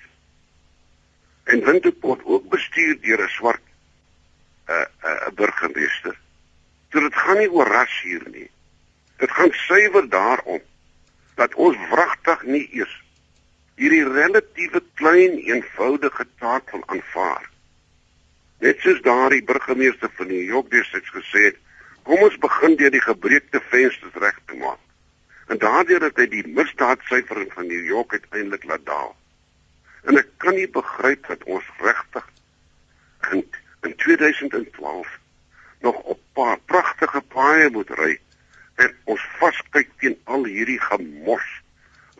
En 1.43 1.65
Windhoek 1.65 2.01
word 2.01 2.21
ook 2.23 2.49
bestuur 2.49 2.99
deur 3.01 3.23
'n 3.23 3.29
swart 3.29 3.65
'n 4.67 4.71
uh, 4.71 4.85
'n 5.03 5.29
uh, 5.29 5.33
burgemeester. 5.35 6.17
So 6.91 6.99
dit 6.99 7.15
gaan 7.15 7.37
nie 7.37 7.51
oor 7.51 7.67
ras 7.67 8.01
hier 8.03 8.23
nie. 8.31 8.49
Dit 9.17 9.31
gaan 9.31 9.51
suiwer 9.51 10.09
daarom 10.09 10.61
dat 11.35 11.55
ons 11.55 11.77
wragtig 11.91 12.43
nie 12.43 12.67
eers 12.71 13.03
hierdie 13.75 14.05
relatiewe 14.07 14.81
klein 14.93 15.37
eenvoudige 15.37 16.25
taak 16.39 16.71
wil 16.71 16.83
aanvaar 16.93 17.49
Net 18.65 18.79
soos 18.81 19.01
daardie 19.05 19.43
burgemeester 19.45 20.09
van 20.17 20.27
New 20.27 20.41
York 20.41 20.71
destyds 20.73 21.11
gesê 21.13 21.41
het, 21.51 21.57
kom 22.07 22.21
ons 22.25 22.37
begin 22.41 22.73
deur 22.79 22.93
die 22.95 23.03
gebreekte 23.03 23.59
vensters 23.69 24.15
reg 24.23 24.39
te 24.49 24.57
maak. 24.57 24.79
En 25.53 25.59
daardeur 25.61 26.07
het 26.07 26.17
hy 26.17 26.25
die 26.31 26.45
misdaadsyfer 26.57 27.43
van 27.51 27.69
New 27.69 27.83
York 27.85 28.15
uiteindelik 28.15 28.65
laat 28.65 28.85
daal. 28.87 29.11
En 30.09 30.17
ek 30.17 30.31
kan 30.41 30.57
nie 30.57 30.65
begryp 30.79 31.29
dat 31.29 31.45
ons 31.45 31.67
regtig 31.83 32.25
in, 33.35 33.45
in 33.85 33.93
2012 34.01 35.13
nog 35.85 36.01
op 36.15 36.25
paar 36.33 36.57
pragtige 36.65 37.21
paaie 37.35 37.69
moet 37.77 37.93
ry 38.01 38.15
en 38.81 38.97
ons 39.13 39.29
vaskyk 39.37 39.93
teen 40.01 40.17
al 40.25 40.49
hierdie 40.49 40.81
gemors 40.89 41.53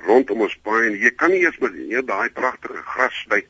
rondom 0.05 0.45
ons 0.45 0.57
paaie. 0.61 0.93
Jy 0.93 1.15
kan 1.17 1.33
nie 1.33 1.41
eens 1.47 1.57
met 1.65 1.73
hier 1.81 2.05
daai 2.05 2.29
pragtige 2.37 2.85
gras 2.93 3.17
sny 3.25 3.41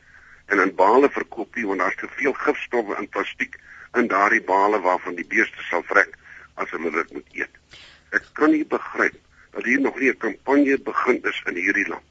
en 0.45 0.61
in 0.61 0.75
bale 0.75 1.09
verkoop 1.09 1.55
nie 1.55 1.65
want 1.67 1.79
daar's 1.79 1.97
te 1.99 2.09
veel 2.17 2.33
gifstowwe 2.45 2.97
in 3.01 3.09
plastiek 3.09 3.57
in 3.99 4.09
daardie 4.11 4.43
bale 4.43 4.79
waarvan 4.81 5.15
die 5.15 5.27
beeste 5.27 5.67
sal 5.69 5.83
vrek 5.89 6.17
as 6.61 6.71
hulle 6.75 6.91
dit 6.91 7.13
moet 7.13 7.39
eet. 7.41 7.79
Ek 8.15 8.27
kan 8.39 8.51
nie 8.53 8.65
begryp 8.65 9.17
dat 9.55 9.65
hier 9.65 9.81
nog 9.81 9.99
nie 9.99 10.11
'n 10.11 10.17
kampanje 10.17 10.77
begin 10.77 11.19
is 11.23 11.41
in 11.45 11.55
hierdie 11.55 11.87
land 11.87 12.07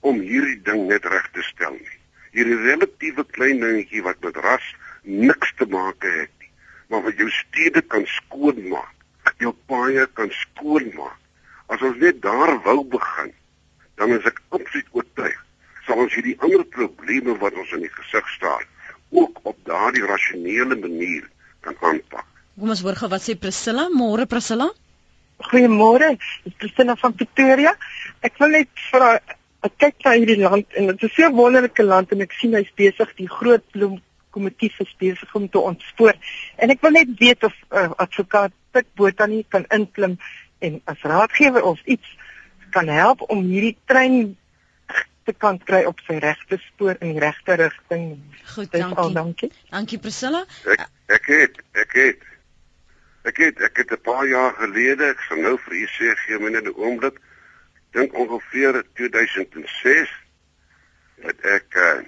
om 0.00 0.20
hierdie 0.20 0.60
ding 0.62 0.86
net 0.88 1.04
reg 1.04 1.28
te 1.32 1.42
stel 1.42 1.72
nie. 1.72 1.98
Hierdie 2.32 2.58
relatiewe 2.66 3.24
klein 3.24 3.60
dingetjie 3.60 4.02
wat 4.02 4.20
met 4.20 4.36
ras 4.36 4.74
niks 5.02 5.52
te 5.56 5.66
maak 5.66 6.02
het 6.02 6.32
nie, 6.40 6.50
maar 6.88 7.02
wat 7.02 7.16
jou 7.16 7.30
stede 7.30 7.82
kan 7.82 8.06
skoonmaak, 8.06 8.94
jou 9.38 9.54
paaie 9.66 10.06
kan 10.14 10.30
skoonmaak. 10.30 11.18
As 11.66 11.82
ons 11.82 11.96
net 11.96 12.22
daar 12.22 12.58
wou 12.62 12.84
begin, 12.84 13.32
dan 13.94 14.10
is 14.10 14.26
ek 14.26 14.42
absoluut 14.50 14.88
oortuig 14.92 15.38
sal 15.86 16.02
ons 16.04 16.14
hierdie 16.14 16.36
ander 16.40 16.64
probleme 16.64 17.34
wat 17.42 17.56
ons 17.58 17.72
in 17.76 17.84
die 17.86 17.92
gesig 17.96 18.28
staar 18.36 18.66
ook 19.12 19.40
op 19.42 19.56
daardie 19.68 20.04
rasionele 20.06 20.78
manier 20.78 21.26
kan 21.60 21.76
aanpak. 21.80 22.26
Kom 22.58 22.72
ons 22.72 22.82
hoor 22.84 22.96
gou 22.96 23.10
wat 23.12 23.24
sê 23.24 23.36
Priscilla, 23.38 23.88
môre 23.92 24.26
Priscilla. 24.26 24.68
Goeiemôre, 25.42 26.14
Priscilla 26.60 26.96
van 27.00 27.14
Pretoria. 27.18 27.72
Ek 28.22 28.38
wil 28.40 28.54
net 28.58 28.70
vra 28.90 29.16
ek 29.62 29.76
kyk 29.78 30.04
na 30.04 30.14
hierdie 30.16 30.40
land 30.42 30.78
en 30.78 30.88
dit 30.90 31.02
is 31.02 31.10
'n 31.10 31.14
so 31.14 31.30
wonderlike 31.38 31.82
land 31.82 32.12
en 32.12 32.22
ek 32.22 32.32
sien 32.32 32.54
hy's 32.54 32.72
besig 32.76 33.14
die 33.16 33.28
groot 33.28 33.64
bloem 33.72 34.00
komitee 34.30 34.72
is 34.78 34.94
besig 34.98 35.34
om 35.34 35.48
te 35.48 35.58
ontspoor. 35.58 36.16
En 36.56 36.70
ek 36.70 36.80
wil 36.82 36.90
net 36.96 37.08
weet 37.18 37.44
of 37.44 37.54
uh, 37.70 37.90
advokaat 37.96 38.52
Pik 38.72 38.86
Botha 38.96 39.26
nie 39.26 39.44
kan 39.48 39.66
inklim 39.70 40.18
en 40.58 40.80
as 40.84 41.00
raadgewer 41.02 41.62
of 41.62 41.78
iets 41.84 42.08
kan 42.70 42.88
help 42.88 43.22
om 43.28 43.44
hierdie 43.44 43.76
trein 43.86 44.36
te 45.24 45.32
kan 45.32 45.58
kry 45.58 45.84
op 45.84 46.00
sy 46.06 46.18
regte 46.22 46.58
spoor 46.58 46.96
in 47.00 47.14
die 47.14 47.20
regte 47.20 47.54
rigting. 47.54 48.06
Goed, 48.54 48.70
dankie. 48.72 48.96
Al, 48.96 49.12
dankie. 49.12 49.52
Dankie 49.70 49.98
Priscilla. 49.98 50.44
Ek 50.64 50.88
ek 51.06 51.26
het 51.26 51.62
ek 51.72 51.98
het 52.00 52.30
Ek 53.22 53.36
het 53.38 53.60
ek 53.62 53.76
het 53.76 53.92
'n 53.92 54.00
paar 54.02 54.26
jaar 54.26 54.52
gelede, 54.58 55.04
ek 55.14 55.20
sal 55.28 55.38
nou 55.38 55.54
vir 55.64 55.74
u 55.74 55.86
sê 55.86 56.10
gee 56.22 56.38
my 56.38 56.50
net 56.50 56.66
'n 56.66 56.74
oomblik, 56.74 57.20
dink 57.94 58.14
ongeveer 58.14 58.82
2006 58.94 60.10
het 61.22 61.44
ek 61.46 61.76
uh, 61.76 62.02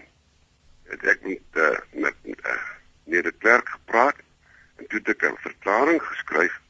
het 0.91 1.05
ek 1.13 1.21
met 1.23 1.59
uh, 1.67 1.79
met 1.93 2.17
uh, 2.25 2.59
meneer 3.05 3.23
de 3.23 3.33
Klerk 3.39 3.69
gepraat 3.69 4.17
en 4.77 4.87
toe 4.87 4.99
het 4.99 5.09
ek 5.09 5.23
'n 5.29 5.37
verklaring 5.47 6.03
geskryf 6.03 6.61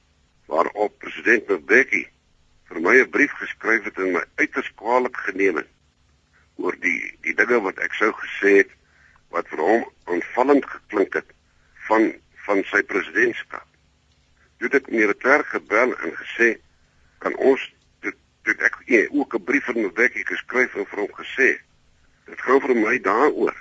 waarop 0.46 0.98
president 0.98 1.48
Mbeki 1.48 2.04
vir 2.68 2.80
my 2.80 2.96
'n 3.00 3.10
brief 3.10 3.32
geskryf 3.32 3.84
het 3.84 3.96
en 3.96 4.12
my 4.12 4.24
uiters 4.34 4.70
kwaliek 4.74 5.16
geneem 5.16 5.56
het 5.56 5.70
oor 6.56 6.76
die 6.80 6.98
die 7.26 7.34
dinge 7.38 7.60
wat 7.66 7.78
ek 7.82 7.94
sou 7.98 8.10
gesê 8.20 8.56
het 8.62 8.72
wat 9.34 9.48
vir 9.50 9.62
hom 9.66 9.84
aanvallend 10.14 10.66
geklink 10.70 11.16
het 11.18 11.30
van 11.88 12.12
van 12.44 12.60
sy 12.68 12.82
presidentskap. 12.84 13.66
Toe 14.60 14.68
het 14.72 14.90
meneer 14.90 15.14
Klerk 15.16 15.48
gebel 15.54 15.94
en 15.96 16.16
gesê 16.20 16.50
kan 17.24 17.36
ons 17.50 17.62
dit 18.04 18.16
dit 18.44 18.64
ek 18.68 18.76
nee, 18.86 19.06
ook 19.10 19.34
'n 19.34 19.44
brief 19.44 19.64
van 19.64 19.80
Mbeki 19.86 20.24
geskryf 20.28 20.74
en 20.76 20.86
vir 20.86 21.00
hom 21.04 21.12
gesê 21.20 21.50
dit 22.26 22.40
gaan 22.40 22.60
vir 22.60 22.74
my 22.76 22.98
daaroor 22.98 23.56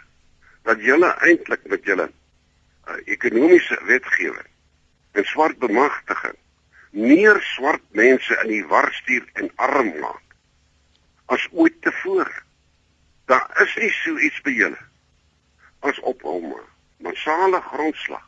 dat 0.64 0.80
julle 0.80 1.10
eintlik 1.28 1.64
met 1.72 1.84
julle 1.84 2.08
uh, 2.10 3.00
ekonomiese 3.06 3.80
wetgewing 3.88 4.50
en 5.14 5.26
swart 5.26 5.60
bemagtiging 5.60 6.38
meer 6.94 7.42
swart 7.56 7.84
mense 7.92 8.38
in 8.44 8.50
die 8.50 8.66
war 8.70 8.92
stuur 8.94 9.26
en 9.34 9.50
arm 9.56 9.90
maak 10.00 10.22
as 11.34 11.48
ooit 11.52 11.82
tevore. 11.82 12.32
Daar 13.26 13.62
is 13.64 13.76
nie 13.76 13.92
so 14.04 14.18
iets 14.18 14.42
by 14.42 14.52
julle 14.52 14.82
as 15.80 16.00
op 16.00 16.22
hom 16.22 16.54
massale 17.04 17.60
grondslag 17.62 18.24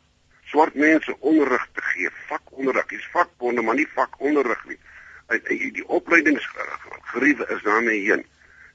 swart 0.45 0.75
mense 0.75 1.15
onderrig 1.19 1.67
te 1.73 1.81
gee, 1.81 2.09
vakonderrig, 2.29 2.85
dis 2.87 3.07
vakbonde 3.11 3.61
maar 3.61 3.75
nie 3.75 3.87
vakonderrig 3.93 4.61
nie. 4.69 4.77
En 5.33 5.41
die 5.73 5.87
opleidingsgeriewe 5.87 7.47
is 7.55 7.63
daarmee 7.65 7.99
heen. 8.05 8.25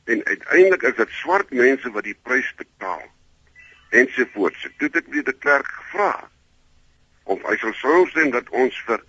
En 0.05 0.25
uiteindelik 0.25 0.83
is 0.83 0.97
dit 0.99 1.14
swart 1.21 1.51
mense 1.51 1.91
wat 1.95 2.05
die 2.05 2.16
prys 2.23 2.51
betaal 2.59 3.05
ensovoorts. 3.91 4.66
Toe 4.79 4.89
het 4.89 4.99
ek 5.03 5.12
weer 5.14 5.27
die 5.27 5.37
klerk 5.39 5.71
gevra 5.77 6.12
of 7.31 7.43
hy 7.47 7.57
sou 7.62 7.73
saamstem 7.79 8.33
dat 8.35 8.51
ons 8.51 8.77
vir 8.89 9.03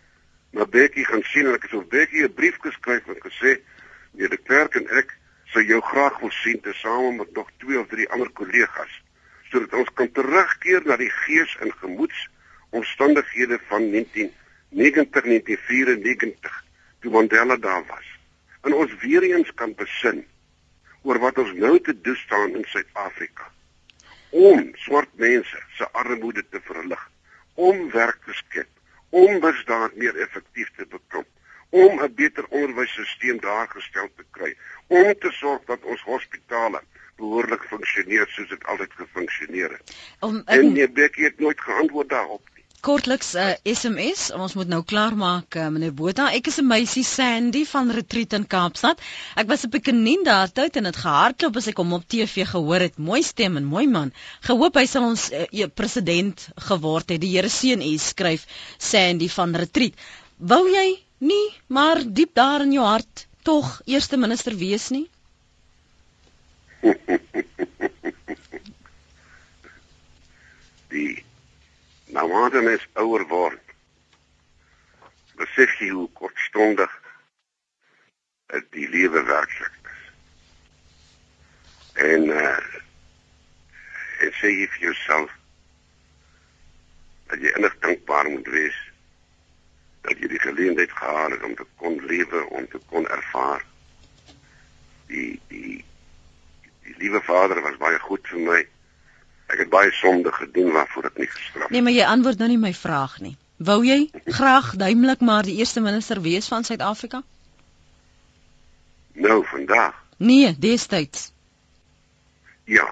na 0.54 0.68
Bekkie 0.70 1.06
gaan 1.08 1.24
sien 1.32 1.48
en 1.50 1.58
ek 1.58 1.66
het 1.66 1.74
vir 1.74 1.88
Bekkie 1.96 2.24
'n 2.28 2.34
brief 2.38 2.58
geskryf 2.62 3.08
en 3.08 3.22
gesê 3.26 3.58
nee 4.14 4.30
die 4.30 4.44
klerk 4.46 4.76
en 4.76 4.88
ek 5.00 5.18
sou 5.52 5.64
jou 5.64 5.82
graag 5.82 6.20
wil 6.20 6.32
sien 6.32 6.60
tesame 6.62 7.12
met 7.18 7.34
nog 7.34 7.50
twee 7.58 7.80
of 7.80 7.88
drie 7.88 8.10
ander 8.10 8.30
kollegas 8.32 9.02
sodat 9.52 9.74
ons 9.74 9.90
kan 10.00 10.12
terugkeer 10.16 10.86
na 10.88 10.96
die 10.98 11.12
gees 11.12 11.58
en 11.60 11.74
gemoeds 11.82 12.30
omstandighede 12.72 13.60
van 13.68 13.92
1990 13.92 14.40
1994 14.72 16.64
toe 17.00 17.12
Mandela 17.12 17.58
daar 17.58 17.84
was. 17.88 18.08
En 18.62 18.74
ons 18.74 18.94
weer 19.02 19.24
eens 19.24 19.54
kan 19.54 19.74
besin 19.76 20.26
oor 21.02 21.20
wat 21.20 21.38
ons 21.38 21.54
nou 21.54 21.80
te 21.82 22.02
doen 22.02 22.16
staan 22.16 22.56
in 22.56 22.66
Suid-Afrika. 22.68 23.50
Om 24.30 24.70
swart 24.86 25.12
mense 25.20 25.64
se 25.76 25.88
armoede 25.92 26.46
te 26.50 26.62
verlig, 26.64 27.10
om 27.54 27.90
werk 27.92 28.22
te 28.26 28.34
skep, 28.34 28.70
om 29.10 29.40
misdaad 29.44 29.96
meer 30.00 30.16
effektief 30.24 30.70
te 30.78 30.86
bekamp, 30.86 31.28
om 31.70 32.00
'n 32.04 32.14
beter 32.16 32.46
onderwysstelsel 32.48 33.40
daar 33.40 33.68
gestel 33.68 34.10
te 34.16 34.24
kry, 34.32 34.56
om 34.92 35.12
te 35.24 35.32
sorg 35.40 35.68
dat 35.70 35.84
ons 35.88 36.02
hospitale 36.08 36.82
behoorlik 37.22 37.66
funksioneer 37.70 38.30
soos 38.36 38.50
dit 38.52 38.64
altyd 38.74 38.96
gefunksioneer 39.02 39.76
het. 39.78 39.94
Om 40.28 40.42
en 40.46 40.72
nee, 40.74 40.90
Bekkie 40.90 41.30
het 41.30 41.40
nooit 41.40 41.62
geantwoord 41.62 42.10
daarop. 42.10 42.48
Kortliks 42.82 43.34
'n 43.34 43.38
uh, 43.38 43.50
eh, 43.52 43.76
SMS, 43.78 44.22
ons 44.34 44.56
moet 44.58 44.68
nou 44.68 44.82
klaar 44.92 45.14
maak 45.18 45.56
uh, 45.56 45.68
meneer 45.70 45.94
Botha. 45.94 46.32
Ek 46.34 46.48
is 46.50 46.58
'n 46.58 46.68
meisie 46.68 47.04
Sandy 47.06 47.62
van 47.72 47.92
Retreat 47.98 48.34
in 48.34 48.48
Kaapstad. 48.54 49.04
Ek 49.36 49.48
was 49.52 49.66
op 49.68 49.76
'n 49.78 49.86
kanien 49.90 50.24
daar 50.24 50.50
tyd 50.52 50.76
en 50.76 50.90
dit 50.90 51.02
gehardloop 51.04 51.62
as 51.62 51.68
ek 51.68 51.78
hom 51.78 51.94
op 51.94 52.08
TV 52.08 52.48
gehoor 52.54 52.88
het. 52.88 52.98
Mooi 52.98 53.22
stem 53.24 53.58
en 53.58 53.70
mooi 53.76 53.88
man. 53.88 54.12
Gehoop 54.42 54.76
hy 54.76 54.86
sal 54.86 55.04
ons 55.04 55.30
uh, 55.32 55.68
president 55.76 56.48
geword 56.56 57.10
het. 57.10 57.22
Die 57.22 57.36
Here 57.38 57.50
seën 57.50 57.82
u, 57.82 57.98
skryf 57.98 58.48
Sandy 58.78 59.30
van 59.30 59.56
Retreat. 59.56 59.94
Wou 60.38 60.66
jy 60.68 61.04
nie 61.20 61.48
maar 61.68 62.02
diep 62.02 62.34
daar 62.34 62.62
in 62.62 62.72
jou 62.72 62.86
hart 62.86 63.28
tog 63.42 63.82
eerste 63.86 64.18
minister 64.18 64.56
wees 64.58 64.90
nie? 64.90 65.10
Die 70.92 71.24
dan 72.52 72.70
is 72.70 72.88
ouer 72.94 73.28
word. 73.28 73.62
Besef 75.40 75.80
jy 75.80 75.90
hoe 75.90 76.10
kortstondig 76.14 76.92
die 78.76 78.90
lewe 78.90 79.24
werklik 79.24 79.92
is. 79.96 80.04
En 81.94 82.30
uh 82.30 82.60
en 84.22 84.34
sê 84.38 84.52
jy 84.54 84.68
vir 84.76 84.84
jouself 84.92 85.32
dat 87.32 87.42
jy 87.42 87.50
innig 87.58 87.78
dankbaar 87.82 88.28
moet 88.30 88.50
wees 88.54 88.78
dat 90.02 90.18
jy 90.18 90.28
die 90.28 90.42
geleentheid 90.42 90.92
gehad 90.92 91.32
het 91.32 91.44
om 91.44 91.56
te 91.56 91.66
kon 91.76 92.00
lewe, 92.06 92.46
om 92.50 92.68
te 92.68 92.80
kon 92.90 93.08
ervaar. 93.08 93.66
Die 95.12 95.40
die 95.48 95.84
die 96.84 96.96
liewe 96.98 97.22
Vader 97.22 97.62
was 97.62 97.78
baie 97.82 98.00
goed 98.00 98.28
vir 98.28 98.42
my. 98.48 98.62
Ek 99.52 99.66
het 99.66 99.70
baie 99.70 99.92
sonde 99.92 100.32
gedoen 100.32 100.72
waarvoor 100.72 101.12
ek 101.12 101.18
nie 101.22 101.30
gestraf 101.30 101.68
is. 101.68 101.74
Nee, 101.76 101.82
maar 101.82 101.96
jy 101.96 102.08
antwoord 102.08 102.42
nou 102.42 102.50
nie 102.50 102.62
my 102.62 102.74
vraag 102.74 103.20
nie. 103.22 103.36
Wou 103.62 103.84
jy 103.86 104.10
graag 104.26 104.74
duidelik 104.76 105.22
maar 105.22 105.46
die 105.46 105.60
eerste 105.62 105.82
minister 105.86 106.22
wees 106.22 106.48
van 106.50 106.64
Suid-Afrika? 106.64 107.22
Nou, 109.14 109.46
vandag. 109.46 109.94
Nee, 110.18 110.56
destyds. 110.58 111.32
Ja. 112.64 112.88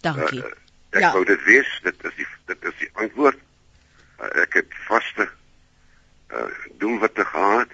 Dankie. 0.00 0.42
Uh, 0.42 0.50
ek 0.90 1.04
ja. 1.04 1.12
wou 1.12 1.24
dit 1.28 1.44
wees, 1.44 1.70
dit 1.82 2.04
is 2.10 2.16
die 2.16 2.26
dit 2.50 2.64
is 2.70 2.76
die 2.82 2.90
antwoord. 2.92 3.38
Uh, 4.18 4.30
ek 4.42 4.58
het 4.62 4.78
vaste 4.88 5.28
uh 6.32 6.48
doelwitte 6.78 7.24
gehad 7.24 7.68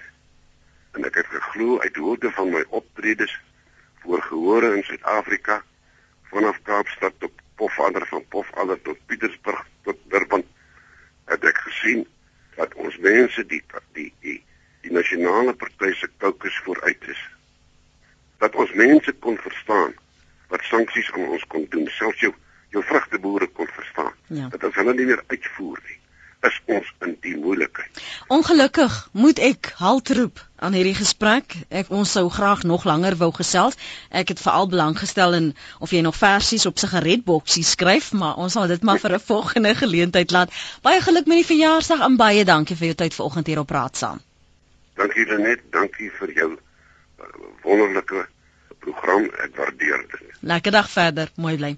en 0.91 1.05
ek 1.05 1.15
het 1.19 1.27
geglo 1.27 1.79
uit 1.79 1.95
hoogte 1.95 2.31
van 2.31 2.49
my 2.49 2.63
optredes 2.69 3.33
voor 4.03 4.21
gehore 4.21 4.75
in 4.75 4.83
Suid-Afrika 4.83 5.63
vanaf 6.31 6.61
Kaapstad 6.63 7.13
tot 7.17 7.31
Pofadder 7.55 8.07
van 8.07 8.23
Pofadder 8.27 8.81
tot 8.81 8.97
Pietersburg 9.05 9.65
tot 9.83 9.99
Durban 10.07 10.43
het 11.25 11.43
ek 11.43 11.59
gesien 11.67 12.05
dat 12.55 12.73
ons 12.73 12.97
mense 13.03 13.45
die 13.51 13.61
die 13.97 14.11
die 14.23 14.39
die 14.85 14.93
nasionale 14.93 15.53
party 15.53 15.91
se 15.97 16.07
kokes 16.21 16.57
vooruit 16.63 17.07
is. 17.09 17.21
Dat 18.37 18.55
ons 18.55 18.73
mense 18.77 19.13
kon 19.19 19.37
verstaan 19.41 19.95
wat 20.47 20.63
sanksies 20.69 21.11
aan 21.11 21.27
ons 21.27 21.45
kon 21.49 21.65
doen, 21.69 21.87
selfs 21.89 22.21
jou 22.21 22.31
jou 22.69 22.83
vrugteboere 22.83 23.47
kon 23.47 23.67
verstaan. 23.67 24.13
Ja. 24.27 24.47
Dat 24.53 24.63
ons 24.63 24.75
hulle 24.75 24.93
nie 24.93 25.07
meer 25.11 25.23
uitvoer 25.27 25.79
nie 25.89 25.99
is 26.47 26.57
ons 26.65 26.89
in 27.05 27.15
die 27.23 27.35
moeilikheid. 27.37 28.01
Ongelukkig 28.27 28.93
moet 29.11 29.39
ek 29.39 29.71
halt 29.79 30.09
roep 30.17 30.41
aan 30.55 30.75
hierdie 30.77 30.95
gesprek. 30.97 31.55
Ek 31.69 31.89
ons 31.93 32.11
sou 32.17 32.25
graag 32.29 32.63
nog 32.63 32.85
langer 32.89 33.17
wou 33.19 33.31
gesels. 33.35 33.77
Ek 34.09 34.31
het 34.33 34.41
veral 34.41 34.69
belang 34.71 34.97
gestel 34.99 35.37
in 35.37 35.49
of 35.79 35.93
jy 35.95 36.01
nog 36.05 36.17
versies 36.19 36.65
op 36.69 36.79
sigaretboksies 36.81 37.75
skryf, 37.75 38.11
maar 38.13 38.39
ons 38.41 38.57
sal 38.57 38.67
dit 38.71 38.83
maar 38.83 39.01
vir 39.03 39.17
'n 39.17 39.25
volgende 39.31 39.75
geleentheid 39.75 40.31
laat. 40.31 40.53
Baie 40.81 41.01
geluk 41.01 41.25
met 41.25 41.41
die 41.41 41.49
verjaarsdag 41.53 41.99
en 41.99 42.17
baie 42.17 42.45
dankie 42.45 42.75
vir 42.75 42.87
jou 42.93 42.97
tyd 43.03 43.13
vanoggend 43.13 43.47
hier 43.47 43.59
op 43.59 43.67
Praat 43.67 43.97
saam. 43.97 44.21
Dankie 44.95 45.25
Lenet, 45.25 45.61
dankie 45.71 46.11
vir 46.19 46.31
jou 46.33 46.51
uh, 46.53 47.25
wonderlike 47.63 48.27
program. 48.85 49.25
Ek 49.43 49.57
waardeer 49.59 50.05
dit. 50.11 50.25
Lekker 50.45 50.71
dag 50.75 50.89
verder, 50.93 51.31
mooi 51.41 51.55
bly. 51.57 51.71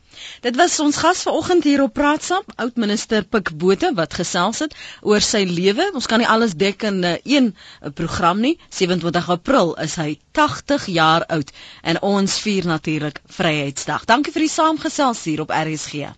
Dit 0.43 0.57
was 0.59 0.75
ons 0.83 0.97
gas 0.99 1.21
vanoggend 1.27 1.63
hier 1.63 1.81
op 1.85 1.93
Praat 1.95 2.25
saam, 2.27 2.43
oud 2.63 2.75
minister 2.83 3.23
Pik 3.23 3.53
Botha 3.61 3.93
wat 3.95 4.17
gesels 4.19 4.59
het 4.65 4.75
oor 5.01 5.23
sy 5.23 5.45
lewe. 5.47 5.87
Ons 5.95 6.09
kan 6.11 6.19
nie 6.19 6.27
alles 6.27 6.57
dek 6.59 6.83
in 6.89 6.99
uh, 7.07 7.15
een 7.23 7.53
uh, 7.53 7.93
program 8.01 8.43
nie. 8.43 8.57
27 8.81 9.31
April 9.37 9.75
is 9.87 9.95
hy 10.01 10.09
80 10.41 10.89
jaar 10.99 11.25
oud 11.37 11.55
en 11.83 12.01
ons 12.11 12.39
vier 12.43 12.67
natuurlik 12.67 13.23
Vryheidsdag. 13.39 14.03
Dankie 14.11 14.35
vir 14.35 14.49
die 14.49 14.55
saamgesels 14.59 15.23
hier 15.31 15.47
op 15.47 15.55
RSG. 15.55 16.11